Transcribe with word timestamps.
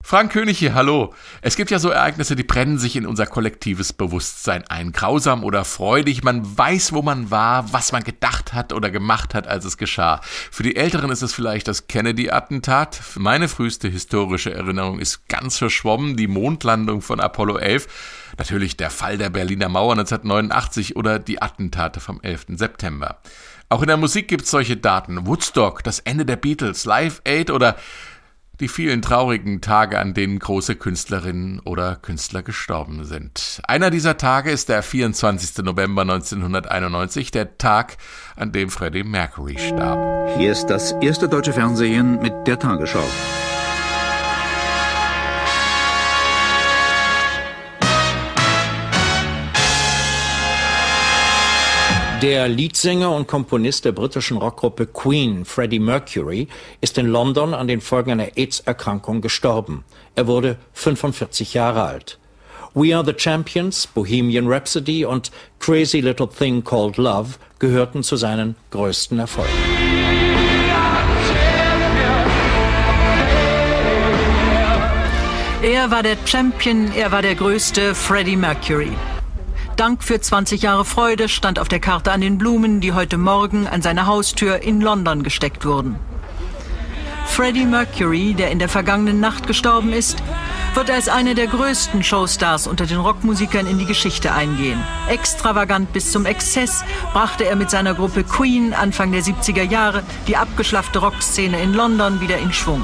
Frank 0.00 0.32
König 0.32 0.58
hier, 0.58 0.74
hallo. 0.74 1.12
Es 1.42 1.56
gibt 1.56 1.70
ja 1.70 1.78
so 1.78 1.90
Ereignisse, 1.90 2.36
die 2.36 2.44
brennen 2.44 2.78
sich 2.78 2.96
in 2.96 3.04
unser 3.04 3.26
kollektives 3.26 3.92
Bewusstsein 3.92 4.64
ein. 4.68 4.92
Grausam 4.92 5.44
oder 5.44 5.64
freudig, 5.64 6.22
man 6.22 6.56
weiß, 6.56 6.92
wo 6.92 7.02
man 7.02 7.30
war, 7.30 7.72
was 7.72 7.92
man 7.92 8.04
gedacht 8.04 8.54
hat 8.54 8.72
oder 8.72 8.90
gemacht 8.90 9.34
hat, 9.34 9.48
als 9.48 9.64
es 9.64 9.76
geschah. 9.76 10.20
Für 10.50 10.62
die 10.62 10.76
Älteren 10.76 11.10
ist 11.10 11.22
es 11.22 11.34
vielleicht 11.34 11.68
das 11.68 11.88
Kennedy-Attentat. 11.88 13.00
Meine 13.16 13.48
früheste 13.48 13.88
historische 13.88 14.54
Erinnerung 14.54 14.98
ist 14.98 15.28
ganz 15.28 15.58
verschwommen, 15.58 16.16
die 16.16 16.28
Mondlandung 16.28 17.02
von 17.02 17.20
Apollo 17.20 17.58
11. 17.58 18.32
Natürlich 18.38 18.76
der 18.76 18.90
Fall 18.90 19.18
der 19.18 19.30
Berliner 19.30 19.68
Mauer 19.68 19.92
1989 19.92 20.96
oder 20.96 21.18
die 21.18 21.42
Attentate 21.42 22.00
vom 22.00 22.20
11. 22.22 22.46
September. 22.54 23.18
Auch 23.68 23.82
in 23.82 23.88
der 23.88 23.98
Musik 23.98 24.28
gibt 24.28 24.44
es 24.44 24.50
solche 24.50 24.78
Daten. 24.78 25.26
Woodstock, 25.26 25.84
das 25.84 25.98
Ende 25.98 26.24
der 26.24 26.36
Beatles, 26.36 26.86
Live 26.86 27.20
Aid 27.26 27.50
oder 27.50 27.76
die 28.60 28.68
vielen 28.68 29.02
traurigen 29.02 29.60
Tage, 29.60 29.98
an 29.98 30.14
denen 30.14 30.38
große 30.38 30.76
Künstlerinnen 30.76 31.60
oder 31.60 31.96
Künstler 31.96 32.42
gestorben 32.42 33.04
sind. 33.04 33.60
Einer 33.66 33.90
dieser 33.90 34.16
Tage 34.16 34.50
ist 34.50 34.68
der 34.68 34.82
24. 34.82 35.64
November 35.64 36.02
1991, 36.02 37.30
der 37.30 37.58
Tag, 37.58 37.96
an 38.36 38.52
dem 38.52 38.70
Freddie 38.70 39.04
Mercury 39.04 39.58
starb. 39.58 40.36
Hier 40.36 40.52
ist 40.52 40.66
das 40.66 40.92
erste 41.00 41.28
deutsche 41.28 41.52
Fernsehen 41.52 42.20
mit 42.20 42.32
der 42.46 42.58
Tagesschau. 42.58 43.04
Der 52.22 52.48
Leadsänger 52.48 53.14
und 53.14 53.28
Komponist 53.28 53.84
der 53.84 53.92
britischen 53.92 54.38
Rockgruppe 54.38 54.86
Queen, 54.86 55.44
Freddie 55.44 55.78
Mercury, 55.78 56.48
ist 56.80 56.98
in 56.98 57.06
London 57.06 57.54
an 57.54 57.68
den 57.68 57.80
Folgen 57.80 58.10
einer 58.10 58.36
AIDS-Erkrankung 58.36 59.20
gestorben. 59.20 59.84
Er 60.16 60.26
wurde 60.26 60.56
45 60.72 61.54
Jahre 61.54 61.82
alt. 61.82 62.18
We 62.74 62.96
Are 62.96 63.04
the 63.04 63.14
Champions, 63.16 63.86
Bohemian 63.86 64.48
Rhapsody 64.48 65.04
und 65.04 65.30
Crazy 65.60 66.00
Little 66.00 66.28
Thing 66.28 66.64
Called 66.64 66.96
Love 66.96 67.34
gehörten 67.60 68.02
zu 68.02 68.16
seinen 68.16 68.56
größten 68.72 69.20
Erfolgen. 69.20 69.52
Er 75.62 75.88
war 75.92 76.02
der 76.02 76.16
Champion, 76.24 76.90
er 76.96 77.12
war 77.12 77.22
der 77.22 77.36
größte 77.36 77.94
Freddie 77.94 78.36
Mercury. 78.36 78.90
Dank 79.78 80.02
für 80.02 80.20
20 80.20 80.62
Jahre 80.62 80.84
Freude 80.84 81.28
stand 81.28 81.60
auf 81.60 81.68
der 81.68 81.78
Karte 81.78 82.10
an 82.10 82.20
den 82.20 82.36
Blumen, 82.36 82.80
die 82.80 82.94
heute 82.94 83.16
Morgen 83.16 83.68
an 83.68 83.80
seine 83.80 84.06
Haustür 84.06 84.60
in 84.60 84.80
London 84.80 85.22
gesteckt 85.22 85.64
wurden. 85.64 85.94
Freddie 87.26 87.64
Mercury, 87.64 88.34
der 88.34 88.50
in 88.50 88.58
der 88.58 88.68
vergangenen 88.68 89.20
Nacht 89.20 89.46
gestorben 89.46 89.92
ist, 89.92 90.20
wird 90.74 90.90
als 90.90 91.08
einer 91.08 91.34
der 91.34 91.46
größten 91.46 92.02
Showstars 92.02 92.66
unter 92.66 92.86
den 92.86 92.98
Rockmusikern 92.98 93.68
in 93.68 93.78
die 93.78 93.86
Geschichte 93.86 94.32
eingehen. 94.32 94.82
Extravagant 95.08 95.92
bis 95.92 96.10
zum 96.10 96.26
Exzess 96.26 96.82
brachte 97.12 97.44
er 97.44 97.54
mit 97.54 97.70
seiner 97.70 97.94
Gruppe 97.94 98.24
Queen 98.24 98.74
Anfang 98.74 99.12
der 99.12 99.22
70er 99.22 99.62
Jahre 99.62 100.02
die 100.26 100.36
abgeschlaffte 100.36 100.98
Rockszene 100.98 101.62
in 101.62 101.72
London 101.72 102.20
wieder 102.20 102.38
in 102.38 102.52
Schwung. 102.52 102.82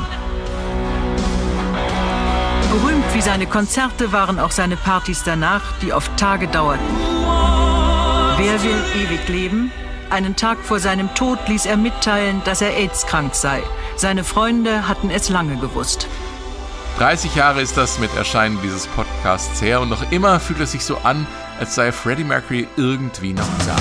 Berühmt 2.75 3.15
wie 3.15 3.21
seine 3.21 3.47
Konzerte 3.47 4.11
waren 4.11 4.41
auch 4.41 4.51
seine 4.51 4.77
Partys 4.77 5.23
danach, 5.23 5.63
die 5.81 5.93
oft 5.93 6.11
Tage 6.17 6.49
dauerten. 6.49 6.85
Wer 8.37 8.61
will 8.65 8.83
ewig 8.97 9.29
leben? 9.29 9.71
Einen 10.11 10.35
Tag 10.35 10.59
vor 10.59 10.81
seinem 10.81 11.15
Tod 11.15 11.39
ließ 11.47 11.67
er 11.67 11.77
mitteilen, 11.77 12.43
dass 12.45 12.63
er 12.63 12.77
AIDS-krank 12.77 13.37
sei. 13.37 13.63
Seine 13.95 14.25
Freunde 14.25 14.89
hatten 14.89 15.11
es 15.11 15.29
lange 15.29 15.57
gewusst. 15.57 16.09
30 16.99 17.37
Jahre 17.37 17.63
ist 17.63 17.77
das 17.77 18.01
mit 18.01 18.13
Erscheinen 18.17 18.59
dieses 18.61 18.89
Podcasts 18.89 19.63
her 19.63 19.81
und 19.81 19.89
noch 19.89 20.11
immer 20.11 20.41
fühlt 20.41 20.59
es 20.59 20.73
sich 20.73 20.85
so 20.85 20.99
an, 21.05 21.29
als 21.61 21.77
sei 21.77 21.93
Freddie 21.93 22.25
Mercury 22.25 22.67
irgendwie 22.77 23.35
noch 23.35 23.47
da. 23.69 23.77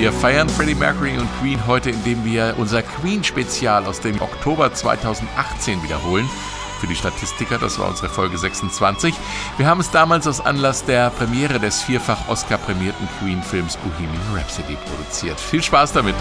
Wir 0.00 0.14
feiern 0.14 0.48
Freddie 0.48 0.74
Mercury 0.74 1.18
und 1.18 1.28
Queen 1.40 1.66
heute, 1.66 1.90
indem 1.90 2.24
wir 2.24 2.54
unser 2.56 2.82
Queen-Spezial 2.82 3.84
aus 3.84 4.00
dem 4.00 4.18
Oktober 4.22 4.72
2018 4.72 5.82
wiederholen. 5.82 6.26
Für 6.80 6.86
die 6.86 6.94
Statistiker, 6.94 7.58
das 7.58 7.78
war 7.78 7.90
unsere 7.90 8.08
Folge 8.08 8.38
26. 8.38 9.14
Wir 9.58 9.66
haben 9.66 9.78
es 9.78 9.90
damals 9.90 10.26
aus 10.26 10.40
Anlass 10.40 10.86
der 10.86 11.10
Premiere 11.10 11.60
des 11.60 11.82
vierfach 11.82 12.28
Oscar-prämierten 12.28 13.06
Queen-Films 13.18 13.76
Bohemian 13.76 14.34
Rhapsody 14.34 14.78
produziert. 14.86 15.38
Viel 15.38 15.62
Spaß 15.62 15.92
damit! 15.92 16.14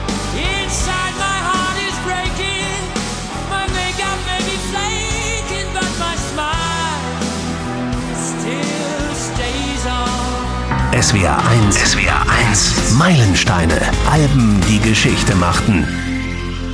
SWR 11.01 11.37
1. 11.47 11.93
SWR 11.93 12.29
1. 12.29 12.95
Meilensteine. 12.97 13.79
Alben, 14.05 14.59
die 14.67 14.79
Geschichte 14.79 15.33
machten. 15.35 15.87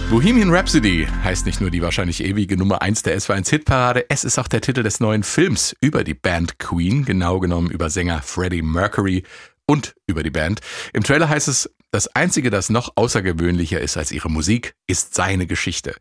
Bohemian 0.10 0.50
Rhapsody 0.50 1.08
heißt 1.24 1.46
nicht 1.46 1.62
nur 1.62 1.70
die 1.70 1.84
wahrscheinlich 1.84 2.24
ewige 2.24 2.58
Nummer 2.58 2.82
1 2.82 3.04
der 3.04 3.20
SW1 3.20 3.48
Hitparade, 3.52 4.06
es 4.10 4.24
ist 4.24 4.40
auch 4.40 4.48
der 4.48 4.62
Titel 4.62 4.82
des 4.82 5.00
neuen 5.00 5.22
Films 5.22 5.76
über 5.80 6.04
die 6.04 6.16
Band 6.16 6.58
Queen, 6.58 7.06
genau 7.06 7.40
genommen 7.40 7.70
über 7.70 7.92
Sänger 7.92 8.24
Freddie 8.24 8.64
Mercury 8.64 9.22
und 9.68 9.94
über 10.08 10.24
die 10.24 10.32
Band. 10.32 10.62
Im 10.94 11.04
Trailer 11.04 11.30
heißt 11.30 11.48
es, 11.48 11.70
das 11.96 12.14
Einzige, 12.14 12.50
das 12.50 12.70
noch 12.70 12.92
außergewöhnlicher 12.96 13.80
ist 13.80 13.96
als 13.96 14.12
ihre 14.12 14.30
Musik, 14.30 14.74
ist 14.86 15.16
seine 15.16 15.48
Geschichte. 15.48 15.96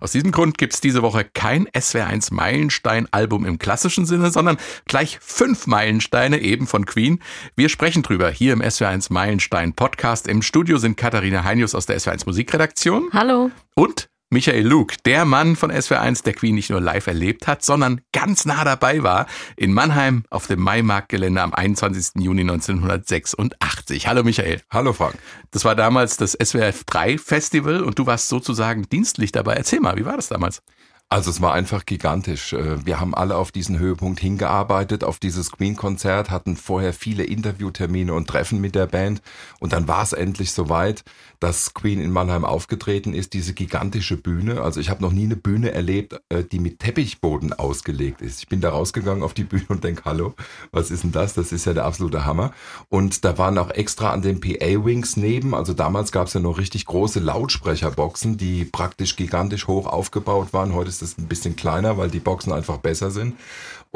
Aus 0.00 0.10
diesem 0.10 0.32
Grund 0.32 0.58
gibt's 0.58 0.80
diese 0.80 1.02
Woche 1.02 1.24
kein 1.24 1.68
SWR1 1.68 2.34
Meilenstein-Album 2.34 3.46
im 3.46 3.60
klassischen 3.60 4.06
Sinne, 4.06 4.32
sondern 4.32 4.56
gleich 4.86 5.18
fünf 5.20 5.68
Meilensteine 5.68 6.40
eben 6.40 6.66
von 6.66 6.84
Queen. 6.84 7.20
Wir 7.54 7.68
sprechen 7.68 8.02
drüber 8.02 8.28
hier 8.28 8.54
im 8.54 8.60
SWR1 8.60 9.12
Meilenstein 9.12 9.72
Podcast. 9.72 10.26
Im 10.26 10.42
Studio 10.42 10.78
sind 10.78 10.96
Katharina 10.96 11.44
Heinius 11.44 11.76
aus 11.76 11.86
der 11.86 11.96
SWR1 12.00 12.24
Musikredaktion. 12.26 13.10
Hallo. 13.12 13.52
Und 13.76 14.08
Michael 14.28 14.66
Luke, 14.66 14.96
der 15.04 15.24
Mann 15.24 15.54
von 15.54 15.70
SWR1, 15.70 16.24
der 16.24 16.32
Queen 16.34 16.56
nicht 16.56 16.68
nur 16.68 16.80
live 16.80 17.06
erlebt 17.06 17.46
hat, 17.46 17.64
sondern 17.64 18.00
ganz 18.12 18.44
nah 18.44 18.64
dabei 18.64 19.04
war 19.04 19.26
in 19.56 19.72
Mannheim 19.72 20.24
auf 20.30 20.48
dem 20.48 20.60
Maimarktgelände 20.62 21.40
am 21.40 21.54
21. 21.54 22.20
Juni 22.20 22.40
1986. 22.40 24.08
Hallo 24.08 24.24
Michael. 24.24 24.62
Hallo 24.68 24.92
Frank. 24.92 25.14
Das 25.52 25.64
war 25.64 25.76
damals 25.76 26.16
das 26.16 26.32
SWF 26.32 26.82
3 26.86 27.18
Festival 27.18 27.84
und 27.84 28.00
du 28.00 28.06
warst 28.06 28.28
sozusagen 28.28 28.88
dienstlich 28.88 29.30
dabei. 29.30 29.54
Erzähl 29.54 29.78
mal, 29.78 29.96
wie 29.96 30.04
war 30.04 30.16
das 30.16 30.26
damals? 30.26 30.60
Also 31.08 31.30
es 31.30 31.40
war 31.40 31.52
einfach 31.52 31.86
gigantisch. 31.86 32.52
Äh, 32.52 32.84
wir 32.84 32.98
haben 32.98 33.14
alle 33.14 33.36
auf 33.36 33.52
diesen 33.52 33.78
Höhepunkt 33.78 34.18
hingearbeitet, 34.18 35.04
auf 35.04 35.20
dieses 35.20 35.52
Queen-Konzert, 35.52 36.30
hatten 36.30 36.56
vorher 36.56 36.92
viele 36.92 37.22
Interviewtermine 37.22 38.12
und 38.12 38.26
Treffen 38.26 38.60
mit 38.60 38.74
der 38.74 38.86
Band 38.86 39.22
und 39.60 39.72
dann 39.72 39.86
war 39.86 40.02
es 40.02 40.12
endlich 40.12 40.50
soweit, 40.50 41.04
dass 41.40 41.74
Queen 41.74 42.00
in 42.00 42.10
Mannheim 42.10 42.44
aufgetreten 42.44 43.14
ist, 43.14 43.32
diese 43.32 43.52
gigantische 43.52 44.16
Bühne. 44.16 44.62
Also 44.62 44.80
ich 44.80 44.90
habe 44.90 45.02
noch 45.02 45.12
nie 45.12 45.24
eine 45.24 45.36
Bühne 45.36 45.72
erlebt, 45.72 46.20
äh, 46.28 46.44
die 46.44 46.58
mit 46.58 46.78
Teppichboden 46.78 47.52
ausgelegt 47.52 48.22
ist. 48.22 48.40
Ich 48.40 48.48
bin 48.48 48.60
da 48.60 48.70
rausgegangen 48.70 49.22
auf 49.22 49.34
die 49.34 49.44
Bühne 49.44 49.66
und 49.68 49.84
denk, 49.84 50.04
hallo, 50.04 50.34
was 50.72 50.90
ist 50.90 51.04
denn 51.04 51.12
das? 51.12 51.34
Das 51.34 51.52
ist 51.52 51.66
ja 51.66 51.74
der 51.74 51.84
absolute 51.84 52.24
Hammer. 52.24 52.52
Und 52.88 53.24
da 53.24 53.38
waren 53.38 53.58
auch 53.58 53.70
extra 53.70 54.10
an 54.10 54.22
den 54.22 54.40
PA-Wings 54.40 55.16
neben, 55.16 55.54
also 55.54 55.72
damals 55.72 56.12
gab 56.12 56.28
es 56.28 56.34
ja 56.34 56.40
noch 56.40 56.58
richtig 56.58 56.86
große 56.86 57.20
Lautsprecherboxen, 57.20 58.36
die 58.36 58.64
praktisch 58.64 59.16
gigantisch 59.16 59.66
hoch 59.66 59.86
aufgebaut 59.86 60.52
waren. 60.52 60.74
Heute 60.74 60.90
ist 60.90 61.02
es 61.02 61.18
ein 61.18 61.26
bisschen 61.26 61.56
kleiner, 61.56 61.98
weil 61.98 62.10
die 62.10 62.20
Boxen 62.20 62.52
einfach 62.52 62.78
besser 62.78 63.10
sind. 63.10 63.34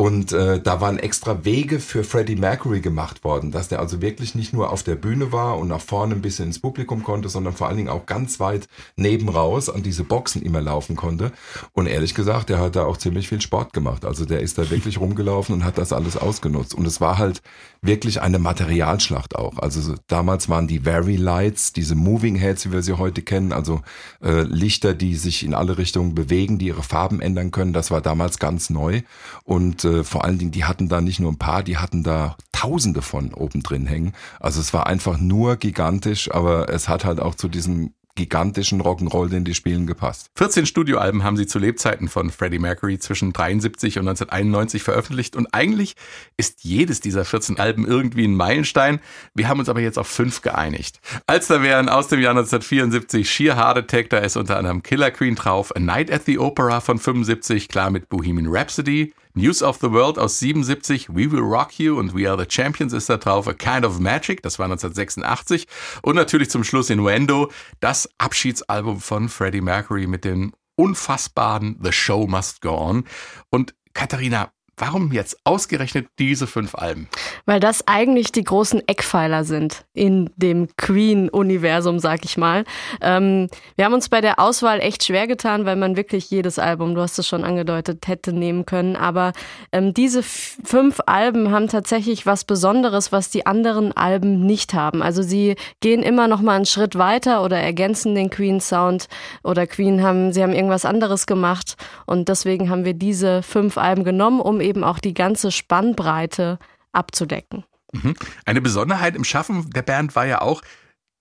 Und 0.00 0.32
äh, 0.32 0.58
da 0.62 0.80
waren 0.80 0.98
extra 0.98 1.44
Wege 1.44 1.78
für 1.78 2.04
Freddie 2.04 2.34
Mercury 2.34 2.80
gemacht 2.80 3.22
worden, 3.22 3.50
dass 3.50 3.68
der 3.68 3.80
also 3.80 4.00
wirklich 4.00 4.34
nicht 4.34 4.54
nur 4.54 4.72
auf 4.72 4.82
der 4.82 4.94
Bühne 4.94 5.30
war 5.30 5.58
und 5.58 5.68
nach 5.68 5.82
vorne 5.82 6.14
ein 6.14 6.22
bisschen 6.22 6.46
ins 6.46 6.58
Publikum 6.58 7.02
konnte, 7.02 7.28
sondern 7.28 7.52
vor 7.52 7.68
allen 7.68 7.76
Dingen 7.76 7.90
auch 7.90 8.06
ganz 8.06 8.40
weit 8.40 8.66
neben 8.96 9.28
raus 9.28 9.68
an 9.68 9.82
diese 9.82 10.04
Boxen 10.04 10.40
immer 10.40 10.62
laufen 10.62 10.96
konnte. 10.96 11.32
Und 11.74 11.86
ehrlich 11.86 12.14
gesagt, 12.14 12.48
der 12.48 12.60
hat 12.60 12.76
da 12.76 12.86
auch 12.86 12.96
ziemlich 12.96 13.28
viel 13.28 13.42
Sport 13.42 13.74
gemacht. 13.74 14.06
Also 14.06 14.24
der 14.24 14.40
ist 14.40 14.56
da 14.56 14.70
wirklich 14.70 14.98
rumgelaufen 14.98 15.56
und 15.56 15.64
hat 15.66 15.76
das 15.76 15.92
alles 15.92 16.16
ausgenutzt. 16.16 16.72
Und 16.72 16.86
es 16.86 17.02
war 17.02 17.18
halt 17.18 17.42
wirklich 17.82 18.20
eine 18.20 18.38
Materialschlacht 18.38 19.36
auch. 19.36 19.58
Also 19.58 19.94
damals 20.06 20.48
waren 20.48 20.68
die 20.68 20.80
Very 20.80 21.16
Lights, 21.16 21.72
diese 21.72 21.94
Moving 21.94 22.36
Heads, 22.36 22.66
wie 22.66 22.72
wir 22.72 22.82
sie 22.82 22.98
heute 22.98 23.22
kennen, 23.22 23.52
also 23.52 23.80
äh, 24.22 24.42
Lichter, 24.42 24.94
die 24.94 25.14
sich 25.16 25.44
in 25.44 25.54
alle 25.54 25.78
Richtungen 25.78 26.14
bewegen, 26.14 26.58
die 26.58 26.66
ihre 26.66 26.82
Farben 26.82 27.20
ändern 27.20 27.50
können. 27.50 27.72
Das 27.72 27.90
war 27.90 28.00
damals 28.00 28.38
ganz 28.38 28.70
neu. 28.70 29.02
Und 29.44 29.84
äh, 29.84 30.04
vor 30.04 30.24
allen 30.24 30.38
Dingen, 30.38 30.50
die 30.50 30.64
hatten 30.64 30.88
da 30.88 31.00
nicht 31.00 31.20
nur 31.20 31.32
ein 31.32 31.38
paar, 31.38 31.62
die 31.62 31.78
hatten 31.78 32.02
da 32.02 32.36
Tausende 32.52 33.00
von 33.00 33.32
oben 33.32 33.62
drin 33.62 33.86
hängen. 33.86 34.12
Also 34.38 34.60
es 34.60 34.74
war 34.74 34.86
einfach 34.86 35.18
nur 35.18 35.56
gigantisch, 35.56 36.30
aber 36.30 36.68
es 36.68 36.90
hat 36.90 37.06
halt 37.06 37.18
auch 37.18 37.34
zu 37.34 37.48
diesem 37.48 37.94
gigantischen 38.14 38.80
Rock'n'Roll, 38.82 39.28
den 39.28 39.44
die 39.44 39.54
spielen, 39.54 39.86
gepasst. 39.86 40.30
14 40.36 40.66
Studioalben 40.66 41.24
haben 41.24 41.36
sie 41.36 41.46
zu 41.46 41.58
Lebzeiten 41.58 42.08
von 42.08 42.30
Freddie 42.30 42.58
Mercury 42.58 42.98
zwischen 42.98 43.32
73 43.32 43.98
und 43.98 44.08
1991 44.08 44.82
veröffentlicht 44.82 45.36
und 45.36 45.52
eigentlich 45.54 45.94
ist 46.36 46.64
jedes 46.64 47.00
dieser 47.00 47.24
14 47.24 47.58
Alben 47.58 47.86
irgendwie 47.86 48.24
ein 48.24 48.34
Meilenstein. 48.34 49.00
Wir 49.34 49.48
haben 49.48 49.60
uns 49.60 49.68
aber 49.68 49.80
jetzt 49.80 49.98
auf 49.98 50.08
fünf 50.08 50.42
geeinigt. 50.42 51.00
Als 51.26 51.46
da 51.46 51.62
wären 51.62 51.88
aus 51.88 52.08
dem 52.08 52.20
Jahr 52.20 52.32
1974 52.32 53.30
Sheer 53.30 53.56
Heart 53.56 53.78
Attack, 53.78 54.10
da 54.10 54.18
ist 54.18 54.36
unter 54.36 54.56
anderem 54.56 54.82
Killer 54.82 55.10
Queen 55.10 55.34
drauf, 55.34 55.74
A 55.74 55.80
Night 55.80 56.10
at 56.10 56.24
the 56.26 56.38
Opera 56.38 56.80
von 56.80 56.98
75, 56.98 57.68
klar 57.68 57.90
mit 57.90 58.08
Bohemian 58.08 58.48
Rhapsody, 58.48 59.14
News 59.34 59.62
of 59.62 59.78
the 59.80 59.92
World 59.92 60.18
aus 60.18 60.40
77, 60.40 61.08
We 61.08 61.30
Will 61.30 61.40
Rock 61.40 61.78
You 61.78 61.98
und 61.98 62.14
We 62.14 62.28
Are 62.28 62.36
the 62.36 62.50
Champions 62.50 62.92
ist 62.92 63.08
da 63.08 63.16
drauf, 63.16 63.46
A 63.46 63.52
Kind 63.52 63.84
of 63.84 64.00
Magic, 64.00 64.42
das 64.42 64.58
war 64.58 64.64
1986 64.64 65.68
und 66.02 66.16
natürlich 66.16 66.50
zum 66.50 66.64
Schluss 66.64 66.90
Innuendo, 66.90 67.50
das 67.78 68.10
Abschiedsalbum 68.18 69.00
von 69.00 69.28
Freddie 69.28 69.60
Mercury 69.60 70.08
mit 70.08 70.24
dem 70.24 70.52
unfassbaren 70.74 71.78
The 71.80 71.92
Show 71.92 72.26
Must 72.26 72.60
Go 72.60 72.76
On. 72.76 73.04
Und 73.50 73.74
Katharina, 73.92 74.52
Warum 74.80 75.12
jetzt 75.12 75.36
ausgerechnet 75.44 76.06
diese 76.18 76.46
fünf 76.46 76.74
Alben? 76.74 77.06
Weil 77.44 77.60
das 77.60 77.86
eigentlich 77.86 78.32
die 78.32 78.44
großen 78.44 78.82
Eckpfeiler 78.88 79.44
sind 79.44 79.84
in 79.92 80.30
dem 80.36 80.68
Queen-Universum, 80.78 81.98
sag 81.98 82.24
ich 82.24 82.38
mal. 82.38 82.64
Ähm, 83.02 83.48
wir 83.76 83.84
haben 83.84 83.92
uns 83.92 84.08
bei 84.08 84.22
der 84.22 84.40
Auswahl 84.40 84.80
echt 84.80 85.04
schwer 85.04 85.26
getan, 85.26 85.66
weil 85.66 85.76
man 85.76 85.98
wirklich 85.98 86.30
jedes 86.30 86.58
Album, 86.58 86.94
du 86.94 87.02
hast 87.02 87.18
es 87.18 87.28
schon 87.28 87.44
angedeutet, 87.44 88.08
hätte 88.08 88.32
nehmen 88.32 88.64
können. 88.64 88.96
Aber 88.96 89.34
ähm, 89.70 89.92
diese 89.92 90.22
fünf 90.22 91.00
Alben 91.04 91.50
haben 91.50 91.68
tatsächlich 91.68 92.24
was 92.24 92.44
Besonderes, 92.44 93.12
was 93.12 93.28
die 93.28 93.44
anderen 93.44 93.94
Alben 93.94 94.46
nicht 94.46 94.72
haben. 94.72 95.02
Also 95.02 95.20
sie 95.20 95.56
gehen 95.80 96.02
immer 96.02 96.26
noch 96.26 96.40
mal 96.40 96.56
einen 96.56 96.64
Schritt 96.64 96.96
weiter 96.96 97.44
oder 97.44 97.58
ergänzen 97.58 98.14
den 98.14 98.30
Queen-Sound 98.30 99.08
oder 99.44 99.66
Queen 99.66 100.02
haben, 100.02 100.32
sie 100.32 100.42
haben 100.42 100.54
irgendwas 100.54 100.86
anderes 100.86 101.26
gemacht 101.26 101.76
und 102.06 102.30
deswegen 102.30 102.70
haben 102.70 102.86
wir 102.86 102.94
diese 102.94 103.42
fünf 103.42 103.76
Alben 103.76 104.04
genommen, 104.04 104.40
um 104.40 104.60
eben 104.60 104.69
eben 104.70 104.84
auch 104.84 104.98
die 105.00 105.14
ganze 105.14 105.50
Spannbreite 105.50 106.58
abzudecken. 106.92 107.64
Mhm. 107.92 108.14
Eine 108.46 108.60
Besonderheit 108.60 109.16
im 109.16 109.24
Schaffen 109.24 109.68
der 109.70 109.82
Band 109.82 110.16
war 110.16 110.26
ja 110.26 110.40
auch, 110.40 110.62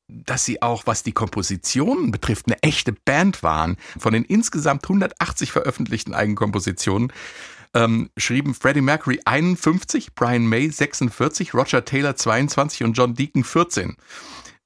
dass 0.07 0.45
sie 0.45 0.61
auch, 0.61 0.83
was 0.85 1.03
die 1.03 1.11
Kompositionen 1.11 2.11
betrifft, 2.11 2.47
eine 2.47 2.61
echte 2.63 2.93
Band 2.93 3.43
waren. 3.43 3.75
Von 3.97 4.13
den 4.13 4.23
insgesamt 4.23 4.85
180 4.85 5.51
veröffentlichten 5.51 6.13
Eigenkompositionen 6.13 7.11
ähm, 7.75 8.09
schrieben 8.17 8.55
Freddie 8.55 8.81
Mercury 8.81 9.19
51, 9.25 10.15
Brian 10.15 10.47
May 10.47 10.69
46, 10.69 11.53
Roger 11.53 11.85
Taylor 11.85 12.15
22 12.15 12.83
und 12.83 12.93
John 12.93 13.13
Deacon 13.13 13.43
14. 13.43 13.95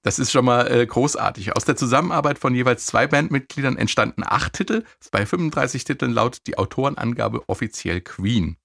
Das 0.03 0.19
ist 0.19 0.31
schon 0.31 0.45
mal 0.45 0.69
äh, 0.69 0.85
großartig. 0.85 1.55
Aus 1.55 1.65
der 1.65 1.77
Zusammenarbeit 1.77 2.37
von 2.37 2.53
jeweils 2.53 2.85
zwei 2.85 3.07
Bandmitgliedern 3.07 3.77
entstanden 3.77 4.23
acht 4.25 4.53
Titel, 4.53 4.83
bei 5.11 5.25
35 5.25 5.85
Titeln 5.85 6.11
laut 6.11 6.39
die 6.47 6.57
Autorenangabe 6.57 7.47
offiziell 7.47 8.01
Queen. 8.01 8.57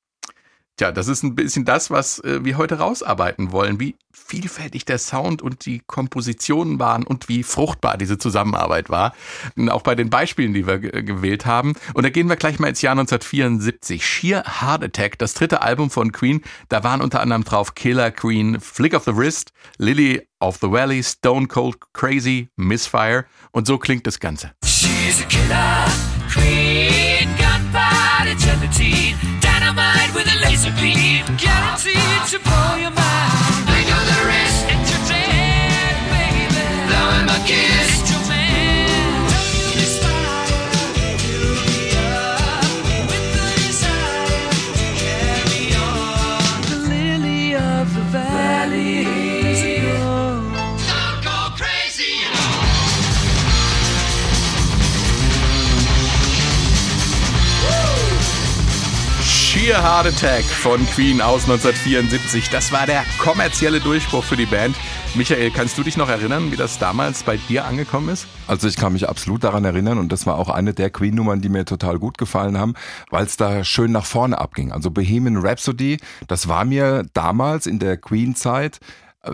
Tja, 0.78 0.92
das 0.92 1.08
ist 1.08 1.24
ein 1.24 1.34
bisschen 1.34 1.64
das, 1.64 1.90
was 1.90 2.20
äh, 2.20 2.44
wir 2.44 2.56
heute 2.56 2.78
rausarbeiten 2.78 3.50
wollen, 3.50 3.80
wie 3.80 3.96
vielfältig 4.12 4.84
der 4.84 4.98
Sound 4.98 5.42
und 5.42 5.66
die 5.66 5.82
Kompositionen 5.84 6.78
waren 6.78 7.02
und 7.04 7.28
wie 7.28 7.42
fruchtbar 7.42 7.96
diese 7.96 8.16
Zusammenarbeit 8.16 8.88
war. 8.88 9.12
Und 9.56 9.70
auch 9.70 9.82
bei 9.82 9.96
den 9.96 10.08
Beispielen, 10.08 10.54
die 10.54 10.68
wir 10.68 10.78
gewählt 10.78 11.46
haben. 11.46 11.74
Und 11.94 12.04
da 12.04 12.10
gehen 12.10 12.28
wir 12.28 12.36
gleich 12.36 12.60
mal 12.60 12.68
ins 12.68 12.80
Jahr 12.80 12.92
1974. 12.92 14.06
Sheer 14.06 14.44
Heart 14.60 14.84
Attack, 14.84 15.18
das 15.18 15.34
dritte 15.34 15.62
Album 15.62 15.90
von 15.90 16.12
Queen. 16.12 16.42
Da 16.68 16.84
waren 16.84 17.00
unter 17.00 17.22
anderem 17.22 17.42
drauf 17.42 17.74
Killer 17.74 18.12
Queen, 18.12 18.60
Flick 18.60 18.94
of 18.94 19.02
the 19.02 19.16
Wrist, 19.16 19.52
Lily 19.78 20.28
of 20.38 20.58
the 20.60 20.70
Valley, 20.70 21.02
Stone 21.02 21.48
Cold 21.48 21.76
Crazy, 21.92 22.50
Misfire. 22.54 23.24
Und 23.50 23.66
so 23.66 23.78
klingt 23.78 24.06
das 24.06 24.20
Ganze. 24.20 24.52
She's 24.64 25.20
a 25.20 25.26
killer 25.28 25.86
queen, 26.30 27.28
gunfight 27.36 28.28
eternity. 28.28 29.16
dynamite 29.68 30.14
with 30.14 30.26
a 30.26 30.37
beam, 30.66 31.24
guaranteed 31.36 32.26
to 32.26 32.38
blow 32.40 32.74
your 32.74 32.90
mind. 32.90 32.97
Sheer 59.68 59.82
Heart 59.82 60.06
Attack 60.06 60.44
von 60.44 60.80
Queen 60.86 61.20
aus 61.20 61.42
1974. 61.42 62.48
Das 62.48 62.72
war 62.72 62.86
der 62.86 63.04
kommerzielle 63.18 63.80
Durchbruch 63.80 64.24
für 64.24 64.34
die 64.34 64.46
Band. 64.46 64.74
Michael, 65.14 65.50
kannst 65.50 65.76
du 65.76 65.82
dich 65.82 65.98
noch 65.98 66.08
erinnern, 66.08 66.50
wie 66.50 66.56
das 66.56 66.78
damals 66.78 67.22
bei 67.22 67.36
dir 67.36 67.66
angekommen 67.66 68.08
ist? 68.08 68.26
Also 68.46 68.66
ich 68.66 68.76
kann 68.76 68.94
mich 68.94 69.10
absolut 69.10 69.44
daran 69.44 69.66
erinnern 69.66 69.98
und 69.98 70.10
das 70.10 70.24
war 70.24 70.36
auch 70.36 70.48
eine 70.48 70.72
der 70.72 70.88
Queen-Nummern, 70.88 71.42
die 71.42 71.50
mir 71.50 71.66
total 71.66 71.98
gut 71.98 72.16
gefallen 72.16 72.56
haben, 72.56 72.72
weil 73.10 73.26
es 73.26 73.36
da 73.36 73.62
schön 73.62 73.92
nach 73.92 74.06
vorne 74.06 74.38
abging. 74.38 74.72
Also 74.72 74.90
Bohemian 74.90 75.36
Rhapsody, 75.36 75.98
das 76.28 76.48
war 76.48 76.64
mir 76.64 77.04
damals 77.12 77.66
in 77.66 77.78
der 77.78 77.98
Queen-Zeit 77.98 78.80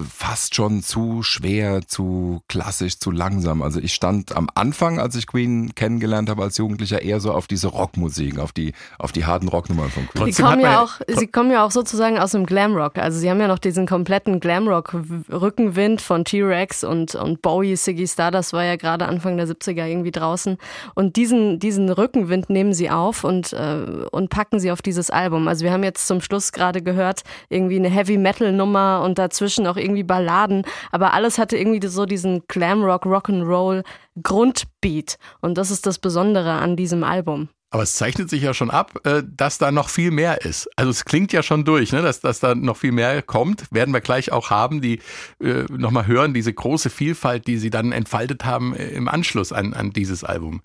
fast 0.03 0.55
schon 0.55 0.83
zu 0.83 1.23
schwer, 1.23 1.87
zu 1.87 2.41
klassisch, 2.49 2.99
zu 2.99 3.11
langsam. 3.11 3.63
Also 3.63 3.81
ich 3.81 3.95
stand 3.95 4.37
am 4.37 4.49
Anfang, 4.55 4.99
als 4.99 5.15
ich 5.15 5.27
Queen 5.27 5.75
kennengelernt 5.75 6.29
habe 6.31 6.43
als 6.43 6.57
Jugendlicher, 6.59 7.03
eher 7.03 7.21
so 7.21 7.33
auf 7.33 7.47
diese 7.47 7.69
Rockmusik, 7.69 8.39
auf 8.39 8.53
die, 8.53 8.73
auf 8.99 9.13
die 9.13 9.25
harten 9.25 9.49
Rocknummern 9.49 9.91
von 9.91 10.09
Queen. 10.09 10.33
Sie 10.33 10.43
kommen, 10.43 10.61
ja 10.61 10.83
auch, 10.83 11.01
sie 11.09 11.27
kommen 11.27 11.51
ja 11.51 11.65
auch 11.65 11.71
sozusagen 11.71 12.19
aus 12.19 12.33
dem 12.33 12.47
Glamrock. 12.47 12.99
Also 12.99 13.19
sie 13.19 13.31
haben 13.31 13.41
ja 13.41 13.49
noch 13.49 13.59
diesen 13.59 13.87
kompletten 13.87 14.41
Glamrock-Rückenwind 14.41 16.01
von 16.01 16.25
T-Rex 16.25 16.85
und, 16.85 17.15
und 17.15 17.43
Bowie, 17.43 17.77
Siggy 17.77 18.07
Star, 18.07 18.31
das 18.31 18.53
war 18.53 18.65
ja 18.65 18.77
gerade 18.77 19.07
Anfang 19.07 19.37
der 19.37 19.47
70er 19.47 19.87
irgendwie 19.87 20.11
draußen. 20.11 20.59
Und 20.95 21.17
diesen, 21.17 21.59
diesen 21.59 21.91
Rückenwind 21.91 22.51
nehmen 22.51 22.73
sie 22.73 22.91
auf 22.91 23.25
und, 23.25 23.53
äh, 23.53 24.07
und 24.11 24.31
packen 24.31 24.61
sie 24.61 24.71
auf 24.71 24.83
dieses 24.83 25.11
Album. 25.11 25.49
Also 25.49 25.65
wir 25.65 25.73
haben 25.73 25.85
jetzt 25.85 26.07
zum 26.07 26.21
Schluss 26.21 26.53
gerade 26.53 26.83
gehört, 26.83 27.23
irgendwie 27.49 27.77
eine 27.77 27.89
Heavy-Metal-Nummer 27.89 29.03
und 29.05 29.19
dazwischen 29.19 29.67
auch 29.67 29.77
irgendwie 29.85 30.03
Balladen, 30.03 30.65
aber 30.91 31.13
alles 31.13 31.39
hatte 31.39 31.57
irgendwie 31.57 31.87
so 31.87 32.07
diesen 32.07 32.43
Glamrock, 32.49 33.07
Rock'n'Roll 33.07 33.85
Grundbeat. 34.23 35.19
Und 35.41 35.59
das 35.59 35.71
ist 35.71 35.87
das 35.87 35.99
Besondere 35.99 36.53
an 36.53 36.77
diesem 36.77 37.05
Album. 37.05 37.49
Aber 37.75 37.83
es 37.83 37.95
zeichnet 37.95 38.31
sich 38.31 38.41
ja 38.41 38.55
schon 38.55 38.71
ab, 38.71 39.01
äh, 39.03 39.25
dass 39.27 39.59
da 39.59 39.73
noch 39.73 39.89
viel 39.89 40.13
mehr 40.13 40.43
ist. 40.43 40.71
Also 40.77 40.93
es 40.93 41.05
klingt 41.05 41.33
ja 41.33 41.43
schon 41.43 41.65
durch, 41.65 41.91
ne? 41.91 42.03
dass, 42.03 42.21
dass 42.21 42.39
da 42.39 42.55
noch 42.55 42.77
viel 42.77 42.93
mehr 42.93 43.21
kommt. 43.21 43.65
Werden 43.73 43.93
wir 43.93 44.01
gleich 44.01 44.31
auch 44.31 44.51
haben, 44.51 44.81
die 44.81 45.01
äh, 45.43 45.65
nochmal 45.77 46.07
hören, 46.07 46.35
diese 46.35 46.53
große 46.53 46.89
Vielfalt, 46.89 47.49
die 47.49 47.59
sie 47.59 47.71
dann 47.71 47.91
entfaltet 47.91 48.45
haben 48.45 48.77
äh, 48.77 48.91
im 48.91 49.09
Anschluss 49.09 49.53
an, 49.53 49.75
an 49.75 49.91
dieses 49.91 50.23
Album. 50.23 50.63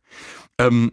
Ähm, 0.60 0.92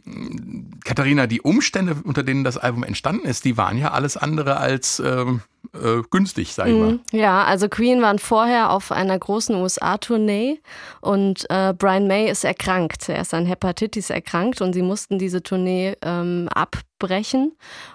Katharina, 0.84 1.26
die 1.26 1.40
Umstände, 1.40 1.96
unter 2.04 2.22
denen 2.22 2.44
das 2.44 2.56
Album 2.56 2.84
entstanden 2.84 3.26
ist, 3.26 3.44
die 3.44 3.56
waren 3.56 3.76
ja 3.78 3.90
alles 3.90 4.16
andere 4.16 4.58
als 4.58 5.00
ähm, 5.04 5.42
äh, 5.75 6.02
günstig, 6.11 6.54
sag 6.54 6.68
ich 6.68 6.75
mal. 6.75 6.92
Mhm. 6.92 7.00
Ja, 7.11 7.44
also 7.44 7.68
Queen 7.68 8.00
waren 8.00 8.20
vorher 8.20 8.70
auf 8.70 8.92
einer 8.92 9.18
großen 9.18 9.56
USA-Tournee 9.56 10.61
und 11.00 11.46
äh, 11.50 11.75
Brian 11.76 12.06
May 12.06 12.30
ist 12.30 12.44
erkrankt. 12.44 13.08
Er 13.08 13.23
ist 13.23 13.35
an 13.35 13.46
Hepatitis 13.46 14.11
erkrankt 14.11 14.61
und 14.61 14.73
sie 14.73 14.82
mussten 14.82 15.18
diese 15.18 15.42
Tournee 15.42 15.96
ähm, 16.02 16.49
abbrechen. 16.54 17.52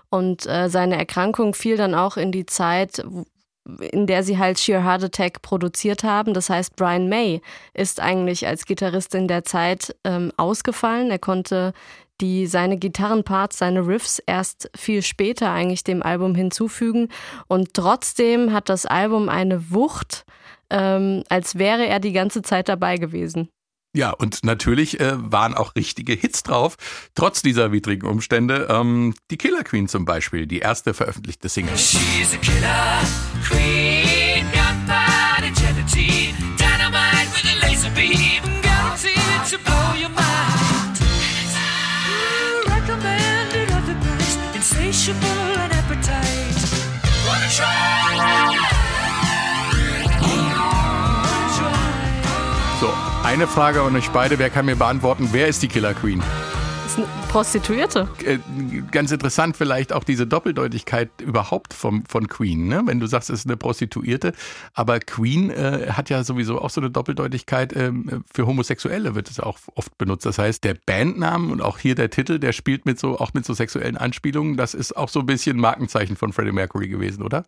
Und 0.10 0.46
äh, 0.46 0.70
seine 0.70 0.98
Erkrankung 0.98 1.54
fiel 1.54 1.78
dann 1.78 1.96
auch 1.96 2.18
in 2.18 2.34
die 2.34 2.46
Zeit, 2.46 3.02
in 3.92 4.08
der 4.08 4.24
sie 4.24 4.38
halt 4.38 4.60
Sheer 4.60 4.84
Heart 4.84 5.06
Attack 5.06 5.42
produziert 5.42 6.04
haben. 6.04 6.34
Das 6.34 6.50
heißt, 6.50 6.76
Brian 6.76 7.10
May 7.10 7.42
ist 7.74 8.00
eigentlich 8.00 8.48
als 8.48 8.66
Gitarrist 8.66 9.14
in 9.16 9.28
der 9.28 9.44
Zeit 9.44 9.96
ähm, 10.04 10.32
ausgefallen. 10.38 11.12
Er 11.12 11.20
konnte 11.20 11.74
die 12.22 12.46
seine 12.48 12.78
Gitarrenparts, 12.78 13.58
seine 13.58 13.86
Riffs 13.88 14.20
erst 14.26 14.70
viel 14.76 15.02
später 15.02 15.52
eigentlich 15.52 15.84
dem 15.84 16.04
Album 16.04 16.36
hinzufügen. 16.36 17.10
Und 17.48 17.74
trotzdem 17.74 18.54
hat 18.54 18.70
das 18.70 18.86
Album 18.86 19.30
eine 19.30 19.72
Wucht, 19.72 20.26
ähm, 20.70 21.24
als 21.30 21.58
wäre 21.58 21.86
er 21.88 22.00
die 22.00 22.14
ganze 22.14 22.42
Zeit 22.42 22.70
dabei 22.70 22.98
gewesen. 22.98 23.50
Ja, 23.94 24.12
und 24.12 24.46
natürlich 24.46 25.02
äh, 25.02 25.14
waren 25.18 25.54
auch 25.54 25.76
richtige 25.76 26.14
Hits 26.14 26.44
drauf, 26.44 26.78
trotz 27.14 27.42
dieser 27.42 27.74
widrigen 27.74 28.08
Umstände. 28.08 28.68
Ähm, 28.70 29.14
die 29.30 29.38
Killer 29.38 29.64
Queen 29.64 29.90
zum 29.90 30.06
Beispiel, 30.06 30.48
die 30.48 30.60
erste 30.60 30.94
veröffentlichte 30.94 31.50
Single. 31.50 31.78
She's 31.78 32.34
a 32.34 32.38
killer 32.38 33.02
queen, 33.44 34.46
gunfight 34.54 35.44
agility, 35.44 36.34
dynamite 36.58 37.28
with 37.34 37.52
a 37.52 37.68
laser 37.68 37.90
beam, 37.90 38.42
guaranteed 38.62 39.44
to 39.50 39.58
blow 39.66 39.94
your 40.00 40.10
mind. 40.10 40.98
Recommended 42.68 43.72
of 43.72 43.86
the 43.86 43.96
best, 43.96 44.40
insatiable 44.56 45.28
and 45.28 45.74
appetite. 45.74 46.56
Wanna 47.28 47.50
try? 47.50 48.01
Eine 53.32 53.48
Frage 53.48 53.82
an 53.82 53.96
euch 53.96 54.10
beide. 54.10 54.40
Wer 54.40 54.50
kann 54.50 54.66
mir 54.66 54.76
beantworten, 54.76 55.30
wer 55.32 55.48
ist 55.48 55.64
die 55.64 55.70
Killer 55.70 55.94
Queen? 55.94 56.22
Das 56.84 56.92
ist 56.92 56.98
eine 56.98 57.08
Prostituierte. 57.30 58.10
Äh, 58.26 58.40
ganz 58.92 59.14
interessant 59.14 59.56
vielleicht 59.56 59.94
auch 59.94 60.04
diese 60.04 60.28
Doppeldeutigkeit 60.28 61.10
überhaupt 61.22 61.74
vom, 61.74 62.04
von 62.08 62.28
Queen. 62.28 62.68
Ne? 62.68 62.82
Wenn 62.84 63.00
du 63.00 63.08
sagst, 63.08 63.30
es 63.30 63.40
ist 63.40 63.46
eine 63.46 63.56
Prostituierte, 63.56 64.34
aber 64.74 65.00
Queen 65.00 65.50
äh, 65.50 65.92
hat 65.94 66.10
ja 66.10 66.26
sowieso 66.26 66.60
auch 66.60 66.70
so 66.72 66.82
eine 66.82 66.92
Doppeldeutigkeit. 66.92 67.72
Äh, 67.72 67.94
für 68.34 68.48
Homosexuelle 68.48 69.16
wird 69.16 69.30
es 69.30 69.40
auch 69.40 69.60
oft 69.76 69.98
benutzt. 69.98 70.26
Das 70.26 70.38
heißt, 70.38 70.66
der 70.66 70.76
Bandnamen 70.86 71.52
und 71.52 71.62
auch 71.62 71.78
hier 71.78 71.96
der 71.96 72.10
Titel, 72.10 72.38
der 72.38 72.52
spielt 72.52 72.86
mit 72.86 73.00
so 73.00 73.18
auch 73.18 73.34
mit 73.34 73.46
so 73.46 73.54
sexuellen 73.54 73.96
Anspielungen. 73.96 74.58
Das 74.58 74.74
ist 74.74 74.98
auch 74.98 75.08
so 75.08 75.22
ein 75.22 75.26
bisschen 75.26 75.56
Markenzeichen 75.56 76.18
von 76.18 76.34
Freddie 76.34 76.52
Mercury 76.52 76.90
gewesen, 76.90 77.24
oder? 77.24 77.46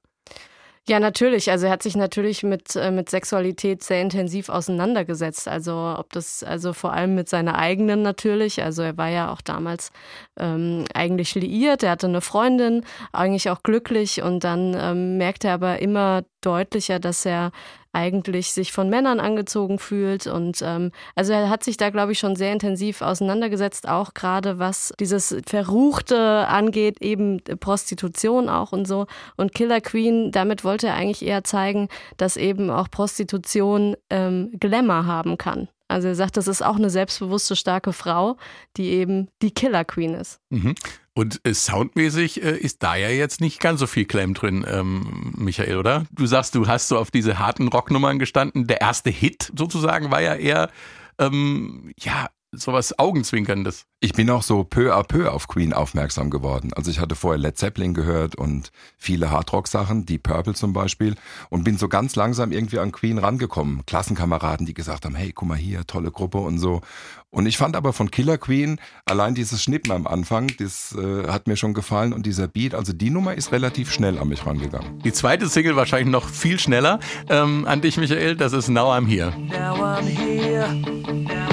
Ja, 0.86 1.00
natürlich. 1.00 1.50
Also 1.50 1.68
er 1.68 1.72
hat 1.72 1.82
sich 1.82 1.96
natürlich 1.96 2.44
mit, 2.44 2.76
äh, 2.76 2.92
mit 2.92 3.10
Sexualität 3.10 3.84
sehr 3.84 4.02
intensiv 4.02 4.50
auseinandergesetzt. 4.50 5.48
Also 5.48 5.96
ob 5.98 6.12
das, 6.12 6.44
also 6.44 6.74
vor 6.74 6.92
allem 6.92 7.16
mit 7.16 7.30
seiner 7.30 7.58
eigenen 7.58 8.02
natürlich. 8.02 8.62
Also 8.62 8.82
er 8.82 8.98
war 8.98 9.08
ja 9.08 9.32
auch 9.32 9.40
damals 9.40 9.92
ähm, 10.38 10.84
eigentlich 10.94 11.36
liiert. 11.36 11.84
Er 11.84 11.92
hatte 11.92 12.08
eine 12.08 12.20
Freundin, 12.20 12.86
eigentlich 13.14 13.50
auch 13.50 13.64
glücklich. 13.64 14.22
Und 14.24 14.44
dann 14.44 14.76
ähm, 14.78 15.18
merkte 15.18 15.48
er 15.48 15.54
aber 15.54 15.80
immer 15.80 16.24
deutlicher, 16.42 17.00
dass 17.00 17.26
er 17.26 17.52
eigentlich 17.94 18.54
sich 18.54 18.72
von 18.72 18.90
Männern 18.90 19.20
angezogen 19.20 19.80
fühlt. 19.80 20.28
Und 20.28 20.62
ähm, 20.64 20.92
also 21.16 21.32
er 21.32 21.50
hat 21.50 21.64
sich 21.64 21.78
da, 21.78 21.92
glaube 21.92 22.12
ich, 22.12 22.20
schon 22.20 22.36
sehr 22.36 22.52
intensiv 22.52 23.02
auseinandergesetzt, 23.02 23.88
auch 23.88 24.14
gerade 24.14 24.60
was 24.60 24.94
dieses 25.00 25.36
Verruchte 25.46 26.48
angeht, 26.48 27.02
eben 27.02 27.42
Prostitution 27.60 28.50
auch 28.50 28.72
und 28.72 28.88
so. 28.88 29.06
Und 29.38 29.54
Killer 29.54 29.80
Queen, 29.80 30.32
damit 30.32 30.64
wollte 30.64 30.88
er 30.88 30.96
eigentlich 30.96 31.26
eher 31.26 31.44
zeigen, 31.44 31.88
dass 32.18 32.36
eben 32.36 32.70
auch 32.70 32.90
Prostitution 32.90 33.96
ähm, 34.10 34.52
Glamour 34.60 35.06
haben 35.06 35.38
kann. 35.38 35.70
Also 35.88 36.08
er 36.08 36.16
sagt, 36.16 36.38
das 36.38 36.48
ist 36.48 36.64
auch 36.64 36.78
eine 36.78 36.90
selbstbewusste, 36.90 37.56
starke 37.56 37.94
Frau, 37.94 38.38
die 38.78 38.90
eben 38.90 39.28
die 39.44 39.52
Killer 39.52 39.86
Queen 39.86 40.16
ist. 40.16 40.40
Mhm. 40.50 40.74
Und 41.16 41.42
äh, 41.44 41.54
soundmäßig 41.54 42.44
äh, 42.44 42.58
ist 42.58 42.82
da 42.82 42.96
ja 42.96 43.10
jetzt 43.10 43.40
nicht 43.40 43.60
ganz 43.60 43.80
so 43.80 43.88
viel 43.88 44.06
Claim 44.06 44.34
drin, 44.34 44.66
ähm, 44.68 45.34
Michael, 45.38 45.78
oder? 45.78 46.06
Du 46.12 46.26
sagst, 46.26 46.56
du 46.56 46.68
hast 46.68 46.88
so 46.88 46.98
auf 46.98 47.12
diese 47.12 47.38
harten 47.38 47.68
Rocknummern 47.68 48.18
gestanden. 48.18 48.66
Der 48.66 48.82
erste 48.82 49.12
Hit 49.12 49.52
sozusagen 49.56 50.10
war 50.10 50.22
ja 50.22 50.34
eher, 50.34 50.72
ähm, 51.20 51.92
ja, 52.00 52.30
sowas 52.54 52.98
Augenzwinkerndes. 52.98 53.86
Ich 54.00 54.14
bin 54.14 54.30
auch 54.30 54.44
so 54.44 54.64
peu 54.64 54.94
à 54.94 55.04
peu 55.04 55.32
auf 55.32 55.48
Queen 55.48 55.74
aufmerksam 55.74 56.30
geworden. 56.30 56.72
Also 56.74 56.92
ich 56.92 57.00
hatte 57.00 57.16
vorher 57.16 57.40
Led 57.40 57.58
Zeppelin 57.58 57.94
gehört 57.94 58.36
und 58.36 58.72
viele 58.98 59.32
Hardrock-Sachen, 59.32 60.06
die 60.06 60.18
Purple 60.18 60.54
zum 60.54 60.74
Beispiel, 60.74 61.16
und 61.50 61.64
bin 61.64 61.78
so 61.78 61.88
ganz 61.88 62.16
langsam 62.16 62.52
irgendwie 62.52 62.80
an 62.80 62.92
Queen 62.92 63.18
rangekommen. 63.18 63.86
Klassenkameraden, 63.86 64.66
die 64.66 64.74
gesagt 64.74 65.06
haben, 65.06 65.16
hey, 65.16 65.32
guck 65.34 65.48
mal 65.48 65.58
hier, 65.58 65.86
tolle 65.88 66.12
Gruppe 66.12 66.40
und 66.40 66.60
so. 66.60 66.82
Und 67.30 67.48
ich 67.48 67.58
fand 67.58 67.76
aber 67.76 67.94
von 67.94 68.12
Killer 68.12 68.38
Queen 68.38 68.80
allein 69.06 69.34
dieses 69.34 69.64
Schnippen 69.64 69.92
am 69.92 70.06
Anfang, 70.06 70.52
das 70.60 70.96
äh, 70.96 71.28
hat 71.28 71.48
mir 71.48 71.58
schon 71.58 71.74
gefallen 71.74 72.14
und 72.14 72.28
dieser 72.28 72.48
Beat, 72.48 72.76
also 72.76 72.94
die 72.94 73.10
Nummer 73.10 73.34
ist 73.34 73.52
relativ 73.52 73.92
schnell 73.92 74.20
an 74.20 74.28
mich 74.28 74.46
rangegangen. 74.46 75.00
Die 75.00 75.14
zweite 75.14 75.48
Single 75.48 75.76
wahrscheinlich 75.76 76.12
noch 76.12 76.30
viel 76.30 76.60
schneller 76.60 77.00
ähm, 77.30 77.66
an 77.66 77.82
dich, 77.82 77.98
Michael, 77.98 78.36
das 78.36 78.54
ist 78.54 78.70
Now 78.70 78.92
I'm 78.94 79.08
Here. 79.08 79.34
Now 79.50 79.84
I'm 79.84 80.06
here. 80.06 80.72
Now 80.76 81.53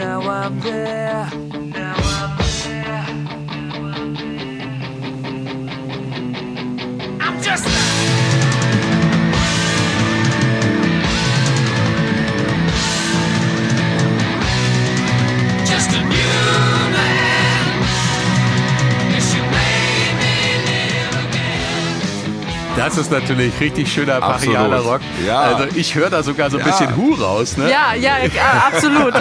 Now 0.00 0.22
I'm 0.22 0.58
there. 0.60 1.59
Das 22.80 22.96
ist 22.96 23.10
natürlich 23.10 23.52
richtig 23.60 23.92
schöner 23.92 24.20
brachialer 24.20 24.78
Rock. 24.78 25.02
Ja. 25.26 25.38
Also 25.40 25.76
ich 25.76 25.94
höre 25.94 26.08
da 26.08 26.22
sogar 26.22 26.50
so 26.50 26.56
ein 26.56 26.64
Ja. 26.64 26.72
bisschen 26.72 26.96
Hu 26.96 27.12
raus. 27.12 27.58
Ne? 27.58 27.70
Ja, 27.70 27.94
ja, 27.94 28.24
ja 28.24 28.70
absolut. 28.72 29.12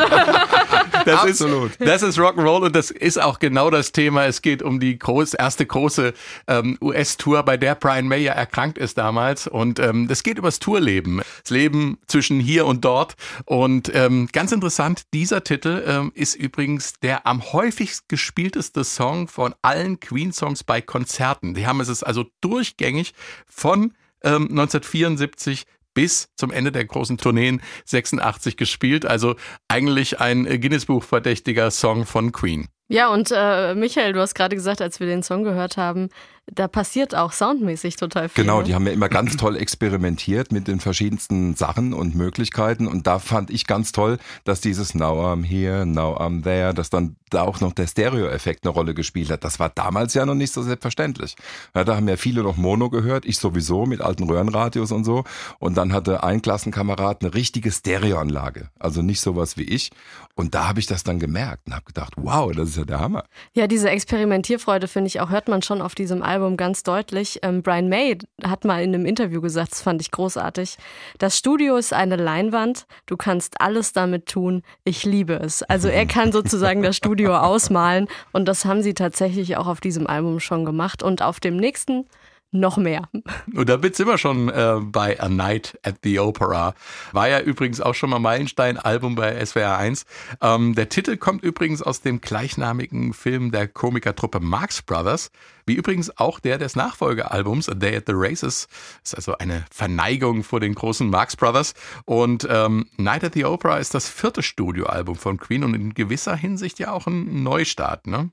Das 1.06 1.22
Absolut. 1.22 1.72
Ist, 1.72 1.82
das 1.88 2.04
ist 2.04 2.20
Rock'n'Roll 2.20 2.66
und 2.66 2.76
das 2.76 2.92
ist 2.92 3.22
auch 3.22 3.40
genau 3.40 3.70
das 3.70 3.92
Thema. 3.92 4.26
Es 4.26 4.42
geht 4.42 4.62
um 4.62 4.80
die 4.80 5.00
groß, 5.00 5.34
erste 5.34 5.66
große 5.66 6.14
ähm, 6.48 6.78
US-Tour, 6.82 7.44
bei 7.44 7.58
der 7.58 7.76
Brian 7.76 8.08
May 8.08 8.22
ja 8.22 8.34
erkrankt 8.34 8.78
ist 8.78 8.98
damals. 8.98 9.48
Und 9.48 9.80
ähm, 9.80 10.08
das 10.08 10.24
geht 10.24 10.38
übers 10.38 10.60
Tourleben. 10.60 11.22
Das 11.42 11.52
Leben 11.52 11.98
zwischen 12.08 12.40
hier 12.40 12.66
und 12.66 12.86
dort. 12.86 13.16
Und 13.46 13.92
ähm, 13.96 14.28
ganz 14.32 14.52
interessant, 14.52 15.04
dieser 15.14 15.44
Titel 15.44 15.84
ähm, 15.88 16.12
ist 16.16 16.36
übrigens 16.36 16.94
der 17.02 17.26
am 17.26 17.54
häufigst 17.54 18.10
gespielteste 18.10 18.84
Song 18.84 19.28
von 19.28 19.56
allen 19.62 20.00
Queen-Songs 20.00 20.64
bei 20.64 20.82
Konzerten. 20.82 21.54
Die 21.54 21.66
haben 21.66 21.80
es 21.80 22.04
also 22.04 22.26
durchgängig 22.42 23.14
von 23.50 23.94
ähm, 24.24 24.44
1974 24.50 25.66
bis 25.94 26.30
zum 26.36 26.52
Ende 26.52 26.72
der 26.72 26.86
großen 26.86 27.18
Tourneen 27.18 27.62
86 27.86 28.58
gespielt. 28.58 29.06
Also 29.06 29.36
eigentlich 29.68 30.20
ein 30.20 30.46
äh, 30.46 30.60
Guinness-Buch 30.60 31.04
verdächtiger 31.04 31.72
Song 31.72 32.06
von 32.06 32.32
Queen. 32.32 32.68
Ja, 32.92 33.14
und 33.14 33.32
äh, 33.32 33.76
Michael, 33.76 34.14
du 34.14 34.20
hast 34.20 34.34
gerade 34.34 34.56
gesagt, 34.56 34.82
als 34.82 35.00
wir 35.00 35.06
den 35.06 35.22
Song 35.22 35.44
gehört 35.44 35.78
haben, 35.78 36.10
da 36.54 36.68
passiert 36.68 37.16
auch 37.16 37.32
soundmäßig 37.32 37.96
total 37.96 38.30
viel. 38.30 38.44
Genau, 38.44 38.60
ne? 38.60 38.64
die 38.66 38.76
haben 38.76 38.86
ja 38.86 38.94
immer 38.94 39.10
ganz 39.10 39.38
toll 39.38 39.56
experimentiert 39.56 40.52
mit 40.52 40.68
den 40.68 40.80
verschiedensten 40.80 41.56
Sachen 41.56 41.94
und 41.94 42.16
Möglichkeiten. 42.16 42.88
Und 42.88 43.08
da 43.08 43.20
fand 43.20 43.50
ich 43.50 43.68
ganz 43.68 43.92
toll, 43.92 44.18
dass 44.44 44.62
dieses 44.62 44.96
Now 44.96 45.32
I'm 45.32 45.46
here, 45.46 45.86
now 45.86 46.18
I'm 46.18 46.44
there, 46.44 46.74
dass 46.74 46.90
dann 46.90 47.16
da 47.30 47.44
auch 47.44 47.60
noch 47.60 47.74
der 47.74 47.86
Stereo-Effekt 47.86 48.66
eine 48.66 48.74
Rolle 48.74 48.94
gespielt 48.96 49.30
hat. 49.30 49.44
Das 49.44 49.60
war 49.60 49.70
damals 49.70 50.16
ja 50.16 50.26
noch 50.26 50.36
nicht 50.36 50.52
so 50.52 50.64
selbstverständlich. 50.64 51.36
Ja, 51.76 51.84
da 51.84 51.96
haben 51.96 52.08
ja 52.08 52.18
viele 52.18 52.42
noch 52.42 52.58
Mono 52.58 52.90
gehört, 52.90 53.26
ich 53.26 53.38
sowieso 53.38 53.86
mit 53.86 54.02
alten 54.02 54.24
Röhrenradios 54.24 54.92
und 54.92 55.04
so. 55.04 55.24
Und 55.60 55.78
dann 55.78 55.94
hatte 55.94 56.24
ein 56.24 56.42
Klassenkamerad 56.42 57.22
eine 57.22 57.34
richtige 57.34 57.72
Stereoanlage. 57.72 58.70
Also 58.80 59.02
nicht 59.02 59.22
sowas 59.22 59.58
wie 59.58 59.64
ich. 59.64 59.92
Und 60.36 60.56
da 60.56 60.68
habe 60.68 60.80
ich 60.80 60.88
das 60.88 61.04
dann 61.04 61.20
gemerkt 61.20 61.68
und 61.68 61.74
habe 61.74 61.86
gedacht, 61.86 62.14
wow, 62.18 62.52
das 62.52 62.70
ist 62.70 62.78
ja 62.80 62.86
der 62.86 63.00
Hammer. 63.00 63.24
Ja, 63.54 63.68
diese 63.68 63.90
Experimentierfreude, 63.90 64.88
finde 64.88 65.08
ich 65.08 65.22
auch, 65.22 65.30
hört 65.30 65.48
man 65.48 65.62
schon 65.62 65.82
auf 65.82 65.96
diesem 65.96 66.24
Album 66.24 66.58
ganz 66.58 66.84
deutlich. 66.84 67.40
Ähm, 67.44 67.62
Brian 67.62 67.90
May 67.90 68.18
hat 68.44 68.66
mal 68.66 68.84
in 68.84 68.94
einem 68.94 69.06
Interview 69.06 69.42
gesagt, 69.42 69.72
das 69.72 69.82
fand 69.82 70.02
ich 70.02 70.12
großartig. 70.12 70.78
Das 71.18 71.38
Studio 71.38 71.78
ist 71.78 71.94
eine 71.94 72.16
Leinwand, 72.16 72.86
du 73.06 73.18
kannst 73.18 73.62
alles 73.62 73.94
damit 73.94 74.26
tun, 74.26 74.64
ich 74.84 75.06
liebe 75.06 75.34
es. 75.34 75.64
Also 75.64 75.88
er 75.88 76.06
kann 76.06 76.32
sozusagen 76.34 76.82
das 76.82 76.96
Studio 76.96 77.36
ausmalen 77.38 78.08
und 78.32 78.48
das 78.48 78.66
haben 78.66 78.82
sie 78.82 78.94
tatsächlich 78.94 79.58
auch 79.58 79.68
auf 79.68 79.82
diesem 79.82 80.08
Album 80.08 80.40
schon 80.40 80.66
gemacht 80.66 81.04
und 81.04 81.22
auf 81.22 81.40
dem 81.40 81.58
nächsten 81.58 82.06
noch 82.52 82.78
mehr. 82.78 83.10
Und 83.54 83.70
damit 83.70 83.96
sind 83.96 84.08
wir 84.08 84.18
schon 84.18 84.50
äh, 84.50 84.78
bei 84.82 85.20
A 85.20 85.30
Night 85.30 85.80
at 85.84 85.98
the 86.04 86.20
Opera. 86.20 86.74
War 87.12 87.30
ja 87.30 87.40
übrigens 87.40 87.80
auch 87.82 87.94
schon 87.94 88.10
mal 88.10 88.20
Meilenstein-Album 88.20 89.16
bei 89.16 89.44
SWR 89.46 89.78
1. 89.78 90.06
Ähm, 90.42 90.74
der 90.76 90.90
Titel 90.90 91.18
kommt 91.18 91.44
übrigens 91.44 91.82
aus 91.82 92.02
dem 92.02 92.22
gleichnamigen 92.22 93.14
Film 93.14 93.52
der 93.52 93.68
Komikertruppe 93.68 94.40
Marx 94.40 94.82
Brothers, 94.82 95.32
wie 95.66 95.76
übrigens 95.76 96.18
auch 96.18 96.40
der 96.40 96.58
des 96.58 96.76
Nachfolgealbums 96.76 97.70
A 97.70 97.76
Day 97.76 97.96
at 97.96 98.06
the 98.08 98.14
Races. 98.16 98.68
Ist 99.04 99.16
also 99.16 99.38
eine 99.38 99.66
Verneigung 99.72 100.44
vor 100.44 100.60
den 100.60 100.74
großen 100.74 101.10
Marx 101.10 101.36
Brothers. 101.36 101.74
Und 102.06 102.48
ähm, 102.50 102.88
Night 102.98 103.24
at 103.24 103.36
the 103.36 103.46
Opera 103.46 103.78
ist 103.78 103.94
das 103.94 104.10
vierte 104.10 104.42
Studioalbum 104.42 105.16
von 105.16 105.38
Queen 105.38 105.64
und 105.64 105.76
in 105.76 105.94
gewisser 105.94 106.36
Hinsicht 106.36 106.80
ja 106.80 106.92
auch 106.92 107.06
ein 107.06 107.44
Neustart, 107.44 108.08
ne? 108.08 108.32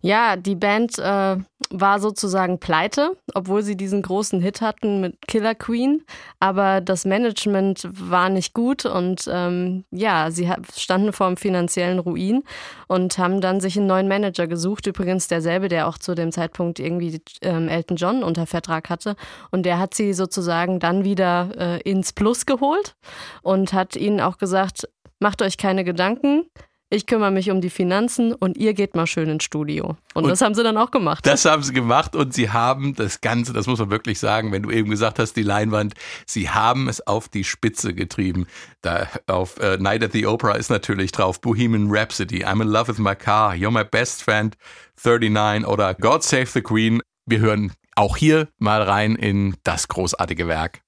Ja, 0.00 0.36
die 0.36 0.54
Band 0.54 0.98
äh, 0.98 1.36
war 1.70 2.00
sozusagen 2.00 2.58
pleite, 2.58 3.16
obwohl 3.34 3.62
sie 3.62 3.76
diesen 3.76 4.02
großen 4.02 4.40
Hit 4.40 4.60
hatten 4.60 5.00
mit 5.00 5.26
Killer 5.26 5.54
Queen. 5.54 6.04
Aber 6.40 6.80
das 6.80 7.04
Management 7.04 7.88
war 7.90 8.28
nicht 8.28 8.54
gut 8.54 8.84
und 8.84 9.28
ähm, 9.30 9.84
ja, 9.90 10.30
sie 10.30 10.50
standen 10.76 11.12
vor 11.12 11.26
einem 11.26 11.36
finanziellen 11.36 11.98
Ruin 11.98 12.42
und 12.88 13.18
haben 13.18 13.40
dann 13.40 13.60
sich 13.60 13.76
einen 13.76 13.86
neuen 13.86 14.08
Manager 14.08 14.46
gesucht. 14.46 14.86
Übrigens 14.86 15.28
derselbe, 15.28 15.68
der 15.68 15.88
auch 15.88 15.98
zu 15.98 16.14
dem 16.14 16.32
Zeitpunkt 16.32 16.78
irgendwie 16.78 17.22
ähm, 17.40 17.68
Elton 17.68 17.96
John 17.96 18.22
unter 18.22 18.46
Vertrag 18.46 18.90
hatte. 18.90 19.16
Und 19.50 19.64
der 19.64 19.78
hat 19.78 19.94
sie 19.94 20.12
sozusagen 20.12 20.80
dann 20.80 21.04
wieder 21.04 21.50
äh, 21.56 21.80
ins 21.80 22.12
Plus 22.12 22.46
geholt 22.46 22.94
und 23.42 23.72
hat 23.72 23.96
ihnen 23.96 24.20
auch 24.20 24.38
gesagt, 24.38 24.88
macht 25.20 25.40
euch 25.40 25.56
keine 25.56 25.84
Gedanken. 25.84 26.44
Ich 26.92 27.06
kümmere 27.06 27.30
mich 27.30 27.50
um 27.50 27.62
die 27.62 27.70
Finanzen 27.70 28.34
und 28.34 28.58
ihr 28.58 28.74
geht 28.74 28.94
mal 28.94 29.06
schön 29.06 29.30
ins 29.30 29.44
Studio. 29.44 29.96
Und, 30.12 30.24
Und 30.24 30.28
das 30.28 30.42
haben 30.42 30.54
sie 30.54 30.62
dann 30.62 30.76
auch 30.76 30.90
gemacht. 30.90 31.26
Das 31.26 31.46
haben 31.46 31.62
sie 31.62 31.72
gemacht 31.72 32.14
und 32.14 32.34
sie 32.34 32.50
haben 32.50 32.94
das 32.94 33.22
Ganze, 33.22 33.54
das 33.54 33.66
muss 33.66 33.78
man 33.78 33.88
wirklich 33.88 34.18
sagen, 34.18 34.52
wenn 34.52 34.62
du 34.62 34.70
eben 34.70 34.90
gesagt 34.90 35.18
hast, 35.18 35.32
die 35.32 35.42
Leinwand, 35.42 35.94
sie 36.26 36.50
haben 36.50 36.90
es 36.90 37.06
auf 37.06 37.30
die 37.30 37.44
Spitze 37.44 37.94
getrieben. 37.94 38.46
Da 38.82 39.08
auf 39.26 39.58
äh, 39.58 39.78
Night 39.78 40.04
at 40.04 40.12
the 40.12 40.26
Opera 40.26 40.52
ist 40.52 40.68
natürlich 40.68 41.12
drauf 41.12 41.40
Bohemian 41.40 41.86
Rhapsody, 41.88 42.44
I'm 42.44 42.60
in 42.60 42.68
love 42.68 42.88
with 42.88 42.98
my 42.98 43.14
car, 43.14 43.54
You're 43.54 43.70
my 43.70 43.84
best 43.84 44.22
friend, 44.22 44.54
39 45.02 45.66
oder 45.66 45.94
God 45.94 46.22
Save 46.22 46.44
the 46.44 46.60
Queen. 46.60 47.00
Wir 47.24 47.38
hören 47.38 47.72
Auch 47.96 48.18
hier 48.18 48.48
mal 48.58 48.82
rein 48.82 49.16
in 49.16 49.56
das 49.64 49.88
großartige 49.88 50.46
Werk. 50.46 50.82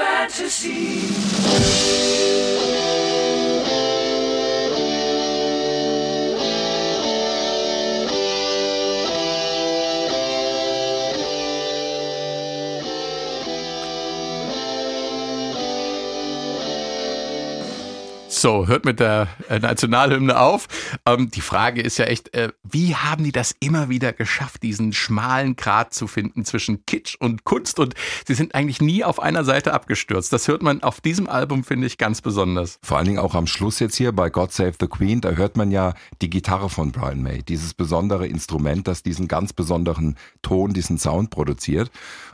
fantasy. 0.00 1.00
So, 18.40 18.66
hört 18.68 18.86
mit 18.86 19.00
der 19.00 19.28
äh, 19.50 19.58
Nationalhymne 19.58 20.40
auf. 20.40 20.66
Ähm, 21.04 21.30
die 21.30 21.42
Frage 21.42 21.82
ist 21.82 21.98
ja 21.98 22.06
echt, 22.06 22.32
äh, 22.32 22.48
wie 22.62 22.96
haben 22.96 23.22
die 23.22 23.32
das 23.32 23.54
immer 23.60 23.90
wieder 23.90 24.14
geschafft, 24.14 24.62
diesen 24.62 24.94
schmalen 24.94 25.56
Grat 25.56 25.92
zu 25.92 26.06
finden 26.06 26.46
zwischen 26.46 26.86
Kitsch 26.86 27.16
und 27.20 27.44
Kunst? 27.44 27.78
Und 27.78 27.92
sie 28.26 28.32
sind 28.32 28.54
eigentlich 28.54 28.80
nie 28.80 29.04
auf 29.04 29.20
einer 29.20 29.44
Seite 29.44 29.74
abgestürzt. 29.74 30.32
Das 30.32 30.48
hört 30.48 30.62
man 30.62 30.82
auf 30.82 31.02
diesem 31.02 31.28
Album, 31.28 31.64
finde 31.64 31.86
ich, 31.86 31.98
ganz 31.98 32.22
besonders. 32.22 32.78
Vor 32.82 32.96
allen 32.96 33.08
Dingen 33.08 33.18
auch 33.18 33.34
am 33.34 33.46
Schluss 33.46 33.78
jetzt 33.78 33.96
hier 33.96 34.12
bei 34.12 34.30
God 34.30 34.52
Save 34.52 34.72
the 34.80 34.86
Queen, 34.86 35.20
da 35.20 35.32
hört 35.32 35.58
man 35.58 35.70
ja 35.70 35.92
die 36.22 36.30
Gitarre 36.30 36.70
von 36.70 36.92
Brian 36.92 37.22
May. 37.22 37.42
Dieses 37.42 37.74
besondere 37.74 38.26
Instrument, 38.26 38.88
das 38.88 39.02
diesen 39.02 39.28
ganz 39.28 39.52
besonderen 39.52 40.16
Ton, 40.40 40.72
diesen 40.72 40.96
Sound 40.96 41.28
produziert. 41.28 41.90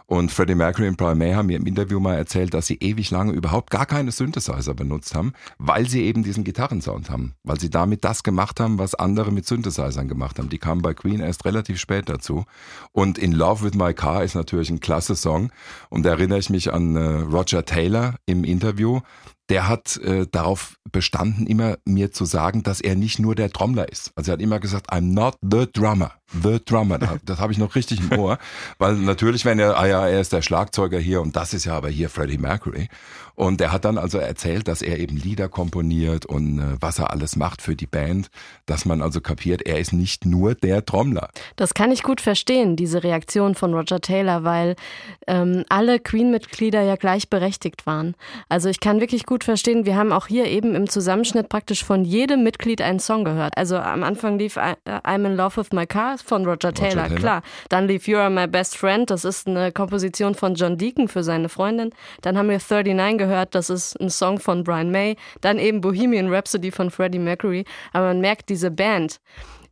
Und 0.07 0.31
Freddie 0.31 0.55
Mercury 0.55 0.87
und 0.87 0.97
Brian 0.97 1.19
May 1.19 1.33
haben 1.33 1.47
mir 1.47 1.57
im 1.57 1.67
Interview 1.67 1.99
mal 1.99 2.15
erzählt, 2.15 2.55
dass 2.55 2.69
sie 2.69 2.77
ewig 2.77 3.11
lange 3.11 3.33
überhaupt 3.33 3.71
gar 3.71 3.87
keine 3.87 4.13
Synthesizer 4.13 4.73
benutzt 4.73 5.17
haben, 5.17 5.33
weil 5.59 5.89
sie 5.89 5.96
eben 6.03 6.23
diesen 6.23 6.45
Gitarrensound 6.45 7.11
haben. 7.11 7.35
Weil 7.43 7.61
sie 7.61 7.71
damit 7.71 8.05
das 8.05 8.23
gemacht 8.23 8.61
haben, 8.61 8.79
was 8.79 8.95
andere 8.95 9.33
mit 9.33 9.47
Synthesizern 9.47 10.09
gemacht 10.09 10.39
haben. 10.39 10.49
Die 10.49 10.59
kamen 10.59 10.83
bei 10.83 10.95
Queen 10.95 11.21
erst 11.21 11.45
relativ 11.45 11.79
spät 11.79 12.09
dazu. 12.09 12.45
Und 12.93 13.19
In 13.19 13.33
Love 13.33 13.65
with 13.65 13.75
My 13.75 13.95
Car 13.95 14.25
ist 14.25 14.35
natürlich 14.35 14.71
ein 14.71 14.81
klasse 14.81 15.17
Song. 15.17 15.51
Und 15.89 16.05
da 16.05 16.11
erinnere 16.11 16.39
ich 16.39 16.51
mich 16.51 16.73
an 16.73 16.97
äh, 16.97 17.01
Roger 17.01 17.65
Taylor 17.65 18.17
im 18.27 18.45
Interview, 18.45 19.01
der 19.49 19.69
hat 19.69 19.97
äh, 19.99 20.27
darauf 20.31 20.77
bestanden, 20.91 21.47
immer 21.47 21.77
mir 21.85 22.13
zu 22.13 22.25
sagen, 22.25 22.63
dass 22.63 22.81
er 22.81 22.97
nicht 22.97 23.19
nur 23.19 23.35
der 23.35 23.51
Trommler 23.51 23.91
ist. 23.91 24.13
Also 24.17 24.31
er 24.31 24.35
hat 24.35 24.43
immer 24.43 24.61
gesagt, 24.61 24.91
I'm 24.91 25.13
not 25.13 25.37
the 25.43 25.67
drummer. 25.73 26.13
The 26.43 26.59
Drummer. 26.65 26.99
Das 27.25 27.39
habe 27.39 27.53
ich 27.53 27.59
noch 27.59 27.77
richtig 27.77 28.01
im 28.01 28.19
Ohr. 28.19 28.39
Weil 28.79 28.95
natürlich, 28.95 29.45
wenn 29.45 29.61
er, 29.61 29.79
ah 29.79 29.87
ja, 29.87 30.09
er 30.09 30.21
ist 30.21 30.33
der 30.33 30.43
Schlagzeuger 30.43 30.99
hier 30.99 31.21
und 31.21 31.37
das 31.37 31.55
ist 31.55 31.67
ja 31.67 31.77
aber 31.77 31.89
hier 31.89 32.11
Freddie 32.11 32.39
Mercury. 32.39 32.89
Und 33.37 33.61
er 33.61 33.71
hat 33.71 33.85
dann 33.85 33.99
also 33.99 34.19
erzählt, 34.19 34.67
dass 34.67 34.81
er 34.83 34.99
eben 34.99 35.17
Lieder 35.17 35.49
komponiert 35.49 36.25
und 36.27 36.59
äh, 36.59 36.77
was 36.81 36.99
er 36.99 37.11
alles 37.11 37.37
macht 37.37 37.61
für 37.63 37.77
die 37.77 37.87
Band, 37.87 38.29
dass 38.65 38.87
man 38.87 39.03
also 39.03 39.21
kapiert, 39.21 39.63
er 39.63 39.79
ist 39.79 39.93
nicht 39.93 40.25
nur 40.25 40.55
der 40.55 40.85
Trommler. 40.85 41.29
Das 41.55 41.75
kann 41.75 41.93
ich 41.93 42.03
gut 42.03 42.23
verstehen, 42.23 42.77
diese 42.77 43.05
Reaktion 43.05 43.55
von 43.55 43.75
Roger 43.75 44.01
Taylor, 44.01 44.43
weil 44.43 44.75
ähm, 45.27 45.65
alle 45.69 46.01
Queen-Mitglieder 46.01 46.83
ja 46.83 46.97
gleichberechtigt 46.97 47.87
waren. 47.87 48.15
Also 48.49 48.71
ich 48.71 48.81
kann 48.81 49.01
wirklich 49.01 49.27
gut 49.27 49.36
verstehen, 49.45 49.87
wir 49.87 49.97
haben 49.97 50.13
auch 50.13 50.27
hier 50.27 50.47
eben 50.47 50.75
im 50.75 50.89
Zusammenschnitt 50.89 51.49
praktisch 51.49 51.85
von 51.85 52.05
jedem 52.05 52.43
Mitglied 52.43 52.83
einen 52.83 53.01
Song 53.01 53.25
gehört. 53.25 53.57
Also 53.57 53.77
am 53.79 54.03
Anfang 54.03 54.39
lief 54.39 54.57
I'm 54.59 55.27
in 55.27 55.37
Love 55.37 55.57
with 55.57 55.73
My 55.73 55.87
Car 55.87 56.19
von 56.19 56.45
Roger 56.45 56.73
Taylor, 56.73 57.05
Roger 57.05 57.09
Taylor. 57.09 57.19
klar. 57.19 57.43
Dann 57.69 57.87
lief 57.87 58.09
You 58.09 58.19
Are 58.19 58.31
My 58.31 58.47
Best 58.47 58.77
Friend, 58.77 59.09
das 59.11 59.25
ist 59.25 59.47
eine 59.47 59.73
Komposition 59.73 60.35
von 60.35 60.55
John 60.55 60.79
Deacon 60.79 61.09
für 61.09 61.23
seine 61.23 61.49
Freundin. 61.49 61.91
Dann 62.23 62.37
haben 62.37 62.49
wir 62.49 62.61
39 62.61 63.19
gehört, 63.19 63.55
das 63.55 63.71
ist 63.71 64.01
ein 64.01 64.11
Song 64.11 64.39
von 64.39 64.65
Brian 64.65 64.91
May. 64.91 65.17
Dann 65.41 65.59
eben 65.59 65.81
Bohemian 65.81 66.33
Rhapsody 66.33 66.71
von 66.71 66.91
Freddie 66.91 67.19
Mercury. 67.19 67.65
Aber 67.93 68.07
man 68.07 68.21
merkt, 68.21 68.49
diese 68.49 68.71
Band, 68.71 69.21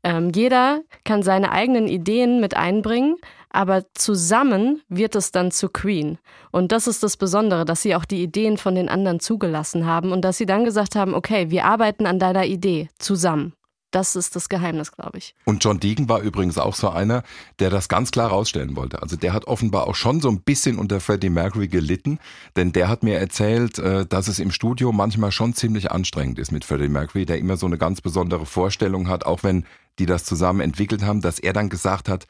ähm, 0.03 0.31
jeder 0.35 0.83
kann 1.05 1.23
seine 1.23 1.51
eigenen 1.51 1.89
Ideen 1.89 2.41
mit 2.41 2.57
einbringen, 2.57 3.17
aber 3.55 3.85
zusammen 3.95 4.83
wird 4.89 5.15
es 5.15 5.31
dann 5.31 5.51
zu 5.51 5.69
Queen. 5.69 6.19
Und 6.51 6.73
das 6.73 6.87
ist 6.87 7.03
das 7.03 7.17
Besondere, 7.17 7.65
dass 7.65 7.83
sie 7.83 7.95
auch 7.95 8.05
die 8.05 8.23
Ideen 8.23 8.59
von 8.59 8.75
den 8.75 8.89
anderen 8.89 9.21
zugelassen 9.21 9.87
haben 9.87 10.13
und 10.13 10.23
dass 10.23 10.39
sie 10.39 10.47
dann 10.47 10.65
gesagt 10.65 10.97
haben, 10.97 11.15
okay, 11.15 11.51
wir 11.51 11.65
arbeiten 11.65 12.07
an 12.07 12.19
deiner 12.19 12.47
Idee 12.47 12.89
zusammen. 12.99 13.53
Das 13.93 14.17
ist 14.17 14.35
das 14.35 14.49
Geheimnis, 14.49 14.91
glaube 14.91 15.19
ich. 15.19 15.37
Und 15.45 15.63
John 15.63 15.79
Deacon 15.79 16.09
war 16.09 16.21
übrigens 16.21 16.59
auch 16.59 16.75
so 16.75 16.89
einer, 16.89 17.23
der 17.61 17.71
das 17.71 17.89
ganz 17.89 18.11
klar 18.11 18.29
rausstellen 18.29 18.75
wollte. 18.75 19.01
Also 19.01 19.15
der 19.15 19.33
hat 19.33 19.47
offenbar 19.47 19.87
auch 19.87 19.95
schon 19.95 20.21
so 20.21 20.29
ein 20.29 20.41
bisschen 20.41 20.81
unter 20.81 20.99
Freddie 20.99 21.31
Mercury 21.31 21.69
gelitten, 21.69 22.19
denn 22.57 22.73
der 22.73 22.89
hat 22.89 23.05
mir 23.05 23.21
erzählt, 23.21 23.79
äh, 23.79 24.05
dass 24.05 24.27
es 24.27 24.41
im 24.41 24.51
Studio 24.51 24.91
manchmal 24.91 25.31
schon 25.31 25.55
ziemlich 25.55 25.93
anstrengend 25.93 26.41
ist 26.41 26.51
mit 26.51 26.65
Freddie 26.65 26.89
Mercury, 26.89 27.25
der 27.25 27.39
immer 27.39 27.57
so 27.57 27.67
eine 27.67 27.79
ganz 27.79 28.01
besondere 28.01 28.47
Vorstellung 28.47 29.07
hat, 29.07 29.27
auch 29.27 29.45
wenn 29.45 29.65
die 30.01 30.07
das 30.07 30.25
zusammen 30.25 30.59
entwickelt 30.59 31.05
haben, 31.05 31.21
dass 31.21 31.39
er 31.39 31.53
dann 31.53 31.69
gesagt 31.69 32.09
hat, 32.09 32.27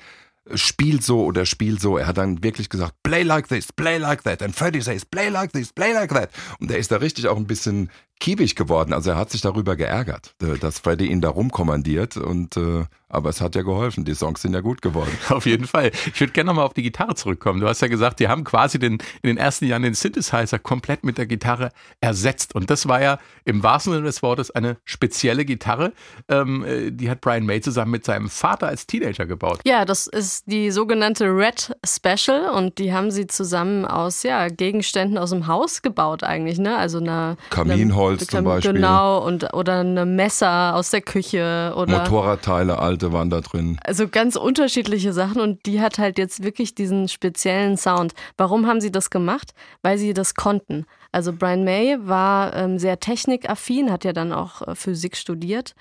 spiel 0.54 1.00
so 1.00 1.24
oder 1.24 1.46
spiel 1.46 1.78
so. 1.80 1.96
Er 1.96 2.06
hat 2.06 2.18
dann 2.18 2.42
wirklich 2.42 2.68
gesagt, 2.68 2.94
play 3.02 3.22
like 3.22 3.48
this, 3.48 3.72
play 3.72 3.98
like 3.98 4.24
that. 4.24 4.42
And 4.42 4.54
Freddie 4.54 4.82
says, 4.82 5.04
play 5.04 5.28
like 5.28 5.52
this, 5.52 5.72
play 5.72 5.92
like 5.92 6.10
that. 6.10 6.30
Und 6.60 6.70
er 6.70 6.78
ist 6.78 6.90
da 6.90 6.96
richtig 6.96 7.28
auch 7.28 7.36
ein 7.36 7.46
bisschen 7.46 7.90
kiebig 8.20 8.54
geworden. 8.54 8.92
Also 8.92 9.10
er 9.10 9.16
hat 9.16 9.30
sich 9.30 9.40
darüber 9.40 9.76
geärgert, 9.76 10.34
äh, 10.42 10.58
dass 10.58 10.78
Freddy 10.78 11.06
ihn 11.06 11.20
da 11.20 11.30
rumkommandiert 11.30 12.16
und 12.16 12.56
äh, 12.56 12.84
aber 13.14 13.30
es 13.30 13.40
hat 13.40 13.54
ja 13.54 13.62
geholfen. 13.62 14.04
Die 14.04 14.14
Songs 14.14 14.42
sind 14.42 14.54
ja 14.54 14.60
gut 14.60 14.82
geworden. 14.82 15.10
Auf 15.28 15.46
jeden 15.46 15.66
Fall. 15.66 15.90
Ich 16.06 16.20
würde 16.20 16.32
gerne 16.32 16.48
nochmal 16.48 16.64
auf 16.64 16.74
die 16.74 16.82
Gitarre 16.82 17.14
zurückkommen. 17.14 17.60
Du 17.60 17.68
hast 17.68 17.80
ja 17.82 17.88
gesagt, 17.88 18.20
die 18.20 18.28
haben 18.28 18.44
quasi 18.44 18.78
den, 18.78 18.94
in 19.22 19.28
den 19.28 19.36
ersten 19.36 19.66
Jahren 19.66 19.82
den 19.82 19.94
Synthesizer 19.94 20.58
komplett 20.58 21.04
mit 21.04 21.18
der 21.18 21.26
Gitarre 21.26 21.70
ersetzt. 22.00 22.54
Und 22.54 22.70
das 22.70 22.88
war 22.88 23.02
ja 23.02 23.18
im 23.44 23.62
wahrsten 23.62 23.92
Sinne 23.92 24.04
des 24.04 24.22
Wortes 24.22 24.50
eine 24.50 24.76
spezielle 24.84 25.44
Gitarre. 25.44 25.92
Ähm, 26.28 26.64
äh, 26.64 26.90
die 26.90 27.10
hat 27.10 27.20
Brian 27.20 27.44
May 27.46 27.60
zusammen 27.60 27.90
mit 27.90 28.04
seinem 28.04 28.28
Vater 28.28 28.68
als 28.68 28.86
Teenager 28.86 29.26
gebaut. 29.26 29.60
Ja, 29.64 29.84
das 29.84 30.06
ist 30.06 30.44
die 30.46 30.70
sogenannte 30.70 31.26
Red 31.26 31.76
Special 31.86 32.50
und 32.50 32.78
die 32.78 32.92
haben 32.92 33.10
sie 33.10 33.26
zusammen 33.26 33.84
aus 33.84 34.22
ja, 34.22 34.48
Gegenständen 34.48 35.18
aus 35.18 35.30
dem 35.30 35.46
Haus 35.46 35.82
gebaut 35.82 36.22
eigentlich. 36.22 36.58
Ne? 36.58 36.76
Also 36.76 36.98
einer 36.98 37.36
Kaminholz 37.50 37.94
Holz 38.20 38.26
zum 38.26 38.44
Beispiel. 38.44 38.74
Genau, 38.74 39.24
und, 39.24 39.52
oder 39.54 39.80
ein 39.80 40.16
Messer 40.16 40.74
aus 40.74 40.90
der 40.90 41.00
Küche. 41.00 41.72
Oder 41.76 41.98
Motorradteile, 42.00 42.78
alte 42.78 43.03
waren 43.12 43.30
da 43.30 43.40
drin. 43.40 43.78
Also 43.84 44.08
ganz 44.08 44.36
unterschiedliche 44.36 45.12
Sachen 45.12 45.40
und 45.40 45.66
die 45.66 45.80
hat 45.80 45.98
halt 45.98 46.18
jetzt 46.18 46.42
wirklich 46.42 46.74
diesen 46.74 47.08
speziellen 47.08 47.76
Sound. 47.76 48.14
Warum 48.36 48.66
haben 48.66 48.80
sie 48.80 48.92
das 48.92 49.10
gemacht? 49.10 49.52
Weil 49.82 49.98
sie 49.98 50.14
das 50.14 50.34
konnten. 50.34 50.86
Also 51.12 51.32
Brian 51.32 51.62
May 51.62 51.96
war 52.00 52.54
ähm, 52.56 52.78
sehr 52.78 52.98
technikaffin, 52.98 53.92
hat 53.92 54.04
ja 54.04 54.12
dann 54.12 54.32
auch 54.32 54.62
äh, 54.62 54.74
Physik 54.74 55.16
studiert 55.16 55.74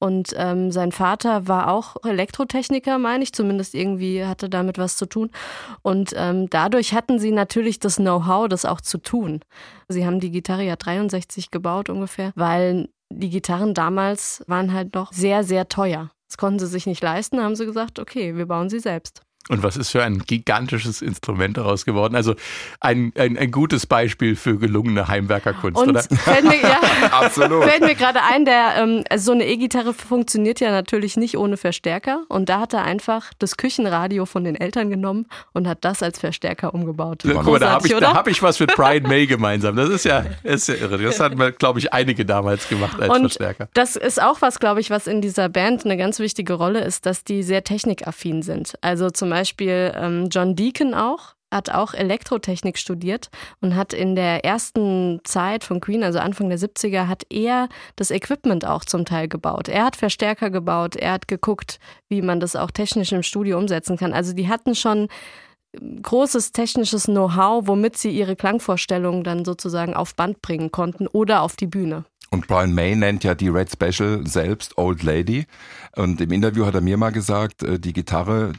und 0.00 0.34
ähm, 0.36 0.72
sein 0.72 0.90
Vater 0.92 1.46
war 1.46 1.70
auch 1.70 1.96
Elektrotechniker, 2.04 2.98
meine 2.98 3.22
ich, 3.22 3.32
zumindest 3.32 3.74
irgendwie 3.74 4.24
hatte 4.24 4.48
damit 4.48 4.78
was 4.78 4.96
zu 4.96 5.06
tun. 5.06 5.30
Und 5.82 6.12
ähm, 6.16 6.48
dadurch 6.50 6.94
hatten 6.94 7.18
sie 7.18 7.30
natürlich 7.30 7.78
das 7.78 7.96
Know-how, 7.96 8.48
das 8.48 8.64
auch 8.64 8.80
zu 8.80 8.98
tun. 8.98 9.40
Sie 9.88 10.06
haben 10.06 10.18
die 10.18 10.30
Gitarre 10.30 10.64
ja 10.64 10.76
63 10.76 11.50
gebaut 11.50 11.90
ungefähr, 11.90 12.32
weil 12.34 12.88
die 13.10 13.30
Gitarren 13.30 13.74
damals 13.74 14.42
waren 14.46 14.72
halt 14.72 14.94
noch 14.94 15.12
sehr, 15.12 15.44
sehr 15.44 15.68
teuer. 15.68 16.10
Das 16.30 16.36
konnten 16.36 16.60
sie 16.60 16.68
sich 16.68 16.86
nicht 16.86 17.02
leisten, 17.02 17.42
haben 17.42 17.56
sie 17.56 17.66
gesagt, 17.66 17.98
okay, 17.98 18.36
wir 18.36 18.46
bauen 18.46 18.70
sie 18.70 18.78
selbst. 18.78 19.22
Und 19.50 19.64
was 19.64 19.76
ist 19.76 19.90
für 19.90 20.04
ein 20.04 20.20
gigantisches 20.20 21.02
Instrument 21.02 21.56
daraus 21.56 21.84
geworden? 21.84 22.14
Also 22.14 22.36
ein, 22.78 23.12
ein, 23.18 23.36
ein 23.36 23.50
gutes 23.50 23.84
Beispiel 23.84 24.36
für 24.36 24.58
gelungene 24.58 25.08
Heimwerkerkunst, 25.08 25.82
und 25.82 25.88
oder? 25.90 26.02
Fällt 26.02 26.44
mir, 26.44 26.60
ja, 26.62 26.78
Absolut. 27.10 27.64
Fällt 27.64 27.80
mir 27.80 27.96
gerade 27.96 28.20
ein, 28.22 28.44
der, 28.44 28.76
ähm, 28.76 29.02
also 29.10 29.26
so 29.26 29.32
eine 29.32 29.48
E-Gitarre 29.48 29.92
funktioniert 29.92 30.60
ja 30.60 30.70
natürlich 30.70 31.16
nicht 31.16 31.36
ohne 31.36 31.56
Verstärker. 31.56 32.22
Und 32.28 32.48
da 32.48 32.60
hat 32.60 32.74
er 32.74 32.84
einfach 32.84 33.32
das 33.40 33.56
Küchenradio 33.56 34.24
von 34.24 34.44
den 34.44 34.54
Eltern 34.54 34.88
genommen 34.88 35.26
und 35.52 35.66
hat 35.66 35.84
das 35.84 36.00
als 36.00 36.20
Verstärker 36.20 36.72
umgebaut. 36.72 37.22
Guck 37.24 37.44
mal, 37.44 37.58
da 37.58 37.72
habe 37.72 37.88
ich, 37.88 37.94
hab 37.94 38.28
ich 38.28 38.42
was 38.44 38.60
mit 38.60 38.72
Brian 38.76 39.02
May 39.02 39.26
gemeinsam. 39.26 39.74
Das 39.74 39.88
ist 39.88 40.04
ja, 40.04 40.24
ist 40.44 40.68
ja 40.68 40.76
irre. 40.76 40.98
Das 40.98 41.18
hatten 41.18 41.40
wir, 41.40 41.50
glaube 41.50 41.80
ich, 41.80 41.92
einige 41.92 42.24
damals 42.24 42.68
gemacht 42.68 43.00
als 43.00 43.12
und 43.12 43.20
Verstärker. 43.22 43.68
Das 43.74 43.96
ist 43.96 44.22
auch 44.22 44.40
was, 44.42 44.60
glaube 44.60 44.80
ich, 44.80 44.90
was 44.90 45.08
in 45.08 45.20
dieser 45.20 45.48
Band 45.48 45.84
eine 45.84 45.96
ganz 45.96 46.20
wichtige 46.20 46.52
Rolle 46.52 46.84
ist, 46.84 47.04
dass 47.04 47.24
die 47.24 47.42
sehr 47.42 47.64
technikaffin 47.64 48.42
sind. 48.42 48.74
Also 48.80 49.10
zum 49.10 49.30
Beispiel 49.30 49.39
ähm, 49.94 50.28
John 50.30 50.56
Deacon 50.56 50.94
auch. 50.94 51.34
hat 51.52 51.68
auch 51.68 51.94
Elektrotechnik 51.94 52.78
studiert 52.78 53.28
und 53.60 53.74
hat 53.74 53.92
in 53.92 54.14
der 54.14 54.44
ersten 54.44 55.20
Zeit 55.24 55.64
von 55.64 55.80
Queen, 55.80 56.04
also 56.04 56.20
Anfang 56.20 56.48
der 56.48 56.58
70er, 56.58 57.08
hat 57.08 57.24
er 57.28 57.68
das 57.96 58.12
Equipment 58.12 58.64
auch 58.64 58.84
zum 58.84 59.04
Teil 59.04 59.26
gebaut. 59.26 59.68
Er 59.68 59.84
hat 59.84 59.96
Verstärker 59.96 60.50
gebaut, 60.50 60.94
er 60.94 61.12
hat 61.12 61.26
geguckt, 61.26 61.80
wie 62.08 62.22
man 62.22 62.38
das 62.38 62.54
auch 62.54 62.70
technisch 62.70 63.10
im 63.10 63.24
Studio 63.24 63.58
umsetzen 63.58 63.96
kann. 63.96 64.12
Also 64.12 64.32
die 64.32 64.48
hatten 64.48 64.76
schon 64.76 65.08
großes 66.02 66.52
technisches 66.52 67.04
Know-how, 67.04 67.66
womit 67.66 67.96
sie 67.96 68.10
ihre 68.10 68.36
Klangvorstellungen 68.36 69.24
dann 69.24 69.44
sozusagen 69.44 69.94
auf 69.94 70.14
Band 70.14 70.42
bringen 70.42 70.70
konnten 70.70 71.06
oder 71.06 71.42
auf 71.42 71.56
die 71.56 71.66
Bühne. 71.66 72.04
Und 72.32 72.46
Brian 72.46 72.72
May 72.72 72.94
nennt 72.94 73.24
ja 73.24 73.34
die 73.34 73.48
Red 73.48 73.70
Special 73.72 74.24
selbst 74.24 74.78
Old 74.78 75.02
Lady. 75.02 75.46
Und 75.96 76.20
im 76.20 76.30
Interview 76.30 76.64
hat 76.64 76.74
er 76.74 76.80
mir 76.80 76.96
mal 76.96 77.10
gesagt, 77.10 77.64
äh, 77.64 77.80
die 77.80 77.92
Gitarre 77.92 78.52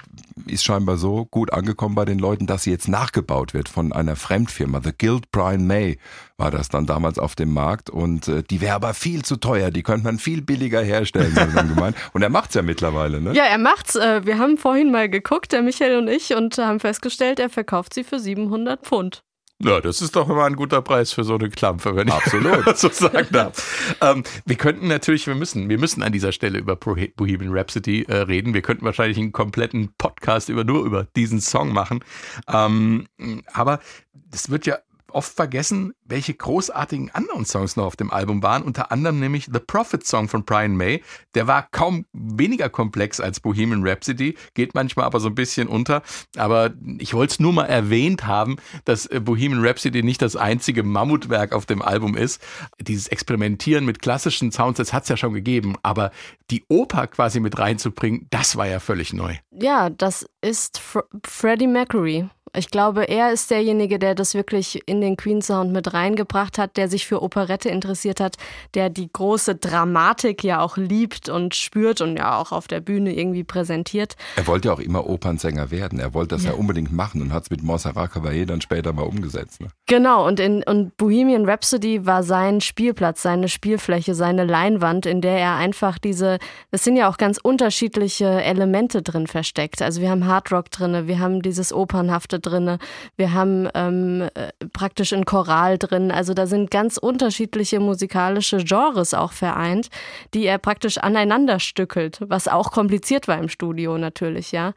ist 0.45 0.65
scheinbar 0.65 0.97
so 0.97 1.25
gut 1.25 1.53
angekommen 1.53 1.95
bei 1.95 2.03
den 2.03 2.19
Leuten, 2.19 2.47
dass 2.47 2.63
sie 2.63 2.71
jetzt 2.71 2.89
nachgebaut 2.89 3.53
wird 3.53 3.69
von 3.69 3.93
einer 3.93 4.17
Fremdfirma. 4.17 4.81
The 4.83 4.91
Guild 4.97 5.31
Brian 5.31 5.65
May 5.67 5.99
war 6.35 6.51
das 6.51 6.67
dann 6.67 6.85
damals 6.85 7.17
auf 7.17 7.35
dem 7.35 7.53
Markt. 7.53 7.89
Und 7.89 8.27
äh, 8.27 8.43
die 8.43 8.59
wäre 8.59 8.75
aber 8.75 8.93
viel 8.93 9.23
zu 9.23 9.37
teuer. 9.37 9.71
Die 9.71 9.83
könnte 9.83 10.03
man 10.03 10.19
viel 10.19 10.41
billiger 10.41 10.81
herstellen, 10.81 11.33
hat 11.33 11.55
er 11.55 11.63
gemeint. 11.63 11.95
Und 12.13 12.23
er 12.23 12.29
macht's 12.29 12.55
ja 12.55 12.63
mittlerweile, 12.63 13.21
ne? 13.21 13.33
Ja, 13.33 13.45
er 13.45 13.57
macht's. 13.57 13.95
Äh, 13.95 14.25
wir 14.25 14.37
haben 14.37 14.57
vorhin 14.57 14.91
mal 14.91 15.09
geguckt, 15.09 15.53
der 15.53 15.61
Michael 15.61 15.97
und 15.97 16.09
ich, 16.09 16.35
und 16.35 16.57
haben 16.57 16.81
festgestellt, 16.81 17.39
er 17.39 17.49
verkauft 17.49 17.93
sie 17.93 18.03
für 18.03 18.19
700 18.19 18.83
Pfund. 18.85 19.23
Ja, 19.63 19.79
das 19.81 20.01
ist 20.01 20.15
doch 20.15 20.29
immer 20.29 20.45
ein 20.45 20.55
guter 20.55 20.81
Preis 20.81 21.11
für 21.11 21.23
so 21.23 21.35
eine 21.35 21.49
Klampfe, 21.49 21.95
wenn 21.95 22.09
Absolut. 22.09 22.65
ich 22.67 22.75
so 22.77 22.89
sagen 22.89 23.27
darf. 23.31 23.95
ähm, 24.01 24.23
wir 24.45 24.55
könnten 24.55 24.87
natürlich, 24.87 25.27
wir 25.27 25.35
müssen, 25.35 25.69
wir 25.69 25.77
müssen 25.77 26.03
an 26.03 26.11
dieser 26.11 26.31
Stelle 26.31 26.59
über 26.59 26.75
Bohemian 26.75 27.53
Rhapsody 27.53 28.03
äh, 28.03 28.15
reden. 28.17 28.53
Wir 28.53 28.61
könnten 28.61 28.85
wahrscheinlich 28.85 29.17
einen 29.17 29.31
kompletten 29.31 29.93
Podcast 29.97 30.49
über 30.49 30.63
nur 30.63 30.85
über 30.85 31.07
diesen 31.15 31.41
Song 31.41 31.73
machen. 31.73 32.03
Ähm, 32.47 33.07
aber 33.53 33.79
das 34.13 34.49
wird 34.49 34.65
ja 34.65 34.77
oft 35.13 35.33
vergessen, 35.33 35.93
welche 36.05 36.33
großartigen 36.33 37.09
anderen 37.11 37.45
Songs 37.45 37.75
noch 37.75 37.85
auf 37.85 37.95
dem 37.95 38.11
Album 38.11 38.43
waren. 38.43 38.63
Unter 38.63 38.91
anderem 38.91 39.19
nämlich 39.19 39.45
The 39.51 39.59
Prophet 39.59 40.05
Song 40.05 40.27
von 40.27 40.43
Brian 40.43 40.75
May. 40.75 41.03
Der 41.35 41.47
war 41.47 41.67
kaum 41.71 42.05
weniger 42.13 42.69
komplex 42.69 43.19
als 43.19 43.39
Bohemian 43.39 43.87
Rhapsody, 43.87 44.35
geht 44.53 44.75
manchmal 44.75 45.05
aber 45.05 45.19
so 45.19 45.29
ein 45.29 45.35
bisschen 45.35 45.67
unter. 45.67 46.01
Aber 46.37 46.71
ich 46.99 47.13
wollte 47.13 47.33
es 47.33 47.39
nur 47.39 47.53
mal 47.53 47.65
erwähnt 47.65 48.25
haben, 48.25 48.57
dass 48.85 49.05
äh, 49.05 49.19
Bohemian 49.19 49.65
Rhapsody 49.65 50.03
nicht 50.03 50.21
das 50.21 50.35
einzige 50.35 50.83
Mammutwerk 50.83 51.53
auf 51.53 51.65
dem 51.65 51.81
Album 51.81 52.15
ist. 52.15 52.41
Dieses 52.79 53.07
Experimentieren 53.07 53.85
mit 53.85 54.01
klassischen 54.01 54.51
Sounds, 54.51 54.77
das 54.77 54.93
hat 54.93 55.03
es 55.03 55.09
ja 55.09 55.17
schon 55.17 55.33
gegeben. 55.33 55.75
Aber 55.83 56.11
die 56.49 56.63
Oper 56.67 57.07
quasi 57.07 57.39
mit 57.39 57.57
reinzubringen, 57.57 58.27
das 58.29 58.57
war 58.57 58.67
ja 58.67 58.79
völlig 58.79 59.13
neu. 59.13 59.35
Ja, 59.51 59.89
das 59.89 60.25
ist 60.41 60.79
Fr 60.79 61.03
Freddie 61.25 61.67
Mercury. 61.67 62.29
Ich 62.53 62.69
glaube, 62.69 63.07
er 63.07 63.31
ist 63.31 63.49
derjenige, 63.49 63.97
der 63.97 64.13
das 64.13 64.33
wirklich 64.33 64.81
in 64.85 64.99
den 64.99 65.15
Queen 65.15 65.41
Sound 65.41 65.71
mit 65.71 65.93
reingebracht 65.93 66.57
hat, 66.57 66.75
der 66.75 66.89
sich 66.89 67.07
für 67.07 67.21
Operette 67.21 67.69
interessiert 67.69 68.19
hat, 68.19 68.35
der 68.73 68.89
die 68.89 69.09
große 69.11 69.55
Dramatik 69.55 70.43
ja 70.43 70.59
auch 70.61 70.75
liebt 70.75 71.29
und 71.29 71.55
spürt 71.55 72.01
und 72.01 72.17
ja 72.17 72.37
auch 72.37 72.51
auf 72.51 72.67
der 72.67 72.81
Bühne 72.81 73.13
irgendwie 73.15 73.45
präsentiert. 73.45 74.17
Er 74.35 74.47
wollte 74.47 74.67
ja 74.67 74.73
auch 74.73 74.79
immer 74.79 75.07
Opernsänger 75.07 75.71
werden. 75.71 75.99
Er 75.99 76.13
wollte 76.13 76.35
das 76.35 76.43
ja, 76.43 76.51
ja 76.51 76.57
unbedingt 76.57 76.91
machen 76.91 77.21
und 77.21 77.31
hat 77.31 77.43
es 77.43 77.49
mit 77.51 77.63
Montserrat 77.63 78.11
Caballé 78.11 78.45
dann 78.45 78.59
später 78.59 78.91
mal 78.91 79.03
umgesetzt. 79.03 79.61
Ne? 79.61 79.67
Genau, 79.87 80.27
und 80.27 80.41
in 80.41 80.63
und 80.63 80.97
Bohemian 80.97 81.45
Rhapsody 81.45 82.05
war 82.05 82.23
sein 82.23 82.59
Spielplatz, 82.59 83.21
seine 83.21 83.47
Spielfläche, 83.47 84.13
seine 84.13 84.43
Leinwand, 84.43 85.05
in 85.05 85.21
der 85.21 85.37
er 85.37 85.55
einfach 85.55 85.97
diese, 85.97 86.37
es 86.71 86.83
sind 86.83 86.97
ja 86.97 87.09
auch 87.09 87.17
ganz 87.17 87.37
unterschiedliche 87.41 88.25
Elemente 88.43 89.01
drin 89.01 89.27
versteckt. 89.27 89.81
Also 89.81 90.01
wir 90.01 90.09
haben 90.09 90.27
Hardrock 90.27 90.69
drin, 90.69 91.07
wir 91.07 91.19
haben 91.19 91.41
dieses 91.41 91.71
Opernhafte 91.71 92.40
drin, 92.41 92.77
wir 93.15 93.33
haben 93.33 93.69
ähm, 93.73 94.29
äh, 94.33 94.51
praktisch 94.73 95.13
ein 95.13 95.25
Choral 95.25 95.77
drin. 95.77 96.11
Also 96.11 96.33
da 96.33 96.47
sind 96.47 96.71
ganz 96.71 96.97
unterschiedliche 96.97 97.79
musikalische 97.79 98.57
Genres 98.57 99.13
auch 99.13 99.31
vereint, 99.31 99.89
die 100.33 100.45
er 100.45 100.57
praktisch 100.57 100.97
aneinander 100.97 101.59
stückelt, 101.59 102.19
was 102.27 102.47
auch 102.47 102.71
kompliziert 102.71 103.27
war 103.27 103.37
im 103.37 103.49
Studio 103.49 103.97
natürlich, 103.97 104.51
ja. 104.51 104.73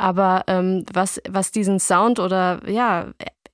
Aber 0.00 0.44
ähm, 0.46 0.84
was, 0.92 1.20
was 1.28 1.50
diesen 1.50 1.80
Sound 1.80 2.20
oder 2.20 2.60
ja, 2.68 3.08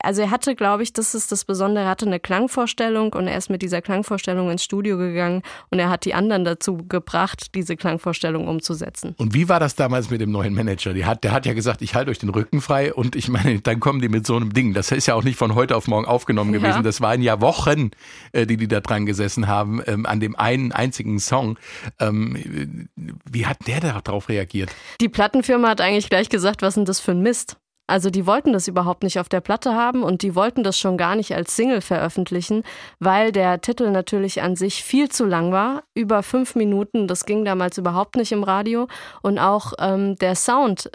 also 0.05 0.21
er 0.21 0.31
hatte, 0.31 0.55
glaube 0.55 0.83
ich, 0.83 0.93
das 0.93 1.15
ist 1.15 1.31
das 1.31 1.45
Besondere, 1.45 1.85
er 1.85 1.89
hatte 1.89 2.05
eine 2.05 2.19
Klangvorstellung 2.19 3.13
und 3.13 3.27
er 3.27 3.37
ist 3.37 3.49
mit 3.49 3.61
dieser 3.61 3.81
Klangvorstellung 3.81 4.49
ins 4.51 4.63
Studio 4.63 4.97
gegangen 4.97 5.41
und 5.69 5.79
er 5.79 5.89
hat 5.89 6.05
die 6.05 6.13
anderen 6.13 6.45
dazu 6.45 6.77
gebracht, 6.77 7.55
diese 7.55 7.75
Klangvorstellung 7.75 8.47
umzusetzen. 8.47 9.15
Und 9.17 9.33
wie 9.33 9.49
war 9.49 9.59
das 9.59 9.75
damals 9.75 10.09
mit 10.09 10.21
dem 10.21 10.31
neuen 10.31 10.53
Manager? 10.53 10.93
Hat, 11.05 11.23
der 11.23 11.31
hat 11.31 11.45
ja 11.45 11.53
gesagt, 11.53 11.81
ich 11.81 11.95
halte 11.95 12.11
euch 12.11 12.19
den 12.19 12.29
Rücken 12.29 12.61
frei 12.61 12.93
und 12.93 13.15
ich 13.15 13.27
meine, 13.29 13.59
dann 13.61 13.79
kommen 13.79 13.99
die 13.99 14.09
mit 14.09 14.25
so 14.25 14.35
einem 14.35 14.53
Ding. 14.53 14.73
Das 14.73 14.91
ist 14.91 15.07
ja 15.07 15.15
auch 15.15 15.23
nicht 15.23 15.37
von 15.37 15.55
heute 15.55 15.75
auf 15.75 15.87
morgen 15.87 16.05
aufgenommen 16.05 16.53
gewesen. 16.53 16.77
Ja. 16.77 16.81
Das 16.83 17.01
waren 17.01 17.21
ja 17.21 17.41
Wochen, 17.41 17.91
äh, 18.31 18.45
die 18.45 18.57
die 18.57 18.67
da 18.67 18.81
dran 18.81 19.05
gesessen 19.05 19.47
haben, 19.47 19.81
ähm, 19.87 20.05
an 20.05 20.19
dem 20.19 20.35
einen 20.35 20.71
einzigen 20.71 21.19
Song. 21.19 21.57
Ähm, 21.99 22.89
wie 23.29 23.45
hat 23.45 23.67
der 23.67 23.79
darauf 23.79 24.29
reagiert? 24.29 24.69
Die 25.01 25.09
Plattenfirma 25.09 25.69
hat 25.69 25.81
eigentlich 25.81 26.09
gleich 26.09 26.29
gesagt, 26.29 26.61
was 26.61 26.75
denn 26.75 26.85
das 26.85 26.99
für 26.99 27.11
ein 27.11 27.21
Mist? 27.21 27.57
Also 27.87 28.09
die 28.09 28.25
wollten 28.25 28.53
das 28.53 28.67
überhaupt 28.67 29.03
nicht 29.03 29.19
auf 29.19 29.29
der 29.29 29.41
Platte 29.41 29.73
haben 29.75 30.03
und 30.03 30.23
die 30.23 30.35
wollten 30.35 30.63
das 30.63 30.79
schon 30.79 30.97
gar 30.97 31.15
nicht 31.15 31.35
als 31.35 31.55
Single 31.55 31.81
veröffentlichen, 31.81 32.63
weil 32.99 33.31
der 33.31 33.61
Titel 33.61 33.91
natürlich 33.91 34.41
an 34.41 34.55
sich 34.55 34.83
viel 34.83 35.09
zu 35.09 35.25
lang 35.25 35.51
war, 35.51 35.83
über 35.93 36.23
fünf 36.23 36.55
Minuten. 36.55 37.07
Das 37.07 37.25
ging 37.25 37.45
damals 37.45 37.77
überhaupt 37.77 38.15
nicht 38.15 38.31
im 38.31 38.43
Radio 38.43 38.87
und 39.21 39.37
auch 39.37 39.73
ähm, 39.79 40.15
der 40.15 40.35
Sound 40.35 40.89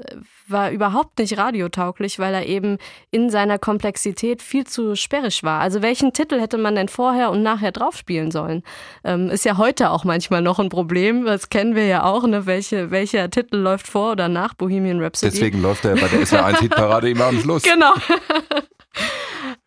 war 0.48 0.70
überhaupt 0.70 1.18
nicht 1.18 1.38
radiotauglich, 1.38 2.18
weil 2.18 2.34
er 2.34 2.46
eben 2.46 2.78
in 3.10 3.30
seiner 3.30 3.58
Komplexität 3.58 4.42
viel 4.42 4.66
zu 4.66 4.96
sperrig 4.96 5.42
war. 5.44 5.60
Also 5.60 5.82
welchen 5.82 6.12
Titel 6.12 6.40
hätte 6.40 6.58
man 6.58 6.74
denn 6.74 6.88
vorher 6.88 7.30
und 7.30 7.42
nachher 7.42 7.72
draufspielen 7.72 8.30
sollen? 8.30 8.62
Ähm, 9.04 9.30
ist 9.30 9.44
ja 9.44 9.56
heute 9.58 9.90
auch 9.90 10.04
manchmal 10.04 10.42
noch 10.42 10.58
ein 10.58 10.68
Problem. 10.68 11.24
Das 11.24 11.50
kennen 11.50 11.74
wir 11.74 11.86
ja 11.86 12.04
auch, 12.04 12.26
ne? 12.26 12.46
Welche, 12.46 12.90
welcher 12.90 13.30
Titel 13.30 13.56
läuft 13.56 13.86
vor 13.86 14.12
oder 14.12 14.28
nach 14.28 14.54
Bohemian 14.54 15.00
Rhapsody? 15.00 15.32
Deswegen 15.32 15.62
läuft 15.62 15.84
er 15.84 15.94
bei 15.94 16.08
der 16.08 16.26
SWR1-Hitparade 16.80 17.10
immer 17.10 17.26
am 17.26 17.40
Schluss. 17.40 17.62
Genau. 17.62 17.94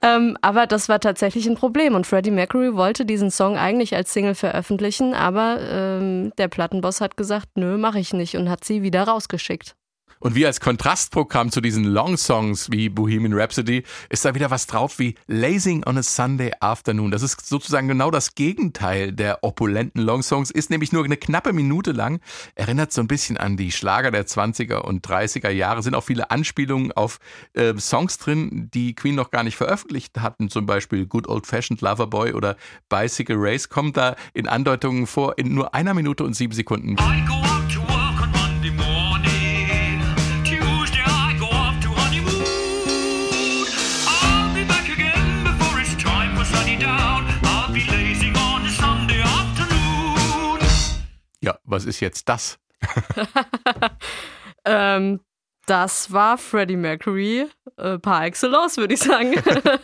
Ähm, 0.02 0.38
aber 0.42 0.68
das 0.68 0.90
war 0.90 1.00
tatsächlich 1.00 1.48
ein 1.48 1.56
Problem 1.56 1.96
und 1.96 2.06
Freddie 2.06 2.30
Mercury 2.30 2.76
wollte 2.76 3.06
diesen 3.06 3.32
Song 3.32 3.58
eigentlich 3.58 3.96
als 3.96 4.12
Single 4.12 4.36
veröffentlichen, 4.36 5.14
aber 5.14 5.60
ähm, 5.62 6.34
der 6.38 6.50
Plattenboss 6.50 7.00
hat 7.00 7.16
gesagt, 7.16 7.52
nö, 7.56 7.78
mache 7.78 8.00
ich 8.00 8.12
nicht 8.12 8.36
und 8.36 8.50
hat 8.50 8.66
sie 8.66 8.82
wieder 8.82 9.04
rausgeschickt. 9.04 9.78
Und 10.24 10.36
wie 10.36 10.46
als 10.46 10.62
Kontrastprogramm 10.62 11.52
zu 11.52 11.60
diesen 11.60 11.84
Long-Songs 11.84 12.72
wie 12.72 12.88
Bohemian 12.88 13.34
Rhapsody 13.34 13.84
ist 14.08 14.24
da 14.24 14.34
wieder 14.34 14.50
was 14.50 14.68
drauf 14.68 14.98
wie 14.98 15.16
Lazing 15.28 15.84
on 15.86 15.98
a 15.98 16.04
Sunday 16.04 16.54
Afternoon. 16.62 17.12
Das 17.12 17.24
ist 17.24 17.46
sozusagen 17.46 17.90
genau 17.90 18.10
das 18.10 18.34
Gegenteil 18.34 19.12
der 19.12 19.44
opulenten 19.44 20.02
Long-Songs, 20.02 20.50
ist 20.50 20.70
nämlich 20.70 20.94
nur 20.94 21.04
eine 21.04 21.18
knappe 21.18 21.52
Minute 21.52 21.92
lang, 21.92 22.22
erinnert 22.56 22.94
so 22.94 23.02
ein 23.02 23.10
bisschen 23.10 23.36
an 23.36 23.58
die 23.58 23.74
Schlager 23.74 24.12
der 24.12 24.26
20er 24.26 24.78
und 24.78 25.06
30er 25.06 25.50
Jahre, 25.50 25.84
sind 25.84 25.94
auch 25.94 26.06
viele 26.06 26.32
Anspielungen 26.32 26.94
auf 26.94 27.20
äh, 27.52 27.78
Songs 27.78 28.18
drin, 28.18 28.70
die 28.74 28.96
Queen 28.96 29.16
noch 29.16 29.30
gar 29.30 29.44
nicht 29.44 29.58
veröffentlicht 29.58 30.22
hatten, 30.22 30.50
zum 30.50 30.66
Beispiel 30.66 31.06
Good 31.06 31.28
Old 31.28 31.48
Fashioned 31.48 31.82
Loverboy 31.82 32.32
oder 32.32 32.56
Bicycle 32.88 33.36
Race, 33.38 33.68
kommt 33.68 33.98
da 33.98 34.16
in 34.34 34.48
Andeutungen 34.48 35.06
vor 35.06 35.38
in 35.38 35.54
nur 35.54 35.76
einer 35.76 35.94
Minute 35.94 36.24
und 36.24 36.34
sieben 36.34 36.54
Sekunden. 36.54 36.96
Ja, 51.44 51.60
was 51.66 51.84
ist 51.84 52.00
jetzt 52.00 52.30
das? 52.30 52.58
ähm, 54.66 55.20
das 55.66 56.12
war 56.12 56.38
Freddie 56.38 56.76
Mercury 56.76 57.48
äh, 57.78 57.98
par 57.98 58.26
excellence, 58.26 58.76
würde 58.78 58.96
ich 58.96 59.00
sagen. 59.00 59.34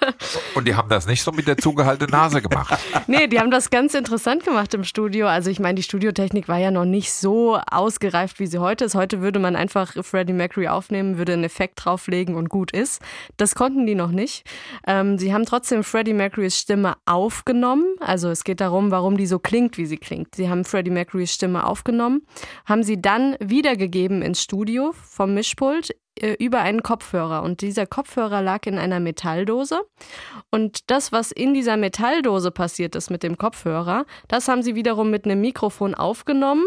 Und 0.55 0.67
die 0.67 0.75
haben 0.75 0.89
das 0.89 1.07
nicht 1.07 1.23
so 1.23 1.31
mit 1.31 1.47
der 1.47 1.57
zugehaltenen 1.57 2.11
Nase 2.11 2.41
gemacht. 2.41 2.77
nee, 3.07 3.27
die 3.27 3.39
haben 3.39 3.49
das 3.49 3.69
ganz 3.69 3.93
interessant 3.93 4.43
gemacht 4.43 4.73
im 4.73 4.83
Studio. 4.83 5.27
Also 5.27 5.49
ich 5.49 5.59
meine, 5.59 5.75
die 5.75 5.83
Studiotechnik 5.83 6.49
war 6.49 6.57
ja 6.57 6.71
noch 6.71 6.83
nicht 6.83 7.13
so 7.13 7.57
ausgereift, 7.71 8.39
wie 8.39 8.47
sie 8.47 8.59
heute 8.59 8.85
ist. 8.85 8.95
Heute 8.95 9.21
würde 9.21 9.39
man 9.39 9.55
einfach 9.55 9.93
Freddie 10.03 10.33
Mercury 10.33 10.67
aufnehmen, 10.67 11.17
würde 11.17 11.33
einen 11.33 11.45
Effekt 11.45 11.83
drauflegen 11.85 12.35
und 12.35 12.49
gut 12.49 12.71
ist. 12.71 13.01
Das 13.37 13.55
konnten 13.55 13.85
die 13.85 13.95
noch 13.95 14.11
nicht. 14.11 14.43
Ähm, 14.85 15.17
sie 15.17 15.33
haben 15.33 15.45
trotzdem 15.45 15.85
Freddie 15.85 16.13
Mercurys 16.13 16.57
Stimme 16.57 16.95
aufgenommen. 17.05 17.85
Also 18.01 18.29
es 18.29 18.43
geht 18.43 18.59
darum, 18.59 18.91
warum 18.91 19.15
die 19.15 19.27
so 19.27 19.39
klingt, 19.39 19.77
wie 19.77 19.85
sie 19.85 19.97
klingt. 19.97 20.35
Sie 20.35 20.49
haben 20.49 20.65
Freddie 20.65 20.91
Mercurys 20.91 21.33
Stimme 21.33 21.65
aufgenommen, 21.65 22.23
haben 22.65 22.83
sie 22.83 23.01
dann 23.01 23.37
wiedergegeben 23.39 24.21
ins 24.21 24.43
Studio 24.43 24.93
vom 24.93 25.33
Mischpult 25.33 25.68
Mischpult 25.69 25.95
äh, 26.19 26.35
über 26.39 26.59
einen 26.59 26.83
Kopfhörer. 26.83 27.43
Und 27.43 27.61
dieser 27.61 27.85
Kopfhörer 27.85 28.41
lag 28.41 28.65
in 28.65 28.77
einer 28.77 28.99
Metalldose. 28.99 29.81
Und 30.51 30.89
das, 30.89 31.11
was 31.11 31.31
in 31.31 31.53
dieser 31.53 31.77
Metalldose 31.77 32.51
passiert 32.51 32.95
ist 32.95 33.09
mit 33.09 33.23
dem 33.23 33.37
Kopfhörer, 33.37 34.05
das 34.27 34.47
haben 34.47 34.63
sie 34.63 34.75
wiederum 34.75 35.09
mit 35.09 35.25
einem 35.25 35.41
Mikrofon 35.41 35.95
aufgenommen 35.95 36.65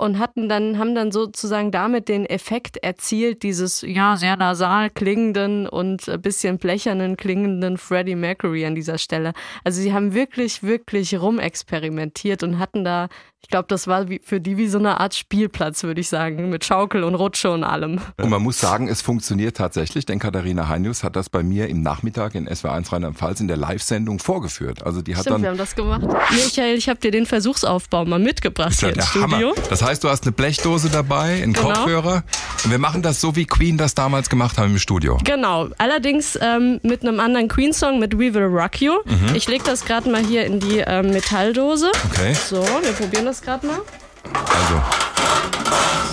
und 0.00 0.18
hatten 0.18 0.48
dann, 0.48 0.78
haben 0.78 0.94
dann 0.94 1.12
sozusagen 1.12 1.70
damit 1.70 2.08
den 2.08 2.24
Effekt 2.24 2.78
erzielt, 2.78 3.42
dieses 3.42 3.82
ja 3.82 4.16
sehr 4.16 4.36
nasal 4.36 4.90
klingenden 4.90 5.68
und 5.68 6.08
ein 6.08 6.20
bisschen 6.22 6.58
blechernen 6.58 7.16
klingenden 7.16 7.76
Freddie 7.76 8.16
Mercury 8.16 8.64
an 8.64 8.74
dieser 8.74 8.98
Stelle. 8.98 9.32
Also 9.62 9.82
sie 9.82 9.92
haben 9.92 10.14
wirklich, 10.14 10.62
wirklich 10.62 11.20
rumexperimentiert 11.20 12.42
und 12.42 12.58
hatten 12.58 12.84
da 12.84 13.08
ich 13.42 13.48
glaube, 13.48 13.66
das 13.68 13.86
war 13.86 14.08
wie, 14.08 14.20
für 14.22 14.40
die 14.40 14.58
wie 14.58 14.68
so 14.68 14.78
eine 14.78 15.00
Art 15.00 15.14
Spielplatz, 15.14 15.82
würde 15.82 16.00
ich 16.00 16.08
sagen, 16.08 16.50
mit 16.50 16.64
Schaukel 16.64 17.02
und 17.02 17.14
Rutsche 17.14 17.50
und 17.50 17.64
allem. 17.64 18.00
Und 18.18 18.28
man 18.28 18.42
muss 18.42 18.60
sagen, 18.60 18.86
es 18.86 19.00
funktioniert 19.00 19.56
tatsächlich, 19.56 20.04
denn 20.04 20.18
Katharina 20.18 20.68
Heinius 20.68 21.02
hat 21.02 21.16
das 21.16 21.30
bei 21.30 21.42
mir 21.42 21.68
im 21.68 21.82
Nachmittag 21.82 22.34
in 22.34 22.48
SW1 22.48 22.92
Rheinland-Pfalz 22.92 23.40
in 23.40 23.48
der 23.48 23.56
Live-Sendung 23.56 24.18
vorgeführt. 24.18 24.84
Also 24.84 25.00
die 25.00 25.16
hat 25.16 25.22
Stimmt, 25.22 25.36
dann 25.36 25.42
wir 25.42 25.48
haben 25.50 25.58
das 25.58 25.74
gemacht. 25.74 26.02
Michael, 26.30 26.76
ich 26.76 26.88
habe 26.88 27.00
dir 27.00 27.10
den 27.10 27.24
Versuchsaufbau 27.24 28.04
mal 28.04 28.18
mitgebracht 28.18 28.78
hier 28.78 28.90
ins 28.90 28.96
der 28.96 29.20
Studio. 29.20 29.50
Hammer. 29.56 29.68
Das 29.68 29.82
heißt, 29.82 29.89
du 29.98 30.08
hast 30.08 30.22
eine 30.22 30.32
Blechdose 30.32 30.88
dabei, 30.90 31.42
einen 31.42 31.52
Genau. 31.52 31.68
Kopfhörer 31.72 32.22
und 32.64 32.70
wir 32.70 32.78
machen 32.78 33.02
das 33.02 33.20
so, 33.20 33.34
wie 33.34 33.46
Queen 33.46 33.76
das 33.76 33.94
damals 33.94 34.30
gemacht 34.30 34.56
haben 34.58 34.70
im 34.72 34.78
Studio. 34.78 35.18
Genau, 35.24 35.68
allerdings 35.78 36.38
ähm, 36.40 36.78
mit 36.84 37.02
einem 37.02 37.18
anderen 37.18 37.48
Queen-Song 37.48 37.98
mit 37.98 38.14
We 38.16 38.32
Will 38.32 38.44
Rock 38.44 38.80
You. 38.80 38.92
Mhm. 39.04 39.34
Ich 39.34 39.48
lege 39.48 39.64
das 39.64 39.84
gerade 39.84 40.08
mal 40.08 40.24
hier 40.24 40.44
in 40.44 40.60
die 40.60 40.78
ähm, 40.86 41.10
Metalldose. 41.10 41.90
Okay, 42.12 42.34
So, 42.34 42.62
wir 42.62 42.92
probieren 42.92 43.24
das 43.24 43.42
gerade 43.42 43.66
mal. 43.66 43.80
Also 44.24 44.80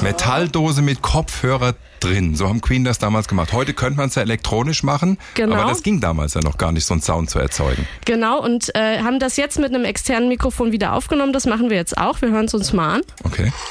Metalldose 0.02 0.82
mit 0.82 1.02
Kopfhörer 1.02 1.74
drin. 2.00 2.36
So 2.36 2.48
haben 2.48 2.62
Queen 2.62 2.84
das 2.84 3.00
damals 3.00 3.28
gemacht. 3.28 3.52
Heute 3.54 3.74
könnte 3.74 3.98
man 3.98 4.10
es 4.10 4.16
ja 4.16 4.22
elektronisch 4.22 4.84
machen, 4.84 5.18
Genau. 5.34 5.56
aber 5.56 5.70
das 5.70 5.82
ging 5.84 6.00
damals 6.00 6.36
ja 6.36 6.42
noch 6.42 6.58
gar 6.58 6.72
nicht, 6.72 6.86
so 6.86 6.94
einen 6.94 7.02
Sound 7.02 7.30
zu 7.30 7.40
erzeugen. 7.40 7.88
Genau, 8.06 8.40
und 8.40 8.74
äh, 8.76 9.00
haben 9.02 9.20
das 9.20 9.38
jetzt 9.38 9.58
mit 9.60 9.74
einem 9.74 9.86
externen 9.86 10.30
Mikrofon 10.30 10.72
wieder 10.72 10.94
aufgenommen. 10.94 11.34
Das 11.34 11.46
machen 11.46 11.70
wir 11.70 11.78
jetzt 11.78 11.98
auch. 11.98 12.22
Wir 12.22 12.30
hören 12.30 12.46
es 12.46 12.54
uns 12.54 12.72
mal 12.74 12.96
an. 12.96 13.02
Okay. 13.24 13.52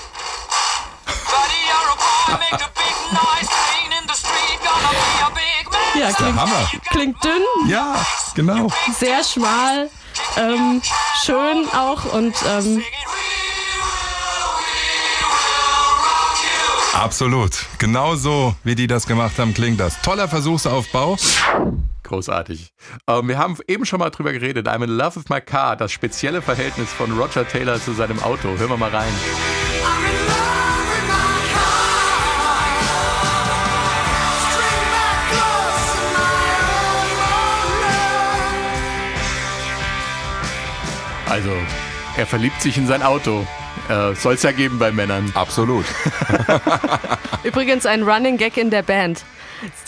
Ja, 5.99 6.13
klingt, 6.13 6.39
Hammer. 6.39 6.71
klingt 6.91 7.25
dünn, 7.25 7.43
Ja, 7.71 7.95
genau. 8.35 8.69
sehr 8.99 9.25
schmal, 9.25 9.89
ähm, 10.37 10.83
schön 11.25 11.67
auch 11.75 12.13
und 12.13 12.35
ähm, 12.47 12.83
Absolut. 16.97 17.67
Genau 17.79 18.17
so, 18.17 18.55
wie 18.65 18.75
die 18.75 18.87
das 18.87 19.07
gemacht 19.07 19.39
haben, 19.39 19.53
klingt 19.53 19.79
das. 19.79 20.01
Toller 20.01 20.29
Versuchsaufbau. 20.29 21.19
Großartig. 22.03 22.73
Ähm, 23.07 23.29
wir 23.29 23.37
haben 23.37 23.59
eben 23.69 23.85
schon 23.85 23.99
mal 23.99 24.09
drüber 24.09 24.33
geredet. 24.33 24.67
I'm 24.67 24.83
in 24.83 24.91
love 24.91 25.17
with 25.17 25.29
my 25.29 25.43
car, 25.43 25.77
das 25.77 25.93
spezielle 25.93 26.41
Verhältnis 26.41 26.91
von 26.91 27.13
Roger 27.19 27.47
Taylor 27.47 27.79
zu 27.81 27.93
seinem 27.93 28.19
Auto. 28.23 28.49
Hören 28.57 28.71
wir 28.71 28.77
mal 28.79 28.91
rein. 28.91 29.13
Also, 41.29 41.53
er 42.17 42.27
verliebt 42.27 42.63
sich 42.63 42.79
in 42.79 42.87
sein 42.87 43.03
Auto. 43.03 43.47
Äh, 43.89 44.15
Soll 44.15 44.35
es 44.35 44.43
ja 44.43 44.53
geben 44.53 44.79
bei 44.79 44.91
Männern. 44.91 45.31
Absolut. 45.35 45.85
übrigens 47.45 47.87
ein 47.87 48.03
Running 48.03 48.37
Gag 48.37 48.57
in 48.57 48.71
der 48.71 48.83
Band. 48.83 49.25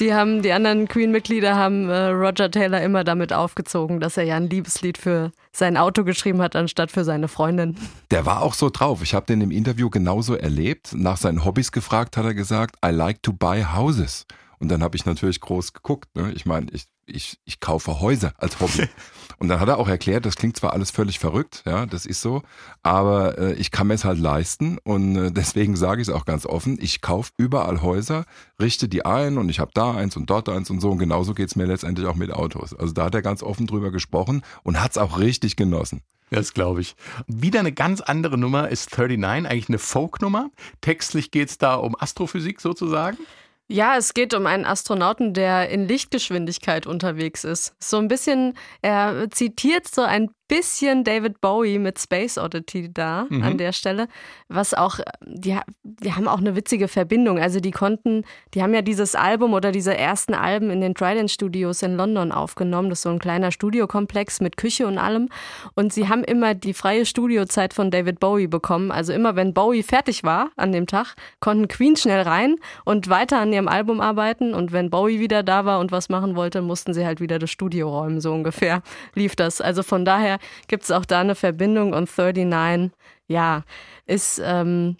Die 0.00 0.14
haben, 0.14 0.42
die 0.42 0.52
anderen 0.52 0.88
Queen-Mitglieder 0.88 1.56
haben 1.56 1.90
äh, 1.90 2.06
Roger 2.06 2.50
Taylor 2.50 2.80
immer 2.80 3.04
damit 3.04 3.32
aufgezogen, 3.32 4.00
dass 4.00 4.16
er 4.16 4.24
ja 4.24 4.36
ein 4.36 4.48
Liebeslied 4.48 4.96
für 4.96 5.30
sein 5.52 5.76
Auto 5.76 6.04
geschrieben 6.04 6.40
hat, 6.40 6.56
anstatt 6.56 6.90
für 6.90 7.04
seine 7.04 7.28
Freundin. 7.28 7.76
Der 8.10 8.24
war 8.24 8.42
auch 8.42 8.54
so 8.54 8.70
drauf. 8.70 9.02
Ich 9.02 9.14
habe 9.14 9.26
den 9.26 9.40
im 9.40 9.50
Interview 9.50 9.90
genauso 9.90 10.34
erlebt. 10.34 10.94
Nach 10.94 11.16
seinen 11.16 11.44
Hobbys 11.44 11.72
gefragt, 11.72 12.16
hat 12.16 12.24
er 12.24 12.34
gesagt, 12.34 12.76
I 12.84 12.90
like 12.90 13.22
to 13.22 13.32
buy 13.32 13.64
houses. 13.64 14.26
Und 14.58 14.70
dann 14.70 14.82
habe 14.82 14.96
ich 14.96 15.04
natürlich 15.04 15.40
groß 15.40 15.72
geguckt. 15.72 16.08
Ne? 16.16 16.32
Ich 16.34 16.46
meine, 16.46 16.68
ich, 16.72 16.84
ich, 17.06 17.38
ich 17.44 17.60
kaufe 17.60 18.00
Häuser 18.00 18.32
als 18.38 18.60
Hobby. 18.60 18.88
Und 19.38 19.48
dann 19.48 19.60
hat 19.60 19.68
er 19.68 19.78
auch 19.78 19.88
erklärt, 19.88 20.26
das 20.26 20.36
klingt 20.36 20.56
zwar 20.56 20.72
alles 20.72 20.90
völlig 20.90 21.18
verrückt, 21.18 21.62
ja, 21.64 21.86
das 21.86 22.06
ist 22.06 22.20
so, 22.20 22.42
aber 22.82 23.38
äh, 23.38 23.52
ich 23.54 23.70
kann 23.70 23.86
mir 23.86 23.94
es 23.94 24.04
halt 24.04 24.18
leisten 24.18 24.78
und 24.82 25.16
äh, 25.16 25.30
deswegen 25.32 25.76
sage 25.76 26.02
ich 26.02 26.08
es 26.08 26.14
auch 26.14 26.24
ganz 26.24 26.44
offen, 26.44 26.76
ich 26.80 27.00
kaufe 27.00 27.30
überall 27.36 27.82
Häuser, 27.82 28.24
richte 28.60 28.88
die 28.88 29.04
ein 29.04 29.38
und 29.38 29.48
ich 29.48 29.60
habe 29.60 29.70
da 29.74 29.94
eins 29.94 30.16
und 30.16 30.28
dort 30.28 30.48
eins 30.48 30.70
und 30.70 30.80
so 30.80 30.90
und 30.90 30.98
genauso 30.98 31.34
geht's 31.34 31.54
mir 31.54 31.66
letztendlich 31.66 32.06
auch 32.08 32.16
mit 32.16 32.32
Autos. 32.32 32.74
Also 32.74 32.92
da 32.92 33.04
hat 33.04 33.14
er 33.14 33.22
ganz 33.22 33.42
offen 33.42 33.66
drüber 33.66 33.92
gesprochen 33.92 34.42
und 34.64 34.82
hat's 34.82 34.98
auch 34.98 35.18
richtig 35.18 35.54
genossen. 35.54 36.02
Das 36.30 36.52
glaube 36.52 36.80
ich. 36.80 36.94
Wieder 37.26 37.60
eine 37.60 37.72
ganz 37.72 38.00
andere 38.00 38.36
Nummer 38.36 38.68
ist 38.68 38.96
39, 38.96 39.50
eigentlich 39.50 39.68
eine 39.68 39.78
Folk-Nummer. 39.78 40.50
Textlich 40.80 41.30
geht 41.30 41.48
es 41.48 41.58
da 41.58 41.76
um 41.76 41.96
Astrophysik 41.98 42.60
sozusagen. 42.60 43.18
Ja, 43.70 43.98
es 43.98 44.14
geht 44.14 44.32
um 44.32 44.46
einen 44.46 44.64
Astronauten, 44.64 45.34
der 45.34 45.68
in 45.68 45.86
Lichtgeschwindigkeit 45.86 46.86
unterwegs 46.86 47.44
ist. 47.44 47.74
So 47.78 47.98
ein 47.98 48.08
bisschen, 48.08 48.54
er 48.80 49.28
zitiert 49.30 49.86
so 49.86 50.00
ein 50.00 50.30
bisschen 50.48 51.04
David 51.04 51.40
Bowie 51.40 51.78
mit 51.78 51.98
Space 51.98 52.38
Oddity 52.38 52.92
da 52.92 53.26
Mhm. 53.28 53.42
an 53.42 53.58
der 53.58 53.72
Stelle, 53.72 54.08
was 54.48 54.74
auch, 54.74 54.98
die, 55.24 55.56
die 55.82 56.12
haben 56.14 56.26
auch 56.28 56.38
eine 56.38 56.56
witzige 56.56 56.88
Verbindung. 56.88 57.38
Also 57.38 57.60
die 57.60 57.70
konnten, 57.70 58.24
die 58.54 58.62
haben 58.62 58.74
ja 58.74 58.82
dieses 58.82 59.14
Album 59.14 59.52
oder 59.52 59.72
diese 59.72 59.96
ersten 59.96 60.34
Alben 60.34 60.70
in 60.70 60.80
den 60.80 60.94
Trident 60.94 61.30
Studios 61.30 61.82
in 61.82 61.96
London 61.96 62.32
aufgenommen. 62.32 62.88
Das 62.88 63.00
ist 63.00 63.02
so 63.02 63.10
ein 63.10 63.18
kleiner 63.18 63.52
Studiokomplex 63.52 64.40
mit 64.40 64.56
Küche 64.56 64.86
und 64.86 64.98
allem. 64.98 65.28
Und 65.74 65.92
sie 65.92 66.08
haben 66.08 66.24
immer 66.24 66.54
die 66.54 66.74
freie 66.74 67.04
Studiozeit 67.04 67.74
von 67.74 67.90
David 67.90 68.18
Bowie 68.18 68.46
bekommen. 68.46 68.90
Also 68.90 69.12
immer 69.12 69.36
wenn 69.36 69.52
Bowie 69.54 69.82
fertig 69.82 70.24
war 70.24 70.50
an 70.56 70.72
dem 70.72 70.86
Tag, 70.86 71.14
konnten 71.40 71.68
Queen 71.68 71.96
schnell 71.96 72.22
rein 72.22 72.56
und 72.84 73.08
weiter 73.08 73.38
an 73.38 73.52
ihrem 73.52 73.68
Album 73.68 74.00
arbeiten. 74.00 74.54
Und 74.54 74.72
wenn 74.72 74.88
Bowie 74.90 75.20
wieder 75.20 75.42
da 75.42 75.64
war 75.64 75.78
und 75.80 75.92
was 75.92 76.08
machen 76.08 76.36
wollte, 76.36 76.62
mussten 76.62 76.94
sie 76.94 77.04
halt 77.04 77.20
wieder 77.20 77.38
das 77.38 77.50
Studio 77.50 77.88
räumen. 77.90 78.20
So 78.20 78.32
ungefähr 78.32 78.82
lief 79.14 79.36
das. 79.36 79.60
Also 79.60 79.82
von 79.82 80.04
daher 80.04 80.37
gibt 80.66 80.84
es 80.84 80.90
auch 80.90 81.04
da 81.04 81.20
eine 81.20 81.34
Verbindung. 81.34 81.92
Und 81.92 82.08
39, 82.16 82.92
ja, 83.28 83.64
ist 84.06 84.40
ähm, 84.44 84.96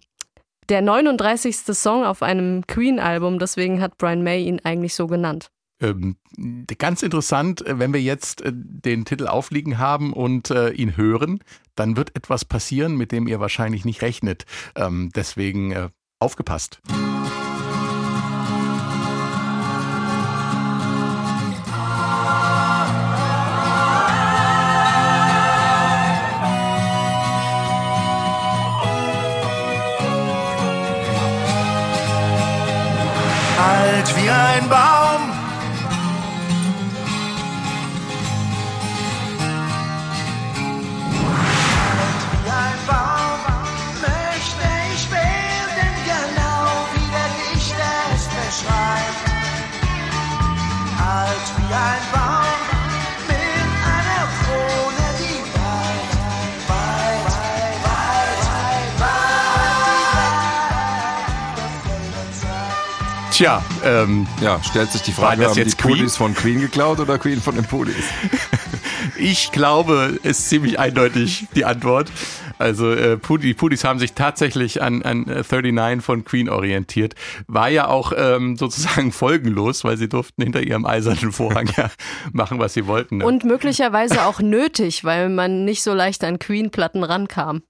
der 0.69 0.83
39. 0.83 1.57
Song 1.57 2.05
auf 2.05 2.23
einem 2.23 2.67
Queen-Album. 2.67 3.39
Deswegen 3.39 3.81
hat 3.81 3.99
Brian 3.99 4.23
May 4.23 4.45
ihn 4.45 4.61
eigentlich 4.65 4.95
so 4.95 5.07
genannt. 5.07 5.51
Ähm, 5.81 6.17
ganz 6.79 7.03
interessant, 7.03 7.65
äh, 7.65 7.79
wenn 7.79 7.93
wir 7.93 8.03
jetzt 8.03 8.43
äh, 8.43 8.53
den 8.53 9.05
Titel 9.05 9.29
aufliegen 9.29 9.79
haben 9.79 10.13
und 10.13 10.51
äh, 10.51 10.71
ihn 10.71 10.97
hören, 10.97 11.41
dann 11.77 11.97
wird 11.97 12.17
etwas 12.17 12.45
passieren, 12.45 12.97
mit 12.97 13.13
dem 13.13 13.29
ihr 13.29 13.39
wahrscheinlich 13.39 13.85
nicht 13.85 14.03
rechnet. 14.03 14.45
Ähm, 14.75 15.11
deswegen 15.15 15.71
äh, 15.71 15.89
aufgepasst. 16.19 16.81
alt 16.91 17.48
ein 34.29 34.69
Baum. 34.69 35.08
Tja, 63.39 63.63
ähm, 63.85 64.27
Ja, 64.43 64.61
stellt 64.65 64.91
sich 64.91 65.03
die 65.03 65.13
Frage, 65.13 65.43
das 65.43 65.51
haben 65.51 65.55
die 65.55 65.61
jetzt 65.61 65.79
Queen? 65.79 65.95
Pullis 65.95 66.17
von 66.17 66.35
Queen 66.35 66.61
geklaut 66.61 66.99
oder 66.99 67.19
Queen 67.19 67.41
von 67.41 67.55
den 67.55 67.65
Pullis? 67.65 67.95
ich 69.17 69.53
glaube, 69.53 70.19
ist 70.25 70.49
ziemlich 70.49 70.81
eindeutig 70.81 71.47
die 71.55 71.65
Antwort. 71.65 72.11
Also 72.59 72.91
äh, 72.91 73.17
die 73.41 73.55
Pudis 73.55 73.85
haben 73.85 74.01
sich 74.01 74.15
tatsächlich 74.15 74.83
an, 74.83 75.03
an 75.03 75.29
äh, 75.29 75.45
39 75.49 76.05
von 76.05 76.25
Queen 76.25 76.49
orientiert. 76.49 77.15
War 77.47 77.69
ja 77.69 77.87
auch 77.87 78.13
ähm, 78.17 78.57
sozusagen 78.59 79.13
folgenlos, 79.13 79.85
weil 79.85 79.97
sie 79.97 80.09
durften 80.09 80.43
hinter 80.43 80.63
ihrem 80.63 80.85
eisernen 80.85 81.31
Vorhang 81.31 81.71
ja 81.77 81.93
machen, 82.33 82.59
was 82.59 82.75
sie 82.75 82.89
wollten. 82.89 83.19
Ne? 83.19 83.25
Und 83.25 83.45
möglicherweise 83.45 84.27
auch 84.27 84.41
nötig, 84.41 85.05
weil 85.05 85.29
man 85.29 85.65
nicht 85.65 85.85
so 85.85 85.95
leicht 85.95 86.25
an 86.25 86.41
Queen-Platten 86.41 87.05
rankam. 87.05 87.63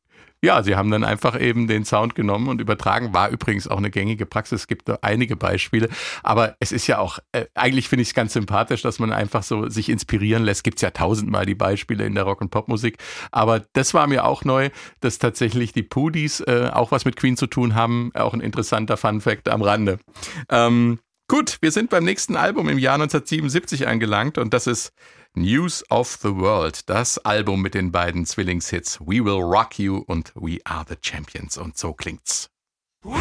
Ja, 0.43 0.63
sie 0.63 0.77
haben 0.77 0.91
dann 0.91 1.03
einfach 1.03 1.39
eben 1.41 1.67
den 1.67 1.85
Sound 1.85 2.15
genommen 2.15 2.49
und 2.49 2.61
übertragen. 2.61 3.13
War 3.13 3.29
übrigens 3.31 3.67
auch 3.67 3.79
eine 3.79 3.91
gängige 3.91 4.25
Praxis. 4.25 4.63
Es 4.63 4.67
gibt 4.69 4.89
da 4.89 4.99
einige 5.03 5.37
Beispiele. 5.37 5.89
Aber 6.23 6.55
es 6.61 6.71
ist 6.71 6.87
ja 6.87 6.99
auch, 6.99 7.19
äh, 7.33 7.47
eigentlich 7.55 7.89
finde 7.89 8.03
ich 8.03 8.09
es 8.09 8.15
ganz 8.15 8.35
sympathisch, 8.35 8.83
dass 8.83 9.01
man 9.01 9.13
einfach 9.13 9.43
so 9.43 9.69
sich 9.69 9.89
inspirieren 9.89 10.45
lässt. 10.45 10.63
Gibt 10.63 10.79
es 10.79 10.83
ja 10.83 10.91
tausendmal 10.91 11.45
die 11.45 11.57
Beispiele 11.57 12.07
in 12.07 12.15
der 12.15 12.25
Rock- 12.25 12.41
und 12.41 12.51
Popmusik. 12.51 12.99
Aber 13.33 13.65
das 13.73 13.95
war 13.95 14.07
mir 14.07 14.25
auch 14.25 14.45
neu, 14.45 14.71
dass 15.01 15.19
tatsächlich 15.19 15.73
die 15.73 15.83
Pudis 15.83 16.41
äh, 16.41 16.71
auch 16.73 16.93
was 16.93 17.05
mit 17.05 17.17
Queen 17.17 17.37
zu 17.37 17.49
tun 17.49 17.75
haben. 17.75 18.13
Auch 18.15 18.33
ein 18.33 18.41
interessanter 18.41 18.97
Fun-Fact 18.97 19.49
am 19.49 19.63
Rande. 19.63 19.99
Ähm, 20.51 21.01
gut, 21.27 21.59
wir 21.61 21.73
sind 21.73 21.91
beim 21.91 22.05
nächsten 22.05 22.37
Album 22.37 22.69
im 22.69 22.79
Jahr 22.79 22.95
1977 22.95 23.89
angelangt 23.89 24.39
und 24.39 24.55
das 24.55 24.69
ist 24.69 24.93
News 25.35 25.85
of 25.91 26.19
the 26.23 26.35
World, 26.35 26.89
das 26.89 27.19
Album 27.19 27.63
mit 27.63 27.75
den 27.75 27.93
beiden 27.93 28.27
Zwillingshits 28.27 29.01
We 29.01 29.25
Will 29.25 29.43
Rock 29.43 29.79
You 29.79 29.99
und 30.07 30.33
We 30.35 30.59
Are 30.65 30.85
the 30.89 30.97
Champions. 31.01 31.57
Und 31.57 31.79
so 31.79 31.93
klingt's. 31.93 32.49
So 33.03 33.15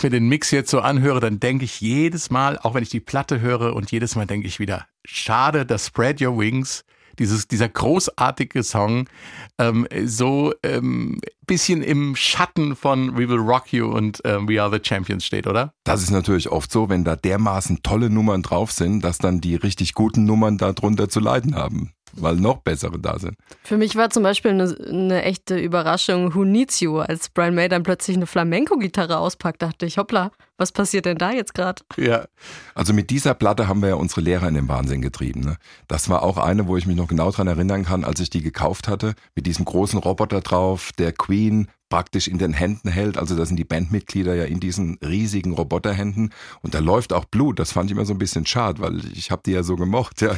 ich 0.00 0.04
mir 0.04 0.10
den 0.10 0.28
Mix 0.28 0.50
jetzt 0.50 0.70
so 0.70 0.80
anhöre, 0.80 1.20
dann 1.20 1.40
denke 1.40 1.66
ich 1.66 1.80
jedes 1.80 2.30
Mal, 2.30 2.58
auch 2.58 2.72
wenn 2.72 2.82
ich 2.82 2.88
die 2.88 3.00
Platte 3.00 3.40
höre 3.40 3.76
und 3.76 3.90
jedes 3.90 4.16
Mal 4.16 4.26
denke 4.26 4.46
ich 4.46 4.58
wieder, 4.58 4.86
schade, 5.04 5.66
dass 5.66 5.86
Spread 5.88 6.22
Your 6.22 6.38
Wings, 6.38 6.84
dieses, 7.18 7.48
dieser 7.48 7.68
großartige 7.68 8.62
Song, 8.62 9.10
ähm, 9.58 9.86
so 10.06 10.54
ähm, 10.62 11.20
bisschen 11.46 11.82
im 11.82 12.16
Schatten 12.16 12.76
von 12.76 13.18
We 13.18 13.28
Will 13.28 13.40
Rock 13.40 13.74
You 13.74 13.88
und 13.88 14.22
ähm, 14.24 14.48
We 14.48 14.62
Are 14.62 14.70
the 14.70 14.80
Champions 14.82 15.26
steht, 15.26 15.46
oder? 15.46 15.74
Das 15.84 16.02
ist 16.02 16.10
natürlich 16.10 16.48
oft 16.48 16.72
so, 16.72 16.88
wenn 16.88 17.04
da 17.04 17.16
dermaßen 17.16 17.82
tolle 17.82 18.08
Nummern 18.08 18.42
drauf 18.42 18.72
sind, 18.72 19.04
dass 19.04 19.18
dann 19.18 19.42
die 19.42 19.56
richtig 19.56 19.92
guten 19.92 20.24
Nummern 20.24 20.56
darunter 20.56 21.10
zu 21.10 21.20
leiden 21.20 21.54
haben, 21.54 21.92
weil 22.12 22.36
noch 22.36 22.58
bessere 22.58 22.98
da 22.98 23.18
sind. 23.18 23.36
Für 23.62 23.76
mich 23.76 23.96
war 23.96 24.10
zum 24.10 24.22
Beispiel 24.22 24.52
eine, 24.52 24.76
eine 24.88 25.22
echte 25.22 25.58
Überraschung 25.58 26.34
Who 26.34 26.44
Needs 26.44 26.80
You, 26.80 26.98
als 26.98 27.28
Brian 27.28 27.54
May 27.54 27.68
dann 27.68 27.82
plötzlich 27.82 28.16
eine 28.16 28.26
Flamenco-Gitarre 28.26 29.18
auspackt, 29.18 29.62
dachte 29.62 29.86
ich, 29.86 29.98
hoppla, 29.98 30.30
was 30.56 30.72
passiert 30.72 31.06
denn 31.06 31.18
da 31.18 31.32
jetzt 31.32 31.54
gerade? 31.54 31.82
Ja. 31.96 32.26
Also 32.74 32.92
mit 32.92 33.10
dieser 33.10 33.34
Platte 33.34 33.66
haben 33.66 33.80
wir 33.80 33.88
ja 33.90 33.94
unsere 33.94 34.20
Lehrer 34.20 34.48
in 34.48 34.54
den 34.54 34.68
Wahnsinn 34.68 35.00
getrieben. 35.02 35.40
Ne? 35.40 35.56
Das 35.88 36.08
war 36.08 36.22
auch 36.22 36.36
eine, 36.36 36.68
wo 36.68 36.76
ich 36.76 36.86
mich 36.86 36.96
noch 36.96 37.08
genau 37.08 37.30
dran 37.30 37.46
erinnern 37.46 37.84
kann, 37.84 38.04
als 38.04 38.20
ich 38.20 38.30
die 38.30 38.42
gekauft 38.42 38.88
hatte, 38.88 39.14
mit 39.34 39.46
diesem 39.46 39.64
großen 39.64 39.98
Roboter 39.98 40.40
drauf, 40.40 40.90
der 40.98 41.12
Queen 41.12 41.68
praktisch 41.90 42.28
in 42.28 42.38
den 42.38 42.54
Händen 42.54 42.88
hält. 42.88 43.18
Also 43.18 43.36
da 43.36 43.44
sind 43.44 43.56
die 43.56 43.64
Bandmitglieder 43.64 44.34
ja 44.34 44.44
in 44.44 44.60
diesen 44.60 44.96
riesigen 45.04 45.52
Roboterhänden 45.52 46.32
und 46.62 46.72
da 46.72 46.78
läuft 46.78 47.12
auch 47.12 47.26
Blut. 47.26 47.58
Das 47.58 47.72
fand 47.72 47.90
ich 47.90 47.96
immer 47.96 48.06
so 48.06 48.14
ein 48.14 48.18
bisschen 48.18 48.46
schade, 48.46 48.80
weil 48.80 49.04
ich 49.12 49.30
habe 49.30 49.42
die 49.44 49.52
ja 49.52 49.62
so 49.62 49.76
gemocht. 49.76 50.22
Ja, 50.22 50.36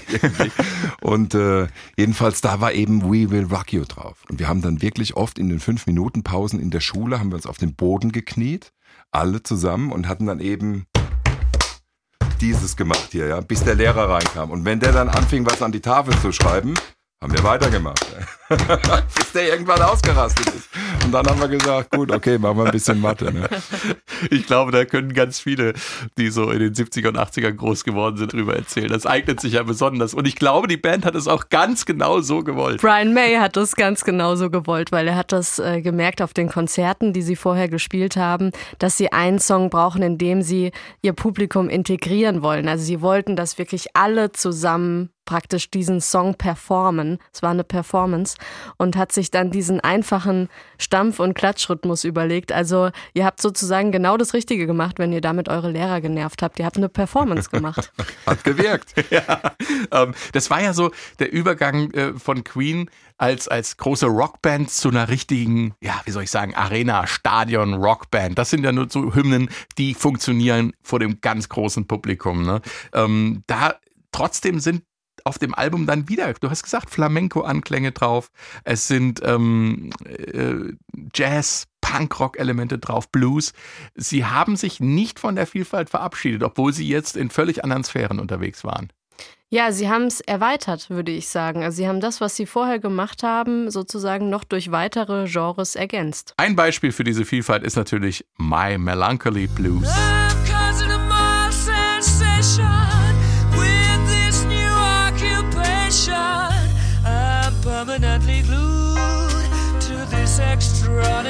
und 1.03 1.35
äh, 1.35 1.69
jedenfalls 1.97 2.41
da 2.41 2.61
war 2.61 2.73
eben 2.73 3.05
We 3.05 3.31
Will 3.31 3.45
Rock 3.45 3.73
You 3.73 3.85
drauf. 3.85 4.25
Und 4.29 4.41
wir 4.41 4.49
haben 4.49 4.62
dann 4.62 4.83
wirklich 4.83 5.15
oft 5.15 5.38
in 5.38 5.49
den 5.49 5.61
fünf 5.61 5.87
Minuten 5.87 6.25
Pausen 6.25 6.59
in 6.59 6.71
der 6.71 6.81
Schule 6.81 7.21
haben 7.21 7.31
wir 7.31 7.37
uns 7.37 7.47
auf 7.47 7.59
den 7.59 7.75
Boden 7.75 8.11
gekniet, 8.11 8.73
alle 9.12 9.43
zusammen 9.43 9.93
und 9.93 10.09
hatten 10.09 10.27
dann 10.27 10.41
eben 10.41 10.87
dieses 12.41 12.77
gemacht 12.77 13.09
hier, 13.12 13.29
ja, 13.29 13.41
bis 13.41 13.62
der 13.62 13.77
Lehrer 13.77 14.09
reinkam. 14.09 14.51
Und 14.51 14.65
wenn 14.65 14.81
der 14.81 14.93
dann 14.93 15.09
anfing, 15.09 15.47
was 15.47 15.62
an 15.62 15.71
die 15.71 15.81
Tafel 15.81 16.19
zu 16.19 16.33
schreiben, 16.33 16.75
haben 17.23 17.33
wir 17.33 17.45
weitergemacht. 17.45 18.05
bis 19.15 19.33
der 19.33 19.49
irgendwann 19.49 19.81
ausgerastet 19.81 20.47
ist. 20.49 20.69
Und 21.05 21.13
dann 21.13 21.27
haben 21.27 21.41
wir 21.41 21.49
gesagt, 21.49 21.91
gut, 21.91 22.13
okay, 22.13 22.37
machen 22.37 22.59
wir 22.59 22.65
ein 22.67 22.73
bisschen 22.73 23.01
Mathe. 23.01 23.33
Ne? 23.33 23.49
Ich 24.31 24.47
glaube, 24.47 24.71
da 24.71 24.85
können 24.85 25.15
ganz 25.15 25.41
viele, 25.41 25.73
die 26.17 26.31
so 26.31 26.51
in 26.51 26.61
den 26.61 26.75
70er 26.75 27.09
und 27.09 27.19
80ern 27.19 27.55
groß 27.55 27.83
geworden 27.83 28.17
sind, 28.17 28.33
drüber 28.33 28.55
erzählen. 28.55 28.89
Das 28.89 29.05
eignet 29.05 29.41
sich 29.41 29.55
ja 29.55 29.65
besonders. 29.65 30.15
Und 30.15 30.29
ich 30.29 30.37
glaube, 30.37 30.69
die 30.69 30.77
Band 30.77 31.05
hat 31.05 31.17
es 31.17 31.27
auch 31.27 31.49
ganz 31.49 31.87
genau 31.87 32.21
so 32.21 32.45
gewollt. 32.45 32.81
Brian 32.81 33.15
May 33.15 33.35
hat 33.37 33.57
das 33.57 33.75
ganz 33.75 34.05
genauso 34.05 34.49
gewollt, 34.49 34.93
weil 34.93 35.09
er 35.09 35.17
hat 35.17 35.33
das 35.33 35.59
äh, 35.59 35.83
gemerkt 35.83 36.23
auf 36.23 36.35
den 36.35 36.49
Konzerten, 36.49 37.13
die 37.13 37.23
sie 37.23 37.35
vorher 37.35 37.69
gespielt 37.69 38.17
haben, 38.17 38.53
dass 38.79 38.97
sie 38.97 39.13
einen 39.13 39.41
Song 39.41 39.71
brauchen, 39.71 40.03
in 40.03 40.19
dem 40.19 40.43
sie 40.43 40.71
ihr 41.03 41.15
Publikum 41.15 41.69
integrieren 41.69 42.43
wollen. 42.43 42.69
Also 42.69 42.85
sie 42.85 43.01
wollten, 43.01 43.35
dass 43.35 43.59
wirklich 43.59 43.89
alle 43.95 44.31
zusammen 44.31 45.11
praktisch 45.25 45.71
diesen 45.71 46.01
Song 46.01 46.35
performen. 46.35 47.19
Es 47.33 47.43
war 47.43 47.51
eine 47.51 47.65
Performance 47.65 48.37
und 48.77 48.97
hat 48.97 49.13
sich 49.13 49.31
dann 49.31 49.51
diesen 49.51 49.81
einfachen 49.81 50.49
Stampf- 50.79 51.21
und 51.21 51.35
Klatschrhythmus 51.35 52.05
überlegt. 52.05 52.53
Also 52.53 52.91
ihr 53.15 53.25
habt 53.25 53.41
sozusagen 53.41 53.93
genau 53.93 54.17
das 54.17 54.35
Richtige 54.35 54.67
gemacht, 54.67 54.99
wenn 54.99 55.13
ihr 55.13 55.21
damit 55.21 55.49
eure 55.49 55.71
Lehrer 55.71 56.01
genervt 56.01 56.43
habt. 56.43 56.59
Ihr 56.59 56.67
habt 56.67 56.77
eine 56.77 56.89
Performance 56.89 57.51
gemacht. 57.51 57.93
Hat 58.27 58.45
gewirkt. 58.45 58.95
ja, 59.11 59.41
ähm, 59.91 60.15
das 60.33 60.51
war 60.51 60.61
ja 60.61 60.73
so 60.73 60.91
der 61.19 61.33
Übergang 61.33 61.91
äh, 61.93 62.15
von 62.15 62.45
Queen 62.45 62.91
als, 63.19 63.47
als 63.47 63.77
große 63.77 64.07
Rockband 64.07 64.71
zu 64.71 64.89
einer 64.89 65.09
richtigen, 65.09 65.75
ja, 65.81 66.01
wie 66.05 66.11
soll 66.11 66.25
ich 66.25 66.31
sagen, 66.31 66.55
Arena, 66.55 67.07
Stadion, 67.07 67.75
Rockband. 67.75 68.37
Das 68.37 68.51
sind 68.51 68.65
ja 68.65 68.73
nur 68.73 68.89
so 68.91 69.15
Hymnen, 69.15 69.49
die 69.79 69.95
funktionieren 69.95 70.73
vor 70.83 70.99
dem 70.99 71.21
ganz 71.21 71.49
großen 71.49 71.87
Publikum. 71.87 72.43
Ne? 72.43 72.61
Ähm, 72.93 73.45
da 73.47 73.77
trotzdem 74.11 74.61
sind 74.61 74.83
auf 75.25 75.39
dem 75.39 75.55
Album 75.55 75.87
dann 75.87 76.09
wieder, 76.09 76.33
du 76.35 76.51
hast 76.51 76.63
gesagt, 76.63 76.91
Flamenco-Anklänge 76.91 77.93
drauf, 77.93 78.31
es 78.65 78.89
sind 78.89 79.21
ähm, 79.25 79.91
äh, 80.05 80.73
Jazz, 81.15 81.67
Punkrock-Elemente 81.81 82.79
drauf, 82.79 83.11
Blues. 83.11 83.53
Sie 83.95 84.25
haben 84.25 84.57
sich 84.57 84.81
nicht 84.81 85.19
von 85.19 85.37
der 85.37 85.47
Vielfalt 85.47 85.91
verabschiedet, 85.91 86.43
obwohl 86.43 86.73
sie 86.73 86.89
jetzt 86.89 87.17
in 87.17 87.29
völlig 87.31 87.65
anderen 87.65 87.85
Sphären 87.85 88.19
unterwegs 88.19 88.65
waren. 88.65 88.91
Ja, 89.51 89.71
sie 89.71 89.91
haben 89.91 90.05
es 90.05 90.23
erweitert, 90.23 90.89
würde 90.89 91.13
ich 91.13 91.29
sagen. 91.29 91.63
Also 91.63 91.77
sie 91.77 91.87
haben 91.87 92.01
das, 92.01 92.23
was 92.23 92.37
sie 92.37 92.47
vorher 92.47 92.79
gemacht 92.79 93.23
haben, 93.23 93.71
sozusagen 93.71 94.31
noch 94.31 94.45
durch 94.45 94.71
weitere 94.71 95.27
Genres 95.27 95.77
ergänzt. 95.77 96.33
Ein 96.39 96.57
Beispiel 96.57 96.91
für 96.91 97.05
diese 97.05 97.27
Vielfalt 97.27 97.63
ist 97.63 97.77
natürlich 97.77 98.25
My 98.39 98.79
Melancholy 98.79 99.49
Blues. 99.49 99.89
I'm 99.89 100.22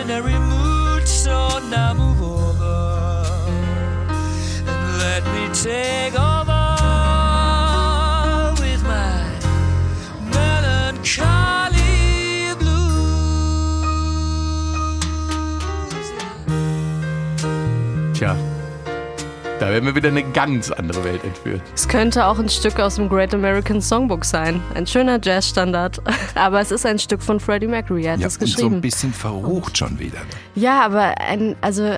extraordinary 0.02 0.38
mood. 0.48 1.06
So 1.06 1.60
now 1.70 1.94
move 1.94 2.20
over 2.22 3.24
and 4.66 4.98
let 4.98 5.24
me 5.26 5.54
take 5.54 6.18
werden 19.72 19.86
wir 19.86 19.94
wieder 19.96 20.10
in 20.10 20.18
eine 20.18 20.30
ganz 20.32 20.70
andere 20.70 21.02
Welt 21.04 21.24
entführt. 21.24 21.60
Es 21.74 21.88
könnte 21.88 22.26
auch 22.26 22.38
ein 22.38 22.48
Stück 22.48 22.78
aus 22.78 22.96
dem 22.96 23.08
Great 23.08 23.34
American 23.34 23.80
Songbook 23.82 24.24
sein. 24.24 24.60
Ein 24.74 24.86
schöner 24.86 25.18
Jazzstandard. 25.22 26.00
Aber 26.34 26.60
es 26.60 26.70
ist 26.70 26.86
ein 26.86 26.98
Stück 26.98 27.22
von 27.22 27.40
Freddie 27.40 27.66
Mercury. 27.66 28.04
Er 28.04 28.12
hat 28.14 28.20
Ja, 28.20 28.26
es 28.28 28.36
und 28.36 28.46
so 28.46 28.54
geschrieben. 28.56 28.74
ein 28.76 28.80
bisschen 28.80 29.12
verrucht 29.12 29.78
schon 29.78 29.98
wieder. 29.98 30.18
Ja, 30.54 30.82
aber 30.84 31.18
ein, 31.20 31.56
also 31.60 31.96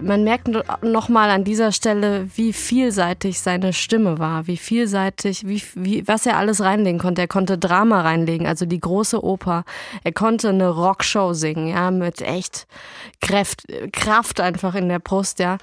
man 0.00 0.24
merkt 0.24 0.48
nochmal 0.82 1.30
an 1.30 1.44
dieser 1.44 1.70
Stelle, 1.72 2.28
wie 2.34 2.52
vielseitig 2.52 3.40
seine 3.40 3.72
Stimme 3.72 4.18
war, 4.18 4.46
wie 4.46 4.56
vielseitig, 4.56 5.46
wie, 5.46 5.62
wie, 5.74 6.06
was 6.06 6.26
er 6.26 6.36
alles 6.36 6.60
reinlegen 6.60 6.98
konnte. 6.98 7.22
Er 7.22 7.28
konnte 7.28 7.56
Drama 7.56 8.00
reinlegen, 8.02 8.46
also 8.46 8.66
die 8.66 8.80
große 8.80 9.24
Oper. 9.24 9.64
Er 10.02 10.12
konnte 10.12 10.48
eine 10.50 10.68
Rockshow 10.68 11.32
singen, 11.32 11.68
ja, 11.68 11.90
mit 11.90 12.20
echt 12.20 12.66
Kraft, 13.20 13.66
Kraft 13.92 14.40
einfach 14.40 14.74
in 14.74 14.88
der 14.88 14.98
Brust, 14.98 15.38
ja. 15.38 15.58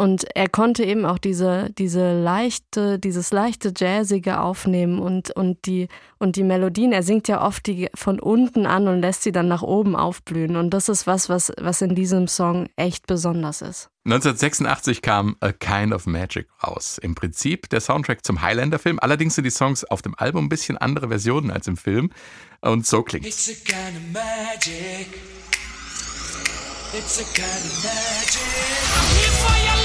Und 0.00 0.26
er 0.36 0.48
konnte 0.48 0.84
eben 0.84 1.04
auch 1.04 1.18
diese, 1.18 1.70
diese 1.76 2.22
leichte, 2.22 3.00
dieses 3.00 3.32
leichte 3.32 3.72
Jazzige 3.76 4.38
aufnehmen 4.38 5.00
und, 5.00 5.32
und 5.32 5.66
die, 5.66 5.88
und 6.18 6.36
die 6.36 6.44
Melodien. 6.44 6.92
Er 6.92 7.02
singt 7.02 7.26
ja 7.26 7.44
oft 7.44 7.66
die 7.66 7.88
von 7.96 8.20
unten 8.20 8.64
an 8.64 8.86
und 8.86 9.00
lässt 9.00 9.24
sie 9.24 9.32
dann 9.32 9.48
nach 9.48 9.62
oben 9.62 9.96
aufblühen. 9.96 10.54
Und 10.54 10.70
das 10.70 10.88
ist 10.88 11.08
was, 11.08 11.28
was, 11.28 11.52
was 11.58 11.82
in 11.82 11.96
diesem 11.96 12.28
Song 12.28 12.68
echt 12.76 13.08
besonders 13.08 13.60
ist. 13.60 13.90
1986 14.04 15.02
kam 15.02 15.34
A 15.40 15.50
Kind 15.50 15.92
of 15.92 16.06
Magic 16.06 16.46
raus. 16.64 16.98
Im 16.98 17.16
Prinzip 17.16 17.68
der 17.68 17.80
Soundtrack 17.80 18.24
zum 18.24 18.40
Highlander-Film. 18.40 19.00
Allerdings 19.00 19.34
sind 19.34 19.44
die 19.44 19.50
Songs 19.50 19.82
auf 19.82 20.00
dem 20.00 20.14
Album 20.16 20.44
ein 20.44 20.48
bisschen 20.48 20.78
andere 20.78 21.08
Versionen 21.08 21.50
als 21.50 21.66
im 21.66 21.76
Film. 21.76 22.10
Und 22.60 22.86
so 22.86 23.02
klingt 23.02 23.26
It's 23.26 23.48
a 23.48 23.54
kind 23.64 23.96
of 23.96 24.12
magic. 24.12 25.08
It's 26.94 27.18
a 27.20 27.24
kind 27.34 27.64
of 27.66 27.84
magic. 27.84 29.77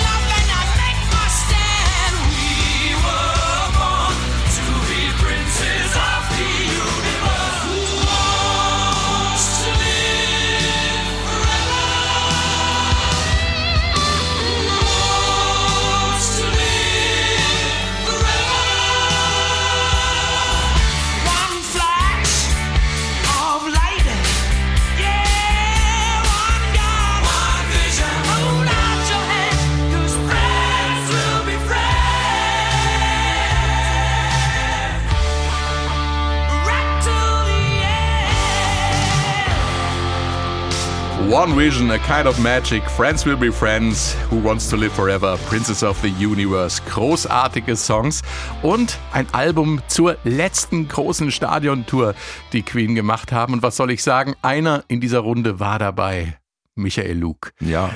One 41.44 41.58
Vision, 41.58 41.91
A 41.91 41.98
Kind 41.98 42.26
of 42.26 42.39
Magic, 42.39 42.89
Friends 42.91 43.26
Will 43.26 43.36
Be 43.36 43.52
Friends, 43.52 44.16
Who 44.30 44.41
Wants 44.41 44.70
to 44.70 44.78
Live 44.78 44.94
Forever, 44.94 45.38
Princess 45.50 45.84
of 45.84 46.02
the 46.02 46.08
Universe. 46.08 46.82
Großartige 46.89 47.76
Songs 47.76 48.22
und 48.62 48.98
ein 49.12 49.28
Album 49.34 49.82
zur 49.88 50.16
letzten 50.24 50.88
großen 50.88 51.32
Stadiontour, 51.32 52.16
die 52.54 52.62
Queen 52.62 52.96
gemacht 52.96 53.34
haben. 53.34 53.52
Und 53.56 53.62
was 53.62 53.76
soll 53.76 53.91
ich 53.91 54.04
sagen? 54.04 54.36
Einer 54.41 54.86
in 54.88 55.02
dieser 55.02 55.20
Runde 55.20 55.60
war 55.60 55.80
dabei. 55.80 56.38
Michael 56.76 57.18
Luke. 57.18 57.52
Ja. 57.60 57.89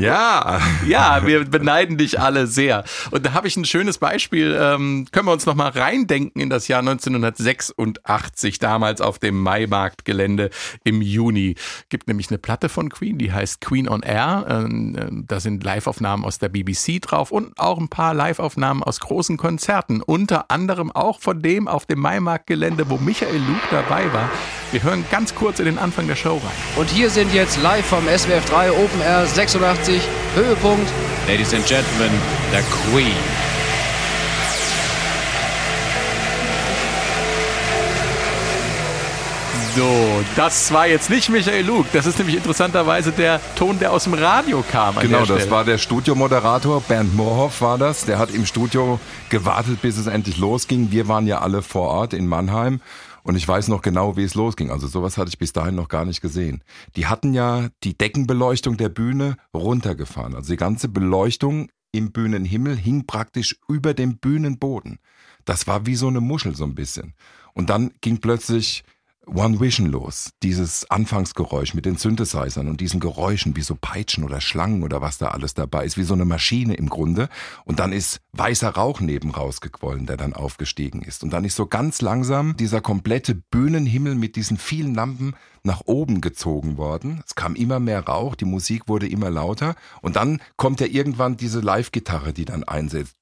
Ja. 0.00 0.60
Ja, 0.86 1.26
wir 1.26 1.44
beneiden 1.44 1.98
dich 1.98 2.20
alle 2.20 2.46
sehr. 2.46 2.84
Und 3.10 3.24
da 3.26 3.32
habe 3.32 3.48
ich 3.48 3.56
ein 3.56 3.64
schönes 3.64 3.98
Beispiel. 3.98 4.56
Ähm, 4.58 5.06
können 5.12 5.26
wir 5.26 5.32
uns 5.32 5.46
noch 5.46 5.54
mal 5.54 5.70
reindenken 5.70 6.40
in 6.40 6.50
das 6.50 6.68
Jahr 6.68 6.80
1986, 6.80 8.58
damals 8.58 9.00
auf 9.00 9.18
dem 9.18 9.40
Maimarktgelände 9.40 10.50
im 10.84 11.02
Juni. 11.02 11.54
Gibt 11.88 12.08
nämlich 12.08 12.30
eine 12.30 12.38
Platte 12.38 12.68
von 12.68 12.88
Queen, 12.88 13.18
die 13.18 13.32
heißt 13.32 13.60
Queen 13.60 13.88
on 13.88 14.02
Air. 14.02 14.46
Ähm, 14.48 14.96
äh, 14.96 15.24
da 15.26 15.40
sind 15.40 15.64
Liveaufnahmen 15.64 16.24
aus 16.24 16.38
der 16.38 16.48
BBC 16.48 17.00
drauf 17.00 17.30
und 17.30 17.58
auch 17.58 17.78
ein 17.78 17.88
paar 17.88 18.14
Liveaufnahmen 18.14 18.82
aus 18.82 19.00
großen 19.00 19.36
Konzerten. 19.36 20.02
Unter 20.02 20.50
anderem 20.50 20.90
auch 20.92 21.20
von 21.20 21.42
dem 21.42 21.68
auf 21.68 21.86
dem 21.86 22.00
Maimarktgelände, 22.00 22.88
wo 22.88 22.98
Michael 22.98 23.36
Luke 23.38 23.66
dabei 23.70 24.12
war. 24.12 24.30
Wir 24.72 24.82
hören 24.82 25.04
ganz 25.10 25.34
kurz 25.34 25.60
in 25.60 25.66
den 25.66 25.78
Anfang 25.78 26.08
der 26.08 26.16
Show 26.16 26.34
rein. 26.34 26.52
Und 26.76 26.90
hier 26.90 27.10
sind 27.10 27.32
jetzt 27.32 27.62
live 27.62 27.86
vom 27.86 28.04
SWF 28.06 28.44
3 28.46 28.72
Open 28.72 29.00
Air 29.00 29.26
86 29.26 29.60
Höhepunkt. 30.34 30.90
Ladies 31.26 31.52
and 31.54 31.66
Gentlemen, 31.66 32.10
der 32.52 32.62
Queen. 32.62 33.14
So, 39.76 40.22
das 40.36 40.72
war 40.72 40.86
jetzt 40.86 41.10
nicht 41.10 41.28
Michael 41.30 41.66
Luke. 41.66 41.88
Das 41.92 42.06
ist 42.06 42.18
nämlich 42.18 42.36
interessanterweise 42.36 43.10
der 43.10 43.40
Ton, 43.56 43.80
der 43.80 43.90
aus 43.92 44.04
dem 44.04 44.14
Radio 44.14 44.62
kam. 44.70 44.96
An 44.96 45.02
Genau, 45.02 45.18
der 45.18 45.26
das 45.26 45.36
Stelle. 45.38 45.50
war 45.50 45.64
der 45.64 45.78
Studiomoderator, 45.78 46.80
Bernd 46.80 47.16
Moorhoff 47.16 47.60
war 47.60 47.76
das. 47.76 48.04
Der 48.04 48.18
hat 48.18 48.30
im 48.30 48.46
Studio 48.46 49.00
gewartet, 49.30 49.82
bis 49.82 49.96
es 49.98 50.06
endlich 50.06 50.38
losging. 50.38 50.92
Wir 50.92 51.08
waren 51.08 51.26
ja 51.26 51.40
alle 51.40 51.60
vor 51.62 51.88
Ort 51.88 52.12
in 52.14 52.28
Mannheim. 52.28 52.80
Und 53.24 53.36
ich 53.36 53.48
weiß 53.48 53.68
noch 53.68 53.80
genau, 53.80 54.16
wie 54.16 54.22
es 54.22 54.34
losging. 54.34 54.70
Also 54.70 54.86
sowas 54.86 55.16
hatte 55.16 55.30
ich 55.30 55.38
bis 55.38 55.54
dahin 55.54 55.74
noch 55.74 55.88
gar 55.88 56.04
nicht 56.04 56.20
gesehen. 56.20 56.62
Die 56.94 57.06
hatten 57.06 57.32
ja 57.32 57.68
die 57.82 57.96
Deckenbeleuchtung 57.96 58.76
der 58.76 58.90
Bühne 58.90 59.36
runtergefahren. 59.54 60.34
Also 60.34 60.52
die 60.52 60.58
ganze 60.58 60.88
Beleuchtung 60.88 61.70
im 61.90 62.12
Bühnenhimmel 62.12 62.76
hing 62.76 63.06
praktisch 63.06 63.56
über 63.66 63.94
dem 63.94 64.18
Bühnenboden. 64.18 64.98
Das 65.46 65.66
war 65.66 65.86
wie 65.86 65.94
so 65.94 66.08
eine 66.08 66.20
Muschel 66.20 66.54
so 66.54 66.64
ein 66.64 66.74
bisschen. 66.74 67.14
Und 67.54 67.70
dann 67.70 67.92
ging 68.02 68.18
plötzlich 68.18 68.84
One 69.26 69.60
Vision 69.60 69.86
los. 69.86 70.30
Dieses 70.42 70.90
Anfangsgeräusch 70.90 71.74
mit 71.74 71.86
den 71.86 71.96
Synthesizern 71.96 72.68
und 72.68 72.80
diesen 72.80 73.00
Geräuschen 73.00 73.56
wie 73.56 73.62
so 73.62 73.74
Peitschen 73.74 74.24
oder 74.24 74.40
Schlangen 74.40 74.82
oder 74.82 75.00
was 75.00 75.18
da 75.18 75.28
alles 75.28 75.54
dabei 75.54 75.84
ist, 75.84 75.96
wie 75.96 76.02
so 76.02 76.14
eine 76.14 76.24
Maschine 76.24 76.74
im 76.74 76.88
Grunde. 76.88 77.28
Und 77.64 77.78
dann 77.78 77.92
ist 77.92 78.20
weißer 78.32 78.70
Rauch 78.70 79.00
neben 79.00 79.30
rausgequollen, 79.30 80.06
der 80.06 80.16
dann 80.16 80.34
aufgestiegen 80.34 81.02
ist. 81.02 81.22
Und 81.22 81.32
dann 81.32 81.44
ist 81.44 81.56
so 81.56 81.66
ganz 81.66 82.00
langsam 82.02 82.56
dieser 82.56 82.80
komplette 82.80 83.34
Bühnenhimmel 83.34 84.14
mit 84.14 84.36
diesen 84.36 84.56
vielen 84.58 84.94
Lampen 84.94 85.34
nach 85.62 85.82
oben 85.86 86.20
gezogen 86.20 86.76
worden. 86.76 87.22
Es 87.26 87.34
kam 87.34 87.54
immer 87.54 87.80
mehr 87.80 88.04
Rauch, 88.04 88.34
die 88.34 88.44
Musik 88.44 88.88
wurde 88.88 89.08
immer 89.08 89.30
lauter. 89.30 89.74
Und 90.02 90.16
dann 90.16 90.40
kommt 90.56 90.80
ja 90.80 90.86
irgendwann 90.86 91.36
diese 91.36 91.60
Live-Gitarre, 91.60 92.32
die 92.32 92.44
dann 92.44 92.64
einsetzt. 92.64 93.16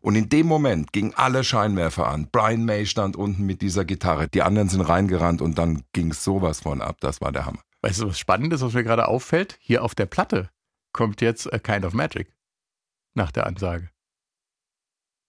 Und 0.00 0.16
in 0.16 0.28
dem 0.28 0.46
Moment 0.46 0.92
gingen 0.92 1.14
alle 1.14 1.44
Scheinwerfer 1.44 2.08
an. 2.08 2.28
Brian 2.30 2.64
May 2.64 2.86
stand 2.86 3.16
unten 3.16 3.44
mit 3.44 3.62
dieser 3.62 3.84
Gitarre. 3.84 4.28
Die 4.28 4.42
anderen 4.42 4.68
sind 4.68 4.82
reingerannt 4.82 5.42
und 5.42 5.58
dann 5.58 5.82
ging 5.92 6.12
sowas 6.12 6.60
von 6.60 6.80
ab. 6.80 6.96
Das 7.00 7.20
war 7.20 7.32
der 7.32 7.46
Hammer. 7.46 7.60
Weißt 7.82 8.00
du, 8.00 8.08
was 8.08 8.18
Spannendes, 8.18 8.60
was 8.60 8.74
mir 8.74 8.84
gerade 8.84 9.08
auffällt? 9.08 9.56
Hier 9.60 9.82
auf 9.82 9.94
der 9.94 10.06
Platte 10.06 10.50
kommt 10.92 11.20
jetzt 11.20 11.52
A 11.52 11.58
Kind 11.58 11.84
of 11.84 11.94
Magic. 11.94 12.32
Nach 13.14 13.30
der 13.30 13.46
Ansage. 13.46 13.90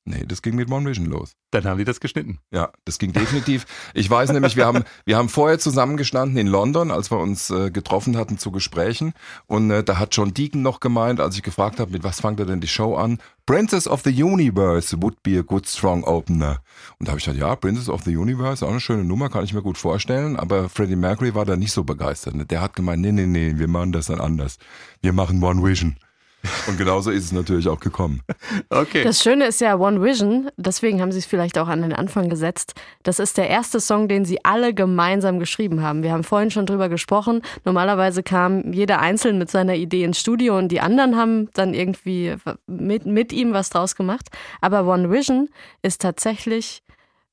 Nee, 0.06 0.26
das 0.26 0.42
ging 0.42 0.56
mit 0.56 0.72
One 0.72 0.90
Vision 0.90 1.06
los. 1.06 1.34
Dann 1.52 1.66
haben 1.66 1.78
die 1.78 1.84
das 1.84 2.00
geschnitten. 2.00 2.40
Ja, 2.52 2.72
das 2.86 2.98
ging 2.98 3.14
definitiv. 3.14 3.66
Ich 3.94 4.10
weiß 4.10 4.32
nämlich, 4.32 4.56
wir 4.56 4.66
haben, 4.66 4.84
wir 5.06 5.18
haben 5.18 5.30
vorher 5.30 5.60
zusammengestanden 5.60 6.38
in 6.38 6.48
London, 6.48 6.90
als 6.90 7.12
wir 7.12 7.20
uns 7.20 7.50
äh, 7.50 7.70
getroffen 7.70 8.18
hatten 8.18 8.38
zu 8.38 8.52
Gesprächen. 8.52 9.14
Und 9.46 9.70
äh, 9.70 9.84
da 9.84 10.00
hat 10.00 10.16
John 10.16 10.34
Deacon 10.34 10.62
noch 10.62 10.80
gemeint, 10.80 11.20
als 11.20 11.36
ich 11.36 11.44
gefragt 11.44 11.80
habe, 11.80 11.92
mit 11.92 12.04
was 12.04 12.22
fangt 12.22 12.40
er 12.40 12.46
denn 12.46 12.62
die 12.62 12.68
Show 12.68 12.96
an? 12.96 13.20
Princess 13.46 13.88
of 13.88 14.02
the 14.04 14.24
Universe 14.24 15.00
would 15.02 15.22
be 15.22 15.38
a 15.38 15.42
good 15.42 15.68
strong 15.68 16.04
opener. 16.04 16.62
Und 16.98 17.08
da 17.08 17.12
habe 17.12 17.20
ich 17.20 17.26
gesagt, 17.26 17.40
ja, 17.40 17.56
Princess 17.56 17.90
of 17.90 18.04
the 18.04 18.16
Universe, 18.16 18.66
auch 18.66 18.72
eine 18.72 18.80
schöne 18.80 19.04
Nummer, 19.04 19.30
kann 19.30 19.44
ich 19.44 19.54
mir 19.54 19.62
gut 19.62 19.78
vorstellen. 19.78 20.38
Aber 20.38 20.70
Freddie 20.70 20.96
Mercury 20.96 21.36
war 21.36 21.46
da 21.46 21.56
nicht 21.56 21.72
so 21.72 21.84
begeistert. 21.84 22.36
ne? 22.36 22.46
Der 22.46 22.62
hat 22.62 22.76
gemeint, 22.76 23.02
nee, 23.02 23.12
nee, 23.12 23.28
nee, 23.28 23.54
wir 23.58 23.68
machen 23.68 23.92
das 23.92 24.08
dann 24.08 24.22
anders. 24.22 24.58
Wir 25.02 25.14
machen 25.14 25.44
One 25.44 25.64
Vision. 25.64 25.98
Und 26.68 26.78
genauso 26.78 27.12
ist 27.12 27.26
es 27.26 27.32
natürlich 27.32 27.68
auch 27.68 27.80
gekommen. 27.80 28.22
Okay. 28.70 29.04
Das 29.04 29.22
Schöne 29.22 29.46
ist 29.46 29.62
ja 29.62 29.76
One 29.76 30.02
Vision, 30.02 30.50
deswegen 30.58 31.02
haben 31.02 31.12
sie 31.12 31.20
es 31.20 31.26
vielleicht 31.26 31.58
auch 31.58 31.68
an 31.68 31.82
den 31.82 31.94
Anfang 31.94 32.30
gesetzt. 32.30 32.74
Das 33.04 33.20
ist 33.20 33.38
der 33.38 33.50
erste 33.50 33.80
Song, 33.80 34.08
den 34.08 34.26
sie 34.26 34.44
alle 34.46 34.74
gemeinsam 34.74 35.40
geschrieben 35.40 35.82
haben. 35.82 36.04
Wir 36.04 36.12
haben 36.12 36.24
vorhin 36.24 36.52
schon 36.52 36.66
drüber 36.66 36.88
gesprochen. 36.88 37.42
Normalerweise 37.66 38.24
kam 38.24 38.72
jeder 38.72 39.00
einzeln 39.00 39.38
mit 39.38 39.50
seiner 39.50 39.76
Idee 39.76 40.04
ins 40.04 40.20
Studio 40.20 40.58
und 40.58 40.70
die 40.70 40.82
anderen 40.82 41.18
haben 41.18 41.50
dann 41.54 41.74
irgendwie 41.74 42.36
mit, 42.68 43.06
mit 43.06 43.34
ihm 43.34 43.54
was 43.54 43.70
draus 43.70 43.96
gemacht. 43.96 44.28
Aber 44.62 44.86
One 44.86 45.12
Vision 45.12 45.50
ist 45.82 46.02
tatsächlich 46.02 46.84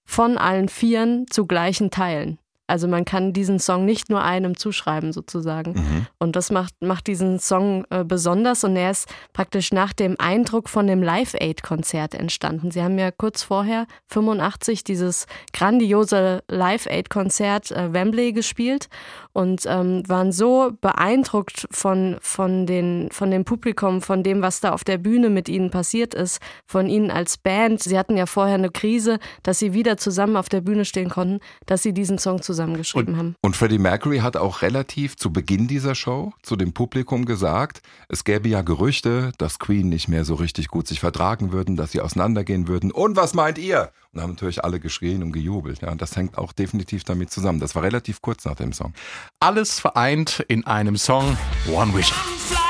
von 0.04 0.38
allen 0.38 0.68
Vieren 0.68 1.26
zu 1.28 1.46
gleichen 1.46 1.90
Teilen. 1.90 2.38
Also 2.66 2.88
man 2.88 3.04
kann 3.04 3.32
diesen 3.32 3.58
Song 3.58 3.84
nicht 3.84 4.10
nur 4.10 4.22
einem 4.22 4.56
zuschreiben 4.56 5.12
sozusagen. 5.12 6.06
Und 6.18 6.36
das 6.36 6.50
macht, 6.50 6.74
macht 6.80 7.06
diesen 7.06 7.38
Song 7.38 7.84
äh, 7.90 8.04
besonders 8.04 8.64
und 8.64 8.76
er 8.76 8.90
ist 8.90 9.08
praktisch 9.32 9.72
nach 9.72 9.92
dem 9.92 10.16
Eindruck 10.18 10.68
von 10.68 10.86
dem 10.86 11.02
Live 11.02 11.34
Aid 11.34 11.62
Konzert 11.62 12.14
entstanden. 12.14 12.70
Sie 12.70 12.82
haben 12.82 12.98
ja 12.98 13.10
kurz 13.10 13.42
vorher 13.42 13.86
85 14.08 14.84
dieses 14.84 15.26
grandiose 15.52 16.42
Live 16.48 16.86
Aid 16.86 17.10
Konzert 17.10 17.70
äh, 17.70 17.92
Wembley 17.92 18.32
gespielt 18.32 18.88
und 19.32 19.64
ähm, 19.66 20.02
waren 20.08 20.32
so 20.32 20.72
beeindruckt 20.80 21.68
von, 21.70 22.16
von, 22.20 22.64
den, 22.64 23.08
von 23.12 23.30
dem 23.30 23.44
Publikum, 23.44 24.00
von 24.00 24.22
dem, 24.22 24.40
was 24.40 24.60
da 24.60 24.72
auf 24.72 24.82
der 24.82 24.96
Bühne 24.96 25.28
mit 25.28 25.50
ihnen 25.50 25.70
passiert 25.70 26.14
ist, 26.14 26.40
von 26.66 26.88
ihnen 26.88 27.10
als 27.10 27.36
Band. 27.36 27.82
Sie 27.82 27.98
hatten 27.98 28.16
ja 28.16 28.24
vorher 28.24 28.54
eine 28.54 28.70
Krise, 28.70 29.18
dass 29.42 29.58
sie 29.58 29.74
wieder 29.74 29.98
zusammen 29.98 30.36
auf 30.36 30.48
der 30.48 30.62
Bühne 30.62 30.86
stehen 30.86 31.10
konnten, 31.10 31.40
dass 31.66 31.82
sie 31.82 31.92
diesen 31.92 32.18
Song 32.18 32.40
zusammengeschrieben 32.56 33.16
haben. 33.16 33.36
Und 33.42 33.56
Freddie 33.56 33.78
Mercury 33.78 34.18
hat 34.18 34.36
auch 34.36 34.62
relativ 34.62 35.16
zu 35.16 35.32
Beginn 35.32 35.68
dieser 35.68 35.94
Show 35.94 36.32
zu 36.42 36.56
dem 36.56 36.72
Publikum 36.72 37.24
gesagt, 37.24 37.82
es 38.08 38.24
gäbe 38.24 38.48
ja 38.48 38.62
Gerüchte, 38.62 39.32
dass 39.38 39.58
Queen 39.58 39.88
nicht 39.88 40.08
mehr 40.08 40.24
so 40.24 40.34
richtig 40.34 40.68
gut 40.68 40.88
sich 40.88 41.00
vertragen 41.00 41.52
würden, 41.52 41.76
dass 41.76 41.92
sie 41.92 42.00
auseinandergehen 42.00 42.66
würden. 42.66 42.90
Und 42.90 43.16
was 43.16 43.34
meint 43.34 43.58
ihr? 43.58 43.92
Und 44.12 44.22
haben 44.22 44.30
natürlich 44.30 44.64
alle 44.64 44.80
geschrien 44.80 45.22
und 45.22 45.32
gejubelt. 45.32 45.82
Ja, 45.82 45.92
und 45.92 46.00
das 46.00 46.16
hängt 46.16 46.38
auch 46.38 46.52
definitiv 46.52 47.04
damit 47.04 47.30
zusammen. 47.30 47.60
Das 47.60 47.74
war 47.74 47.82
relativ 47.82 48.22
kurz 48.22 48.44
nach 48.46 48.54
dem 48.54 48.72
Song. 48.72 48.94
Alles 49.40 49.78
vereint 49.78 50.44
in 50.48 50.66
einem 50.66 50.96
Song 50.96 51.36
One 51.70 51.94
Vision. 51.94 52.65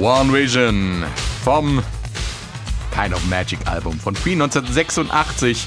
One 0.00 0.32
Vision 0.32 1.04
vom 1.44 1.82
Kind 2.90 3.12
of 3.12 3.22
Magic 3.28 3.58
Album 3.66 4.00
von 4.00 4.14
Queen 4.14 4.40
1986. 4.40 5.66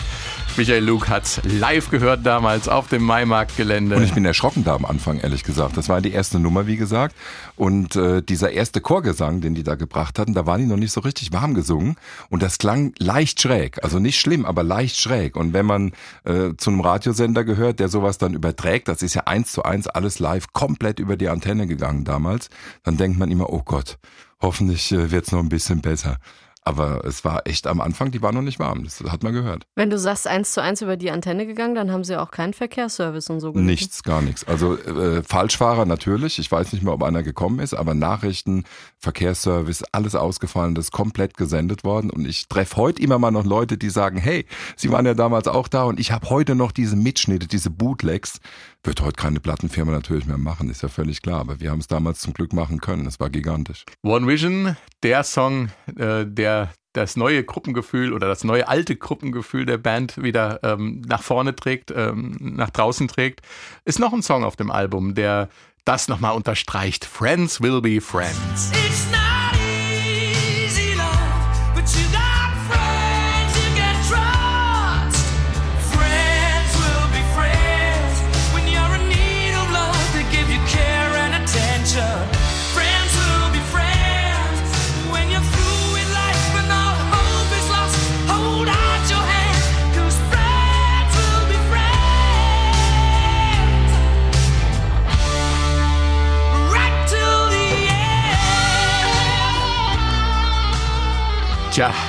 Michael 0.57 0.83
Luke 0.83 1.09
hat 1.09 1.41
live 1.43 1.89
gehört 1.89 2.25
damals 2.25 2.67
auf 2.67 2.87
dem 2.87 3.01
Maimarktgelände. 3.03 3.95
Und 3.95 4.03
ich 4.03 4.13
bin 4.13 4.23
erschrocken 4.23 4.63
da 4.63 4.75
am 4.75 4.85
Anfang, 4.85 5.19
ehrlich 5.19 5.43
gesagt. 5.43 5.77
Das 5.77 5.89
war 5.89 5.99
die 5.99 6.11
erste 6.11 6.39
Nummer, 6.39 6.67
wie 6.67 6.77
gesagt. 6.77 7.15
Und 7.55 7.95
äh, 7.95 8.21
dieser 8.21 8.51
erste 8.51 8.79
Chorgesang, 8.79 9.41
den 9.41 9.55
die 9.55 9.63
da 9.63 9.75
gebracht 9.75 10.19
hatten, 10.19 10.33
da 10.33 10.45
waren 10.45 10.61
die 10.61 10.67
noch 10.67 10.77
nicht 10.77 10.91
so 10.91 11.01
richtig 11.01 11.33
warm 11.33 11.55
gesungen. 11.55 11.95
Und 12.29 12.43
das 12.43 12.59
klang 12.59 12.93
leicht 12.99 13.41
schräg. 13.41 13.83
Also 13.83 13.97
nicht 13.97 14.19
schlimm, 14.19 14.45
aber 14.45 14.63
leicht 14.63 14.99
schräg. 14.99 15.35
Und 15.35 15.53
wenn 15.53 15.65
man 15.65 15.91
äh, 16.23 16.55
zu 16.57 16.69
einem 16.69 16.81
Radiosender 16.81 17.43
gehört, 17.43 17.79
der 17.79 17.89
sowas 17.89 18.19
dann 18.19 18.35
überträgt, 18.35 18.87
das 18.87 19.01
ist 19.01 19.15
ja 19.15 19.23
eins 19.23 19.51
zu 19.51 19.63
eins 19.63 19.87
alles 19.87 20.19
live, 20.19 20.53
komplett 20.53 20.99
über 20.99 21.17
die 21.17 21.29
Antenne 21.29 21.65
gegangen 21.65 22.03
damals, 22.03 22.49
dann 22.83 22.97
denkt 22.97 23.17
man 23.17 23.31
immer, 23.31 23.51
oh 23.51 23.63
Gott, 23.65 23.97
hoffentlich 24.39 24.91
äh, 24.91 25.09
wird's 25.09 25.31
noch 25.31 25.39
ein 25.39 25.49
bisschen 25.49 25.81
besser. 25.81 26.17
Aber 26.65 27.03
es 27.05 27.25
war 27.25 27.45
echt 27.45 27.67
am 27.67 27.81
Anfang, 27.81 28.11
die 28.11 28.21
war 28.21 28.31
noch 28.31 28.41
nicht 28.41 28.59
warm. 28.59 28.83
Das 28.83 29.01
hat 29.01 29.23
man 29.23 29.33
gehört. 29.33 29.65
Wenn 29.75 29.89
du 29.89 29.97
sagst, 29.97 30.27
eins 30.27 30.53
zu 30.53 30.61
eins 30.61 30.81
über 30.81 30.97
die 30.97 31.11
Antenne 31.11 31.45
gegangen, 31.45 31.75
dann 31.75 31.91
haben 31.91 32.03
sie 32.03 32.19
auch 32.19 32.31
keinen 32.31 32.53
Verkehrsservice 32.53 33.29
und 33.29 33.39
so 33.39 33.51
geliefert. 33.51 33.69
Nichts, 33.69 34.03
gar 34.03 34.21
nichts. 34.21 34.45
Also 34.45 34.77
äh, 34.77 35.23
Falschfahrer 35.23 35.85
natürlich. 35.85 36.39
Ich 36.39 36.51
weiß 36.51 36.73
nicht 36.73 36.83
mehr, 36.83 36.93
ob 36.93 37.03
einer 37.03 37.23
gekommen 37.23 37.59
ist, 37.59 37.73
aber 37.73 37.93
Nachrichten, 37.93 38.63
Verkehrsservice, 38.97 39.83
alles 39.91 40.15
ausgefallen, 40.15 40.75
das 40.75 40.85
ist 40.85 40.91
komplett 40.91 41.35
gesendet 41.35 41.83
worden. 41.83 42.09
Und 42.09 42.25
ich 42.25 42.47
treffe 42.47 42.77
heute 42.77 43.01
immer 43.01 43.19
mal 43.19 43.31
noch 43.31 43.45
Leute, 43.45 43.77
die 43.77 43.89
sagen, 43.89 44.17
hey, 44.17 44.45
sie 44.75 44.91
waren 44.91 45.05
ja 45.05 45.13
damals 45.13 45.47
auch 45.47 45.67
da 45.67 45.83
und 45.83 45.99
ich 45.99 46.11
habe 46.11 46.29
heute 46.29 46.55
noch 46.55 46.71
diese 46.71 46.95
Mitschnitte, 46.95 47.47
diese 47.47 47.69
Bootlegs. 47.69 48.39
Wird 48.85 49.01
heute 49.01 49.15
keine 49.15 49.39
Plattenfirma 49.39 49.93
natürlich 49.93 50.25
mehr 50.25 50.37
machen, 50.37 50.69
ist 50.69 50.83
ja 50.83 50.89
völlig 50.89 51.21
klar. 51.21 51.39
Aber 51.39 51.61
wir 51.61 51.71
haben 51.71 51.79
es 51.79 51.87
damals 51.87 52.19
zum 52.19 52.33
Glück 52.33 52.51
machen 52.51 52.81
können. 52.81 53.05
Das 53.05 53.19
war 53.19 53.29
gigantisch. 53.29 53.85
One 54.03 54.27
Vision, 54.27 54.75
der 55.03 55.23
Song, 55.23 55.69
äh, 55.95 56.25
der 56.25 56.73
das 56.91 57.15
neue 57.15 57.43
Gruppengefühl 57.43 58.13
oder 58.13 58.27
das 58.27 58.43
neue 58.43 58.67
alte 58.67 58.95
Gruppengefühl 58.95 59.65
der 59.65 59.77
Band 59.77 60.21
wieder 60.21 60.59
ähm, 60.63 61.01
nach 61.07 61.23
vorne 61.23 61.55
trägt, 61.55 61.91
ähm, 61.95 62.37
nach 62.39 62.69
draußen 62.69 63.07
trägt, 63.07 63.41
ist 63.85 63.99
noch 63.99 64.13
ein 64.13 64.21
Song 64.21 64.43
auf 64.43 64.55
dem 64.55 64.69
Album, 64.69 65.15
der 65.15 65.49
das 65.85 66.07
nochmal 66.07 66.35
unterstreicht. 66.35 67.05
Friends 67.05 67.61
will 67.61 67.81
be 67.81 67.99
friends. 67.99 68.71
It's 68.85 69.09
not 69.11 69.22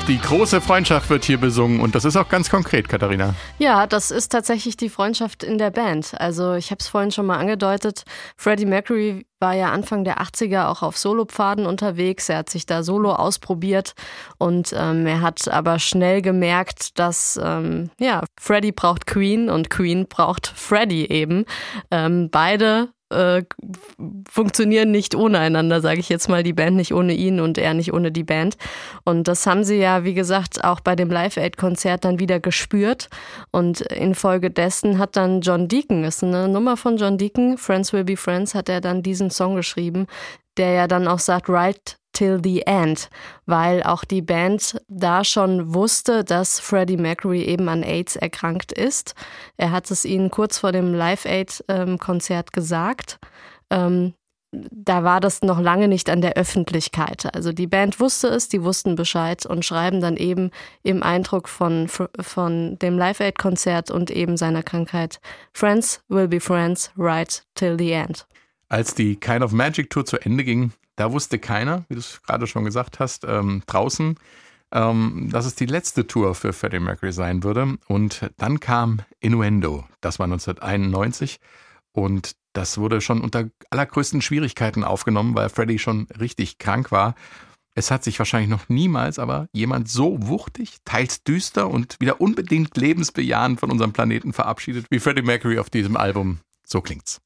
die 0.09 0.19
große 0.19 0.61
Freundschaft 0.61 1.09
wird 1.09 1.25
hier 1.25 1.39
besungen 1.39 1.81
und 1.81 1.95
das 1.95 2.05
ist 2.05 2.17
auch 2.17 2.29
ganz 2.29 2.51
konkret, 2.51 2.89
Katharina. 2.89 3.35
Ja, 3.59 3.87
das 3.87 4.11
ist 4.11 4.31
tatsächlich 4.31 4.77
die 4.77 4.91
Freundschaft 4.91 5.43
in 5.43 5.57
der 5.57 5.71
Band. 5.71 6.13
Also 6.21 6.55
ich 6.55 6.71
habe 6.71 6.81
es 6.81 6.89
vorhin 6.89 7.11
schon 7.11 7.25
mal 7.25 7.39
angedeutet. 7.39 8.05
Freddie 8.37 8.67
Mercury 8.67 9.27
war 9.41 9.55
ja 9.55 9.71
Anfang 9.71 10.05
der 10.05 10.21
80er 10.21 10.69
auch 10.69 10.83
auf 10.83 10.99
Solopfaden 10.99 11.67
unterwegs. 11.67 12.29
Er 12.29 12.39
hat 12.39 12.51
sich 12.51 12.67
da 12.67 12.83
solo 12.83 13.13
ausprobiert 13.13 13.95
und 14.39 14.75
ähm, 14.77 15.07
er 15.07 15.23
hat 15.23 15.49
aber 15.49 15.79
schnell 15.79 16.23
gemerkt, 16.23 16.99
dass 16.99 17.41
ähm, 17.43 17.91
ja 17.99 18.23
Freddie 18.39 18.73
braucht 18.73 19.07
Queen 19.07 19.49
und 19.49 19.71
Queen 19.71 20.07
braucht 20.07 20.47
Freddie 20.47 21.11
eben. 21.11 21.45
Ähm, 21.91 22.29
beide 22.31 22.94
äh, 23.11 23.43
funktionieren 24.29 24.91
nicht 24.91 25.15
ohne 25.15 25.39
einander, 25.39 25.81
sage 25.81 26.01
ich 26.01 26.09
jetzt 26.09 26.29
mal. 26.29 26.43
Die 26.43 26.53
Band 26.53 26.77
nicht 26.77 26.95
ohne 26.95 27.15
ihn 27.15 27.41
und 27.41 27.59
er 27.59 27.75
nicht 27.75 27.93
ohne 27.93 28.11
die 28.11 28.25
Band. 28.25 28.57
Und 29.05 29.29
das 29.29 29.47
haben 29.47 29.65
sie 29.65 29.77
ja, 29.77 30.05
wie 30.05 30.15
gesagt, 30.15 30.65
auch 30.65 30.81
bei 30.81 30.97
dem 30.97 31.11
Live-Aid-Konzert 31.11 32.05
dann 32.05 32.19
wieder 32.19 32.41
gespürt. 32.41 33.09
Und 33.51 33.81
infolgedessen 33.81 34.99
hat 34.99 35.17
dann 35.17 35.41
John 35.41 35.69
Deacon, 35.69 36.05
ist 36.05 36.25
eine 36.25 36.49
Nummer 36.49 36.77
von 36.77 36.97
John 36.97 37.19
Deacon, 37.19 37.59
Friends 37.59 37.93
Will 37.93 38.05
Be 38.05 38.17
Friends, 38.17 38.55
hat 38.55 38.69
er 38.69 38.81
dann 38.81 39.03
diesen 39.03 39.31
Song 39.31 39.57
geschrieben, 39.57 40.07
der 40.57 40.73
ja 40.73 40.87
dann 40.87 41.09
auch 41.09 41.19
sagt, 41.19 41.49
right 41.49 41.99
till 42.15 42.41
the 42.43 42.63
end, 42.67 43.11
weil 43.47 43.83
auch 43.83 44.05
die 44.05 44.23
Band 44.23 44.81
da 44.89 45.25
schon 45.25 45.75
wusste, 45.75 46.25
dass 46.25 46.61
Freddie 46.61 46.97
Mercury 46.97 47.43
eben 47.43 47.69
an 47.69 47.83
AIDS 47.83 48.17
erkrankt 48.17 48.73
ist. 48.73 49.15
Er 49.57 49.71
hat 49.71 49.91
es 49.91 50.05
ihnen 50.05 50.31
kurz 50.31 50.59
vor 50.59 50.73
dem 50.73 50.95
Live-Aid-Konzert 50.95 52.53
gesagt. 52.53 53.19
Ähm, 53.71 54.15
da 54.71 55.05
war 55.05 55.21
das 55.21 55.43
noch 55.43 55.61
lange 55.61 55.89
nicht 55.89 56.09
an 56.09 56.21
der 56.21 56.35
Öffentlichkeit. 56.35 57.35
Also 57.35 57.53
die 57.53 57.67
Band 57.67 58.01
wusste 58.01 58.29
es, 58.29 58.49
die 58.49 58.63
wussten 58.63 58.95
Bescheid 58.95 59.45
und 59.47 59.65
schreiben 59.65 60.01
dann 60.01 60.17
eben 60.17 60.51
im 60.83 61.03
Eindruck 61.03 61.49
von, 61.49 61.89
von 61.89 62.79
dem 62.79 62.99
Live-Aid-Konzert 62.99 63.91
und 63.91 64.11
eben 64.11 64.37
seiner 64.37 64.63
Krankheit 64.63 65.21
Friends 65.53 66.03
will 66.09 66.29
be 66.29 66.41
friends 66.41 66.93
right 66.97 67.43
till 67.55 67.77
the 67.79 67.93
end. 67.93 68.27
Als 68.69 68.95
die 68.95 69.17
Kind 69.17 69.43
of 69.43 69.53
Magic 69.53 69.91
Tour 69.91 70.05
zu 70.05 70.19
Ende 70.19 70.45
ging, 70.45 70.73
da 70.97 71.13
wusste 71.13 71.39
keiner, 71.39 71.85
wie 71.89 71.95
du 71.95 72.01
es 72.01 72.23
gerade 72.23 72.47
schon 72.47 72.65
gesagt 72.65 72.99
hast, 73.01 73.25
ähm, 73.25 73.63
draußen, 73.67 74.17
ähm, 74.73 75.29
dass 75.31 75.47
es 75.47 75.55
die 75.55 75.67
letzte 75.67 76.07
Tour 76.07 76.35
für 76.35 76.53
Freddie 76.53 76.81
Mercury 76.81 77.13
sein 77.13 77.43
würde. 77.43 77.77
Und 77.89 78.31
dann 78.37 78.61
kam 78.61 79.01
Innuendo, 79.21 79.85
das 80.01 80.19
war 80.19 80.27
1991 80.27 81.39
und 81.93 82.33
das 82.53 82.79
wurde 82.79 83.01
schon 83.01 83.21
unter 83.21 83.49
allergrößten 83.71 84.23
Schwierigkeiten 84.23 84.85
aufgenommen, 84.85 85.35
weil 85.35 85.49
Freddie 85.49 85.79
schon 85.79 86.07
richtig 86.19 86.59
krank 86.59 86.93
war. 86.93 87.15
Es 87.77 87.91
hat 87.91 88.05
sich 88.05 88.19
wahrscheinlich 88.21 88.51
noch 88.51 88.69
niemals 88.69 89.19
aber 89.19 89.49
jemand 89.53 89.89
so 89.89 90.17
wuchtig, 90.21 90.77
teils 90.85 91.25
düster 91.25 91.69
und 91.69 91.97
wieder 91.99 92.21
unbedingt 92.21 92.77
lebensbejahend 92.77 93.59
von 93.59 93.73
unserem 93.73 93.93
Planeten 93.93 94.33
verabschiedet 94.33 94.87
wie 94.91 95.01
Freddie 95.01 95.23
Mercury 95.23 95.59
auf 95.59 95.71
diesem 95.71 95.97
Album. 95.97 96.39
So 96.65 96.81
klingt's. 96.81 97.21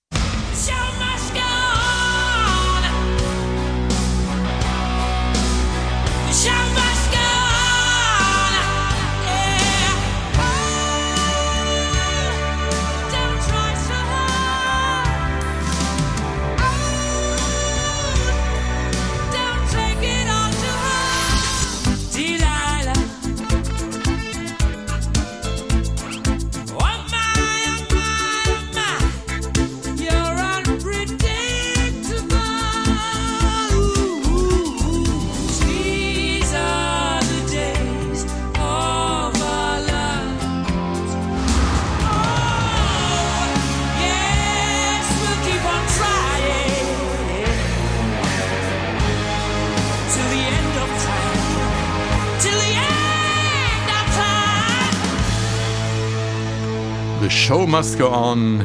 Show 57.49 57.67
must 57.67 57.99
go 57.99 58.11
on. 58.11 58.63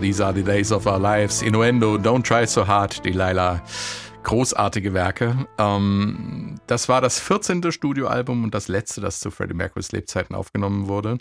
These 0.00 0.20
are 0.20 0.34
the 0.34 0.42
days 0.42 0.72
of 0.72 0.88
our 0.88 0.98
lives. 0.98 1.40
Innuendo, 1.40 1.96
Don't 1.96 2.24
Try 2.24 2.48
So 2.48 2.66
Hard, 2.66 3.04
Delilah. 3.04 3.62
Großartige 4.24 4.92
Werke. 4.92 5.46
Ähm, 5.56 6.56
das 6.66 6.88
war 6.88 7.00
das 7.00 7.20
14. 7.20 7.70
Studioalbum 7.70 8.42
und 8.42 8.52
das 8.52 8.66
letzte, 8.66 9.00
das 9.00 9.20
zu 9.20 9.30
Freddie 9.30 9.54
Mercurys 9.54 9.92
Lebzeiten 9.92 10.34
aufgenommen 10.34 10.88
wurde. 10.88 11.18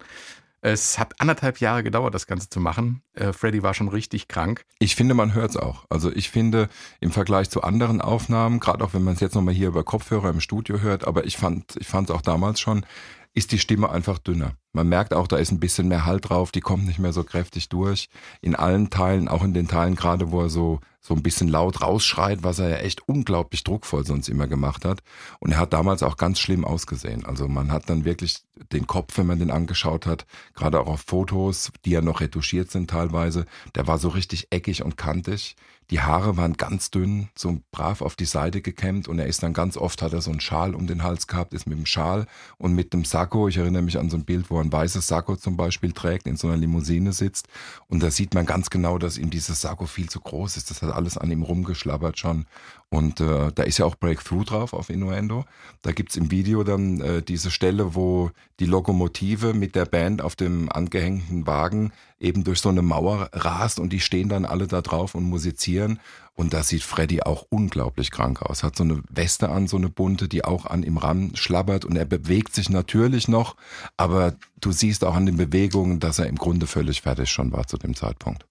Es 0.62 0.98
hat 0.98 1.14
anderthalb 1.22 1.60
Jahre 1.60 1.84
gedauert, 1.84 2.16
das 2.16 2.26
Ganze 2.26 2.50
zu 2.50 2.60
machen. 2.60 3.04
Äh, 3.14 3.32
Freddie 3.32 3.62
war 3.62 3.76
schon 3.76 3.90
richtig 3.90 4.28
krank. 4.28 4.66
Ich 4.80 4.96
finde, 4.96 5.14
man 5.14 5.36
hört 5.36 5.52
es 5.52 5.58
auch. 5.58 5.86
Also 5.92 6.12
ich 6.12 6.32
finde 6.32 6.68
im 7.00 7.12
Vergleich 7.12 7.48
zu 7.52 7.62
anderen 7.62 8.02
Aufnahmen, 8.02 8.60
gerade 8.60 8.84
auch 8.84 8.96
wenn 8.96 9.04
man 9.04 9.14
es 9.14 9.20
jetzt 9.20 9.36
nochmal 9.36 9.54
hier 9.54 9.68
über 9.68 9.84
Kopfhörer 9.84 10.32
im 10.32 10.40
Studio 10.40 10.80
hört, 10.80 11.06
aber 11.06 11.26
ich 11.26 11.38
fand 11.38 11.76
ich 11.80 11.86
fand 11.86 12.10
es 12.10 12.16
auch 12.16 12.22
damals 12.22 12.60
schon, 12.60 12.88
ist 13.36 13.52
die 13.52 13.60
Stimme 13.60 13.92
einfach 13.92 14.18
dünner. 14.18 14.56
Man 14.76 14.90
merkt 14.90 15.14
auch, 15.14 15.28
da 15.28 15.38
ist 15.38 15.52
ein 15.52 15.60
bisschen 15.60 15.88
mehr 15.88 16.06
Halt 16.06 16.30
drauf, 16.30 16.52
die 16.52 16.60
kommt 16.60 16.86
nicht 16.86 16.98
mehr 16.98 17.14
so 17.14 17.24
kräftig 17.24 17.70
durch. 17.70 18.10
In 18.42 18.56
allen 18.56 18.90
Teilen, 18.90 19.28
auch 19.28 19.44
in 19.44 19.54
den 19.54 19.68
Teilen 19.68 19.96
gerade, 19.96 20.32
wo 20.32 20.42
er 20.42 20.50
so, 20.50 20.80
so 21.00 21.14
ein 21.14 21.22
bisschen 21.22 21.48
laut 21.48 21.82
rausschreit, 21.82 22.44
was 22.44 22.58
er 22.58 22.70
ja 22.70 22.78
echt 22.78 23.08
unglaublich 23.08 23.64
druckvoll 23.64 24.04
sonst 24.04 24.30
immer 24.30 24.48
gemacht 24.48 24.84
hat. 24.84 25.04
Und 25.40 25.52
er 25.52 25.60
hat 25.60 25.74
damals 25.74 26.02
auch 26.02 26.18
ganz 26.18 26.40
schlimm 26.40 26.66
ausgesehen. 26.66 27.24
Also 27.24 27.48
man 27.48 27.72
hat 27.72 27.88
dann 27.88 28.04
wirklich 28.04 28.44
den 28.72 28.88
Kopf, 28.88 29.18
wenn 29.18 29.28
man 29.28 29.38
den 29.38 29.52
angeschaut 29.52 30.08
hat, 30.08 30.26
gerade 30.56 30.80
auch 30.80 30.88
auf 30.88 31.02
Fotos, 31.02 31.72
die 31.86 31.92
ja 31.92 32.02
noch 32.02 32.22
retuschiert 32.22 32.72
sind 32.72 32.90
teilweise, 32.90 33.46
der 33.76 33.86
war 33.86 34.00
so 34.00 34.10
richtig 34.10 34.48
eckig 34.52 34.84
und 34.84 34.98
kantig. 34.98 35.56
Die 35.90 36.00
Haare 36.00 36.38
waren 36.38 36.54
ganz 36.54 36.92
dünn, 36.92 37.30
so 37.36 37.60
brav 37.72 38.02
auf 38.02 38.16
die 38.16 38.26
Seite 38.26 38.62
gekämmt 38.62 39.08
und 39.08 39.20
er 39.20 39.28
ist 39.28 39.44
dann 39.44 39.54
ganz 39.54 39.76
oft, 39.76 40.02
hat 40.02 40.14
er 40.14 40.22
so 40.22 40.32
einen 40.32 40.40
Schal 40.40 40.76
um 40.76 40.88
den 40.88 41.04
Hals 41.04 41.28
gehabt, 41.28 41.54
ist 41.54 41.68
mit 41.68 41.78
dem 41.78 41.86
Schal 41.86 42.26
und 42.58 42.74
mit 42.74 42.94
dem 42.94 43.04
Sakko, 43.04 43.48
ich 43.48 43.58
erinnere 43.58 43.82
mich 43.82 44.00
an 44.00 44.10
so 44.10 44.18
ein 44.18 44.26
Bild, 44.26 44.50
wo 44.50 44.58
er 44.58 44.63
ein 44.64 44.72
weißes 44.72 45.08
Sakko 45.08 45.36
zum 45.36 45.58
Beispiel 45.58 45.92
trägt, 45.92 46.28
in 46.28 46.38
so 46.38 46.48
einer 46.48 46.58
Limousine 46.58 47.14
sitzt 47.14 47.48
und 47.88 48.02
da 48.02 48.10
sieht 48.10 48.34
man 48.34 48.46
ganz 48.46 48.70
genau, 48.70 48.98
dass 48.98 49.18
ihm 49.18 49.30
dieses 49.30 49.62
Sakko 49.62 49.86
viel 49.86 50.10
zu 50.10 50.20
groß 50.20 50.58
ist, 50.58 50.72
das 50.72 50.82
hat 50.82 50.94
alles 50.94 51.18
an 51.18 51.32
ihm 51.32 51.44
rumgeschlabbert 51.44 52.18
schon 52.18 52.46
und 52.94 53.22
äh, 53.22 53.52
da 53.56 53.64
ist 53.64 53.80
ja 53.80 53.88
auch 53.88 53.96
Breakthrough 53.96 54.46
drauf 54.46 54.72
auf 54.72 54.92
Innuendo. 54.92 55.46
Da 55.82 55.94
gibt's 55.94 56.16
im 56.16 56.30
Video 56.30 56.64
dann 56.64 57.02
äh, 57.02 57.24
diese 57.24 57.50
Stelle, 57.50 57.96
wo 57.96 58.30
die 58.60 58.68
Lokomotive 58.68 59.56
mit 59.56 59.74
der 59.74 59.86
Band 59.86 60.22
auf 60.22 60.36
dem 60.36 60.72
angehängten 60.72 61.48
Wagen 61.48 61.92
eben 62.20 62.44
durch 62.44 62.60
so 62.60 62.70
eine 62.70 62.84
Mauer 62.84 63.32
rast 63.34 63.80
und 63.80 63.92
die 63.94 64.00
stehen 64.00 64.30
dann 64.30 64.46
alle 64.46 64.68
da 64.68 64.84
drauf 64.84 65.16
und 65.16 65.24
musizieren. 65.24 66.00
Und 66.36 66.54
da 66.54 66.62
sieht 66.62 66.84
Freddy 66.84 67.24
auch 67.24 67.48
unglaublich 67.50 68.12
krank 68.12 68.44
aus. 68.44 68.62
Hat 68.62 68.76
so 68.76 68.84
eine 68.84 69.02
Weste 69.10 69.50
an, 69.50 69.66
so 69.68 69.78
eine 69.78 69.90
bunte, 69.90 70.28
die 70.28 70.46
auch 70.46 70.68
an 70.68 70.84
ihm 70.84 70.98
ran 70.98 71.32
schlabbert 71.34 71.86
und 71.86 71.96
er 71.96 72.06
bewegt 72.06 72.54
sich 72.54 72.70
natürlich 72.70 73.28
noch, 73.28 73.56
aber 73.98 74.36
du 74.62 74.72
siehst 74.72 75.04
auch 75.04 75.16
an 75.16 75.26
den 75.26 75.38
Bewegungen, 75.38 76.00
dass 76.00 76.20
er 76.20 76.28
im 76.28 76.36
Grunde 76.36 76.68
völlig 76.68 77.02
fertig 77.02 77.32
schon 77.32 77.52
war 77.54 77.66
zu 77.66 77.78
dem 77.78 77.96
Zeitpunkt. 77.96 78.46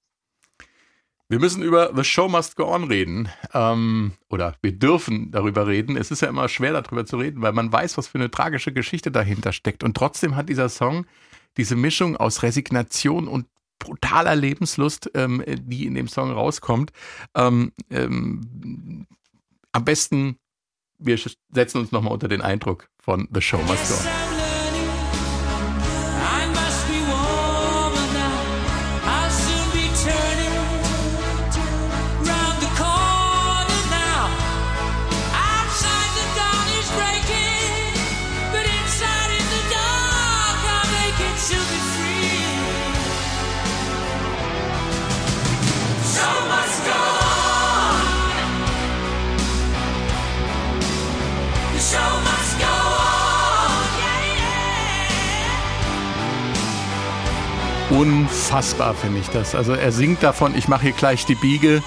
Wir 1.33 1.39
müssen 1.39 1.63
über 1.63 1.93
The 1.97 2.05
Show 2.05 2.29
Must 2.29 2.57
Go 2.57 2.67
On 2.67 2.85
reden. 2.85 3.27
Ähm, 3.55 4.13
oder 4.29 4.55
wir 4.61 4.73
dürfen 4.73 5.31
darüber 5.31 5.67
reden. 5.67 5.97
Es 5.97 6.11
ist 6.11 6.21
ja 6.21 6.29
immer 6.29 6.47
schwer, 6.51 6.75
darüber 6.75 7.07
zu 7.07 7.17
reden, 7.17 7.41
weil 7.41 7.55
man 7.55 7.73
weiß, 7.73 7.97
was 7.97 8.07
für 8.07 8.19
eine 8.19 8.31
tragische 8.31 8.71
Geschichte 8.71 9.11
dahinter 9.11 9.55
steckt. 9.55 9.83
Und 9.83 9.97
trotzdem 9.97 10.37
hat 10.37 10.51
dieser 10.51 10.69
Song 10.69 11.07
diese 11.57 11.75
Mischung 11.75 12.19
aus 12.19 12.43
Resignation 12.43 13.29
und 13.29 13.47
brutaler 13.79 14.37
Lebenslust, 14.37 15.11
ähm, 15.15 15.43
die 15.47 15.87
in 15.87 15.95
dem 15.95 16.07
Song 16.07 16.33
rauskommt. 16.33 16.93
Ähm, 17.35 17.73
ähm, 17.89 19.07
am 19.73 19.85
besten, 19.87 20.37
wir 20.99 21.19
setzen 21.51 21.79
uns 21.79 21.93
nochmal 21.93 22.13
unter 22.13 22.29
den 22.29 22.43
Eindruck 22.43 22.91
von 23.03 23.27
The 23.33 23.41
Show 23.41 23.57
Must 23.63 23.89
Go 23.89 23.95
On. 23.95 24.32
Unfassbar 58.53 58.93
finde 58.93 59.19
ich 59.19 59.29
das. 59.31 59.55
Also 59.55 59.73
er 59.73 59.93
singt 59.93 60.23
davon, 60.23 60.55
ich 60.55 60.69
mache 60.69 60.83
hier 60.83 60.93
gleich 60.93 61.25
die 61.25 61.37
Biege 61.37 61.83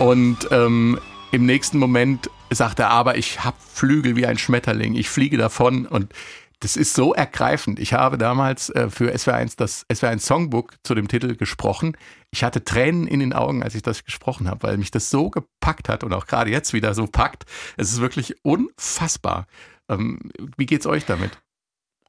und 0.00 0.36
ähm, 0.50 0.98
im 1.30 1.46
nächsten 1.46 1.78
Moment 1.78 2.28
sagt 2.50 2.80
er, 2.80 2.90
aber 2.90 3.16
ich 3.16 3.44
habe 3.44 3.56
Flügel 3.60 4.16
wie 4.16 4.26
ein 4.26 4.36
Schmetterling, 4.36 4.96
ich 4.96 5.08
fliege 5.08 5.36
davon 5.36 5.86
und 5.86 6.12
das 6.58 6.76
ist 6.76 6.94
so 6.94 7.14
ergreifend. 7.14 7.78
Ich 7.78 7.92
habe 7.92 8.18
damals 8.18 8.68
äh, 8.70 8.90
für 8.90 9.14
SWR1 9.14 9.54
das 9.58 9.86
SWR1 9.88 10.18
Songbook 10.18 10.74
zu 10.82 10.96
dem 10.96 11.06
Titel 11.06 11.36
gesprochen. 11.36 11.96
Ich 12.32 12.42
hatte 12.42 12.64
Tränen 12.64 13.06
in 13.06 13.20
den 13.20 13.32
Augen, 13.32 13.62
als 13.62 13.76
ich 13.76 13.82
das 13.82 14.04
gesprochen 14.04 14.50
habe, 14.50 14.66
weil 14.66 14.78
mich 14.78 14.90
das 14.90 15.08
so 15.08 15.30
gepackt 15.30 15.88
hat 15.88 16.02
und 16.02 16.12
auch 16.12 16.26
gerade 16.26 16.50
jetzt 16.50 16.72
wieder 16.72 16.94
so 16.94 17.06
packt. 17.06 17.44
Es 17.76 17.92
ist 17.92 18.00
wirklich 18.00 18.34
unfassbar. 18.44 19.46
Ähm, 19.88 20.32
wie 20.56 20.66
geht's 20.66 20.88
euch 20.88 21.06
damit? 21.06 21.38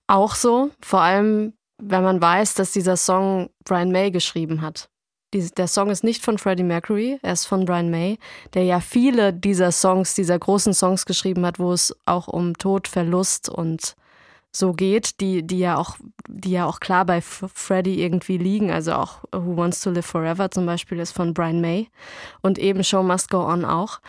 Auch 0.07 0.33
so, 0.33 0.71
vor 0.81 1.01
allem, 1.01 1.53
wenn 1.77 2.03
man 2.03 2.21
weiß, 2.21 2.55
dass 2.55 2.71
dieser 2.71 2.97
Song 2.97 3.49
Brian 3.63 3.91
May 3.91 4.11
geschrieben 4.11 4.61
hat. 4.61 4.89
Dies- 5.33 5.51
Der 5.51 5.67
Song 5.67 5.89
ist 5.89 6.03
nicht 6.03 6.23
von 6.23 6.37
Freddie 6.37 6.63
Mercury, 6.63 7.19
er 7.21 7.33
ist 7.33 7.45
von 7.45 7.65
Brian 7.65 7.89
May, 7.89 8.17
der 8.53 8.63
ja 8.63 8.79
viele 8.79 9.33
dieser 9.33 9.71
Songs, 9.71 10.15
dieser 10.15 10.39
großen 10.39 10.73
Songs 10.73 11.05
geschrieben 11.05 11.45
hat, 11.45 11.59
wo 11.59 11.73
es 11.73 11.95
auch 12.05 12.27
um 12.27 12.57
Tod, 12.57 12.87
Verlust 12.87 13.49
und 13.49 13.95
so 14.51 14.73
geht, 14.73 15.19
die, 15.19 15.45
die 15.45 15.59
ja 15.59 15.77
auch, 15.77 15.97
die 16.27 16.51
ja 16.51 16.65
auch 16.65 16.79
klar 16.79 17.05
bei 17.05 17.17
F 17.17 17.45
Freddie 17.53 18.01
irgendwie 18.01 18.37
liegen. 18.37 18.71
Also 18.71 18.93
auch 18.93 19.23
Who 19.31 19.57
Wants 19.57 19.81
to 19.81 19.91
Live 19.91 20.05
Forever 20.05 20.49
zum 20.49 20.65
Beispiel 20.65 20.99
ist 20.99 21.11
von 21.11 21.33
Brian 21.33 21.61
May 21.61 21.89
und 22.41 22.57
eben 22.57 22.83
Show 22.83 23.03
Must 23.03 23.29
Go 23.29 23.45
On 23.45 23.65
auch. 23.65 23.99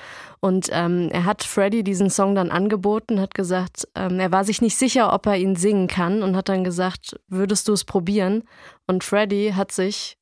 Und 0.41 0.69
ähm, 0.73 1.09
er 1.11 1.25
hat 1.25 1.43
Freddie 1.43 1.83
diesen 1.83 2.11
Song 2.11 2.35
dann 2.35 2.51
angeboten, 2.51 3.21
hat 3.21 3.35
gesagt, 3.35 3.89
ähm, 3.95 4.21
er 4.21 4.33
war 4.33 4.45
sich 4.45 4.63
nicht 4.63 4.77
sicher, 4.77 5.13
ob 5.13 5.27
er 5.27 5.37
ihn 5.37 5.57
singen 5.57 5.89
kann 5.89 6.23
und 6.23 6.37
hat 6.37 6.49
dann 6.49 6.65
gesagt, 6.65 7.19
würdest 7.29 7.69
du 7.69 7.73
es 7.73 7.85
probieren? 7.85 8.45
Und 8.87 9.05
Freddie 9.05 9.55
hat 9.55 9.73
sich 9.73 10.17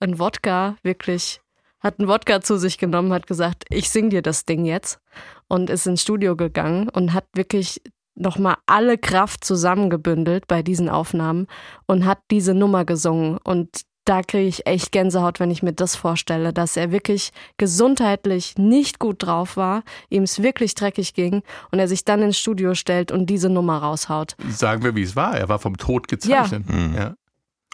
ein 0.00 0.18
Wodka 0.18 0.76
wirklich, 0.82 1.40
hat 1.80 1.98
einen 1.98 2.08
Wodka 2.08 2.42
zu 2.42 2.58
sich 2.58 2.78
genommen, 2.78 3.12
hat 3.12 3.26
gesagt, 3.26 3.64
ich 3.70 3.88
sing 3.88 4.10
dir 4.10 4.22
das 4.22 4.44
Ding 4.44 4.66
jetzt 4.66 5.00
und 5.48 5.70
ist 5.70 5.86
ins 5.86 6.02
Studio 6.02 6.36
gegangen 6.36 6.88
und 6.90 7.14
hat 7.14 7.24
wirklich 7.34 7.80
nochmal 8.14 8.56
alle 8.66 8.98
Kraft 8.98 9.44
zusammengebündelt 9.44 10.46
bei 10.46 10.62
diesen 10.62 10.88
Aufnahmen 10.88 11.46
und 11.86 12.04
hat 12.04 12.18
diese 12.30 12.54
Nummer 12.54 12.84
gesungen. 12.84 13.38
Und 13.44 13.84
da 14.04 14.22
kriege 14.22 14.46
ich 14.46 14.66
echt 14.66 14.92
Gänsehaut, 14.92 15.40
wenn 15.40 15.50
ich 15.50 15.62
mir 15.62 15.72
das 15.72 15.96
vorstelle, 15.96 16.52
dass 16.52 16.76
er 16.76 16.92
wirklich 16.92 17.30
gesundheitlich 17.56 18.56
nicht 18.58 18.98
gut 18.98 19.22
drauf 19.22 19.56
war, 19.56 19.82
ihm 20.10 20.24
es 20.24 20.42
wirklich 20.42 20.74
dreckig 20.74 21.14
ging 21.14 21.42
und 21.70 21.78
er 21.78 21.88
sich 21.88 22.04
dann 22.04 22.22
ins 22.22 22.38
Studio 22.38 22.74
stellt 22.74 23.12
und 23.12 23.26
diese 23.26 23.48
Nummer 23.48 23.78
raushaut. 23.78 24.36
Sagen 24.50 24.82
wir, 24.82 24.94
wie 24.94 25.02
es 25.02 25.16
war. 25.16 25.36
Er 25.36 25.48
war 25.48 25.58
vom 25.58 25.76
Tod 25.76 26.08
gezeichnet. 26.08 26.68
Mhm. 26.68 26.94
Ja. 26.94 27.14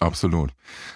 Absolut. 0.00 0.54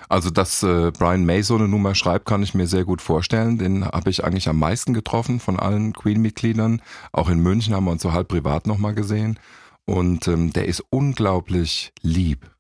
Also, 0.08 0.30
dass 0.30 0.62
äh, 0.62 0.90
Brian 0.90 1.26
May 1.26 1.42
so 1.42 1.56
eine 1.56 1.68
Nummer 1.68 1.94
schreibt, 1.94 2.24
kann 2.24 2.42
ich 2.42 2.54
mir 2.54 2.66
sehr 2.66 2.86
gut 2.86 3.02
vorstellen. 3.02 3.58
Den 3.58 3.84
habe 3.84 4.08
ich 4.08 4.24
eigentlich 4.24 4.48
am 4.48 4.58
meisten 4.58 4.94
getroffen 4.94 5.40
von 5.40 5.60
allen 5.60 5.92
Queen-Mitgliedern. 5.92 6.80
Auch 7.12 7.28
in 7.28 7.40
München 7.40 7.74
haben 7.74 7.84
wir 7.84 7.90
uns 7.90 8.00
so 8.00 8.12
halb 8.12 8.28
privat 8.28 8.66
nochmal 8.66 8.94
gesehen. 8.94 9.38
Und 9.84 10.26
ähm, 10.26 10.54
der 10.54 10.66
ist 10.66 10.82
unglaublich 10.88 11.92
lieb, 12.00 12.50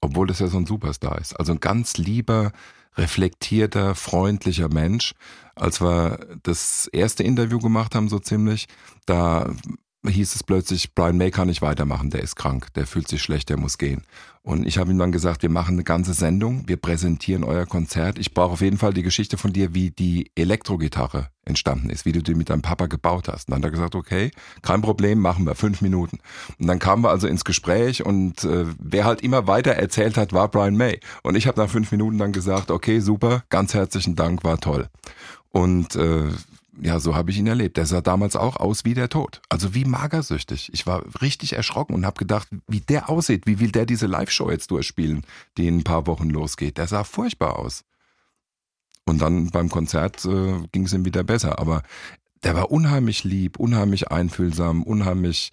obwohl 0.00 0.26
das 0.26 0.38
ja 0.38 0.46
so 0.46 0.56
ein 0.56 0.64
Superstar 0.64 1.18
ist. 1.18 1.34
Also 1.38 1.52
ein 1.52 1.60
ganz 1.60 1.98
lieber, 1.98 2.52
reflektierter, 2.96 3.94
freundlicher 3.94 4.72
Mensch. 4.72 5.14
Als 5.54 5.82
wir 5.82 6.18
das 6.42 6.86
erste 6.86 7.24
Interview 7.24 7.58
gemacht 7.58 7.94
haben, 7.94 8.08
so 8.08 8.18
ziemlich, 8.18 8.68
da 9.04 9.50
hieß 10.08 10.34
es 10.34 10.42
plötzlich, 10.42 10.94
Brian 10.94 11.18
May 11.18 11.30
kann 11.30 11.48
nicht 11.48 11.60
weitermachen, 11.60 12.10
der 12.10 12.22
ist 12.22 12.36
krank, 12.36 12.72
der 12.74 12.86
fühlt 12.86 13.08
sich 13.08 13.20
schlecht, 13.20 13.50
der 13.50 13.58
muss 13.58 13.76
gehen. 13.76 14.02
Und 14.42 14.66
ich 14.66 14.78
habe 14.78 14.90
ihm 14.90 14.98
dann 14.98 15.12
gesagt, 15.12 15.42
wir 15.42 15.50
machen 15.50 15.74
eine 15.74 15.84
ganze 15.84 16.14
Sendung, 16.14 16.66
wir 16.66 16.78
präsentieren 16.78 17.44
euer 17.44 17.66
Konzert. 17.66 18.18
Ich 18.18 18.32
brauche 18.32 18.52
auf 18.52 18.62
jeden 18.62 18.78
Fall 18.78 18.94
die 18.94 19.02
Geschichte 19.02 19.36
von 19.36 19.52
dir, 19.52 19.74
wie 19.74 19.90
die 19.90 20.30
Elektrogitarre 20.34 21.28
entstanden 21.44 21.90
ist, 21.90 22.06
wie 22.06 22.12
du 22.12 22.22
die 22.22 22.34
mit 22.34 22.48
deinem 22.48 22.62
Papa 22.62 22.86
gebaut 22.86 23.28
hast. 23.28 23.48
Und 23.48 23.52
dann 23.52 23.58
hat 23.58 23.64
er 23.64 23.70
gesagt, 23.72 23.94
okay, 23.94 24.30
kein 24.62 24.80
Problem, 24.80 25.18
machen 25.18 25.44
wir, 25.44 25.54
fünf 25.54 25.82
Minuten. 25.82 26.20
Und 26.58 26.66
dann 26.66 26.78
kamen 26.78 27.04
wir 27.04 27.10
also 27.10 27.26
ins 27.26 27.44
Gespräch 27.44 28.02
und 28.02 28.42
äh, 28.44 28.64
wer 28.78 29.04
halt 29.04 29.20
immer 29.20 29.46
weiter 29.46 29.72
erzählt 29.72 30.16
hat, 30.16 30.32
war 30.32 30.48
Brian 30.48 30.76
May. 30.76 31.00
Und 31.22 31.34
ich 31.34 31.46
habe 31.46 31.60
nach 31.60 31.68
fünf 31.68 31.92
Minuten 31.92 32.16
dann 32.16 32.32
gesagt, 32.32 32.70
okay, 32.70 33.00
super, 33.00 33.44
ganz 33.50 33.74
herzlichen 33.74 34.16
Dank, 34.16 34.42
war 34.42 34.58
toll. 34.58 34.88
Und 35.50 35.96
äh, 35.96 36.28
ja, 36.82 36.98
so 37.00 37.14
habe 37.14 37.30
ich 37.30 37.38
ihn 37.38 37.46
erlebt. 37.46 37.76
Der 37.76 37.86
sah 37.86 38.00
damals 38.00 38.36
auch 38.36 38.56
aus 38.56 38.84
wie 38.84 38.94
der 38.94 39.08
Tod. 39.08 39.42
Also 39.48 39.74
wie 39.74 39.84
magersüchtig. 39.84 40.70
Ich 40.72 40.86
war 40.86 41.04
richtig 41.20 41.54
erschrocken 41.54 41.94
und 41.94 42.06
habe 42.06 42.18
gedacht, 42.18 42.48
wie 42.66 42.80
der 42.80 43.10
aussieht. 43.10 43.46
Wie 43.46 43.60
will 43.60 43.70
der 43.70 43.86
diese 43.86 44.06
Live-Show 44.06 44.50
jetzt 44.50 44.70
durchspielen, 44.70 45.22
die 45.56 45.68
in 45.68 45.78
ein 45.78 45.84
paar 45.84 46.06
Wochen 46.06 46.30
losgeht. 46.30 46.78
Der 46.78 46.86
sah 46.86 47.04
furchtbar 47.04 47.58
aus. 47.58 47.84
Und 49.04 49.20
dann 49.20 49.50
beim 49.50 49.68
Konzert 49.68 50.24
äh, 50.24 50.60
ging 50.72 50.84
es 50.84 50.92
ihm 50.92 51.04
wieder 51.04 51.24
besser. 51.24 51.58
Aber 51.58 51.82
der 52.42 52.54
war 52.54 52.70
unheimlich 52.70 53.24
lieb, 53.24 53.58
unheimlich 53.58 54.10
einfühlsam, 54.10 54.82
unheimlich 54.82 55.50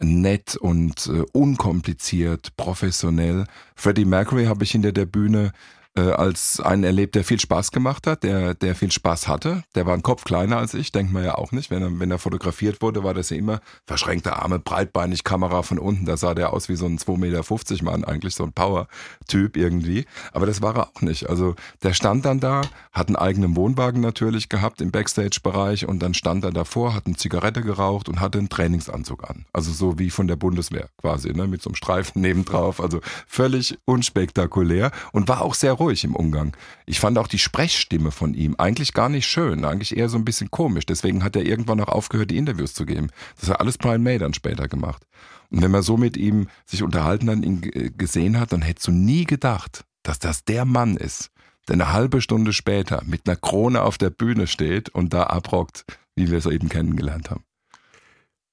nett 0.00 0.56
und 0.56 1.06
äh, 1.06 1.24
unkompliziert, 1.32 2.56
professionell. 2.56 3.46
Freddie 3.74 4.04
Mercury 4.04 4.44
habe 4.44 4.64
ich 4.64 4.70
hinter 4.70 4.92
der 4.92 5.06
Bühne 5.06 5.52
äh, 5.96 6.12
als 6.12 6.60
einen 6.60 6.84
erlebt, 6.84 7.14
der 7.14 7.24
viel 7.24 7.40
Spaß 7.40 7.72
gemacht 7.72 8.06
hat, 8.06 8.22
der, 8.22 8.54
der 8.54 8.74
viel 8.74 8.92
Spaß 8.92 9.26
hatte. 9.26 9.62
Der 9.74 9.86
war 9.86 9.94
ein 9.94 10.02
Kopf 10.02 10.24
kleiner 10.24 10.58
als 10.58 10.74
ich, 10.74 10.92
denkt 10.92 11.12
man 11.12 11.24
ja 11.24 11.34
auch 11.34 11.52
nicht. 11.52 11.70
Wenn 11.70 11.82
er, 11.82 11.98
wenn 11.98 12.10
er 12.10 12.18
fotografiert 12.18 12.82
wurde, 12.82 13.02
war 13.04 13.14
das 13.14 13.30
ja 13.30 13.36
immer 13.36 13.60
verschränkte 13.86 14.36
Arme, 14.36 14.58
breitbeinig, 14.58 15.24
Kamera 15.24 15.62
von 15.62 15.78
unten. 15.78 16.04
Da 16.04 16.16
sah 16.16 16.34
der 16.34 16.52
aus 16.52 16.68
wie 16.68 16.76
so 16.76 16.86
ein 16.86 16.98
2,50 16.98 17.18
Meter 17.18 17.84
Mann, 17.84 18.04
eigentlich 18.04 18.34
so 18.34 18.44
ein 18.44 18.52
Power-Typ 18.52 19.56
irgendwie. 19.56 20.04
Aber 20.32 20.46
das 20.46 20.62
war 20.62 20.76
er 20.76 20.88
auch 20.88 21.00
nicht. 21.00 21.28
Also 21.28 21.54
der 21.82 21.94
stand 21.94 22.24
dann 22.24 22.40
da, 22.40 22.62
hat 22.92 23.08
einen 23.08 23.16
eigenen 23.16 23.56
Wohnwagen 23.56 24.00
natürlich 24.00 24.48
gehabt 24.48 24.80
im 24.80 24.90
Backstage-Bereich 24.90 25.88
und 25.88 26.00
dann 26.00 26.14
stand 26.14 26.44
er 26.44 26.52
davor, 26.52 26.94
hat 26.94 27.06
eine 27.06 27.16
Zigarette 27.16 27.62
geraucht 27.62 28.08
und 28.08 28.20
hatte 28.20 28.38
einen 28.38 28.48
Trainingsanzug 28.48 29.28
an. 29.28 29.46
Also 29.52 29.72
so 29.72 29.98
wie 29.98 30.10
von 30.10 30.28
der 30.28 30.36
Bundeswehr 30.36 30.88
quasi, 30.98 31.32
ne? 31.32 31.46
mit 31.46 31.62
so 31.62 31.70
einem 31.70 31.76
Streifen 31.76 32.20
nebendrauf. 32.22 32.80
Also 32.80 33.00
völlig 33.26 33.78
unspektakulär 33.84 34.90
und 35.12 35.28
war 35.28 35.42
auch 35.42 35.54
sehr 35.54 35.72
ruhig 35.80 36.04
im 36.04 36.14
Umgang. 36.14 36.56
Ich 36.86 37.00
fand 37.00 37.18
auch 37.18 37.28
die 37.28 37.38
Sprechstimme 37.38 38.10
von 38.10 38.34
ihm 38.34 38.54
eigentlich 38.56 38.92
gar 38.92 39.08
nicht 39.08 39.26
schön, 39.26 39.64
eigentlich 39.64 39.96
eher 39.96 40.08
so 40.08 40.18
ein 40.18 40.24
bisschen 40.24 40.50
komisch. 40.50 40.86
Deswegen 40.86 41.24
hat 41.24 41.36
er 41.36 41.46
irgendwann 41.46 41.80
auch 41.80 41.88
aufgehört, 41.88 42.30
die 42.30 42.36
Interviews 42.36 42.74
zu 42.74 42.86
geben. 42.86 43.08
Das 43.40 43.50
hat 43.50 43.60
alles 43.60 43.78
Brian 43.78 44.02
May 44.02 44.18
dann 44.18 44.34
später 44.34 44.68
gemacht. 44.68 45.04
Und 45.50 45.62
wenn 45.62 45.70
man 45.70 45.82
so 45.82 45.96
mit 45.96 46.16
ihm 46.16 46.48
sich 46.66 46.82
unterhalten 46.82 47.30
hat, 47.30 47.44
ihn 47.44 47.60
g- 47.62 47.90
gesehen 47.96 48.38
hat, 48.38 48.52
dann 48.52 48.62
hättest 48.62 48.88
du 48.88 48.92
nie 48.92 49.24
gedacht, 49.24 49.84
dass 50.02 50.18
das 50.18 50.44
der 50.44 50.64
Mann 50.64 50.96
ist, 50.96 51.30
der 51.68 51.74
eine 51.74 51.92
halbe 51.92 52.20
Stunde 52.20 52.52
später 52.52 53.02
mit 53.04 53.26
einer 53.26 53.36
Krone 53.36 53.82
auf 53.82 53.98
der 53.98 54.10
Bühne 54.10 54.46
steht 54.46 54.88
und 54.90 55.12
da 55.12 55.24
abrockt, 55.24 55.84
wie 56.16 56.30
wir 56.30 56.38
es 56.38 56.46
eben 56.46 56.68
kennengelernt 56.68 57.30
haben. 57.30 57.44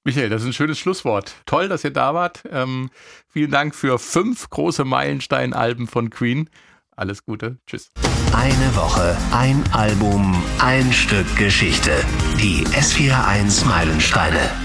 Michael, 0.07 0.29
das 0.29 0.43
ist 0.43 0.49
ein 0.49 0.53
schönes 0.53 0.77
Schlusswort. 0.77 1.33
Toll, 1.47 1.67
dass 1.67 1.83
ihr 1.83 1.89
da 1.89 2.13
wart. 2.13 2.43
Ähm, 2.51 2.91
vielen 3.27 3.49
Dank 3.49 3.73
für 3.73 3.97
fünf 3.97 4.51
große 4.51 4.85
Meilenstein-Alben 4.85 5.87
von 5.87 6.11
Queen. 6.11 6.47
Alles 6.95 7.25
Gute. 7.25 7.57
Tschüss. 7.67 7.91
Eine 8.33 8.75
Woche, 8.75 9.15
ein 9.31 9.63
Album, 9.71 10.41
ein 10.59 10.91
Stück 10.91 11.35
Geschichte. 11.37 11.91
Die 12.39 12.65
S41 12.67 13.65
Meilensteine. 13.65 14.64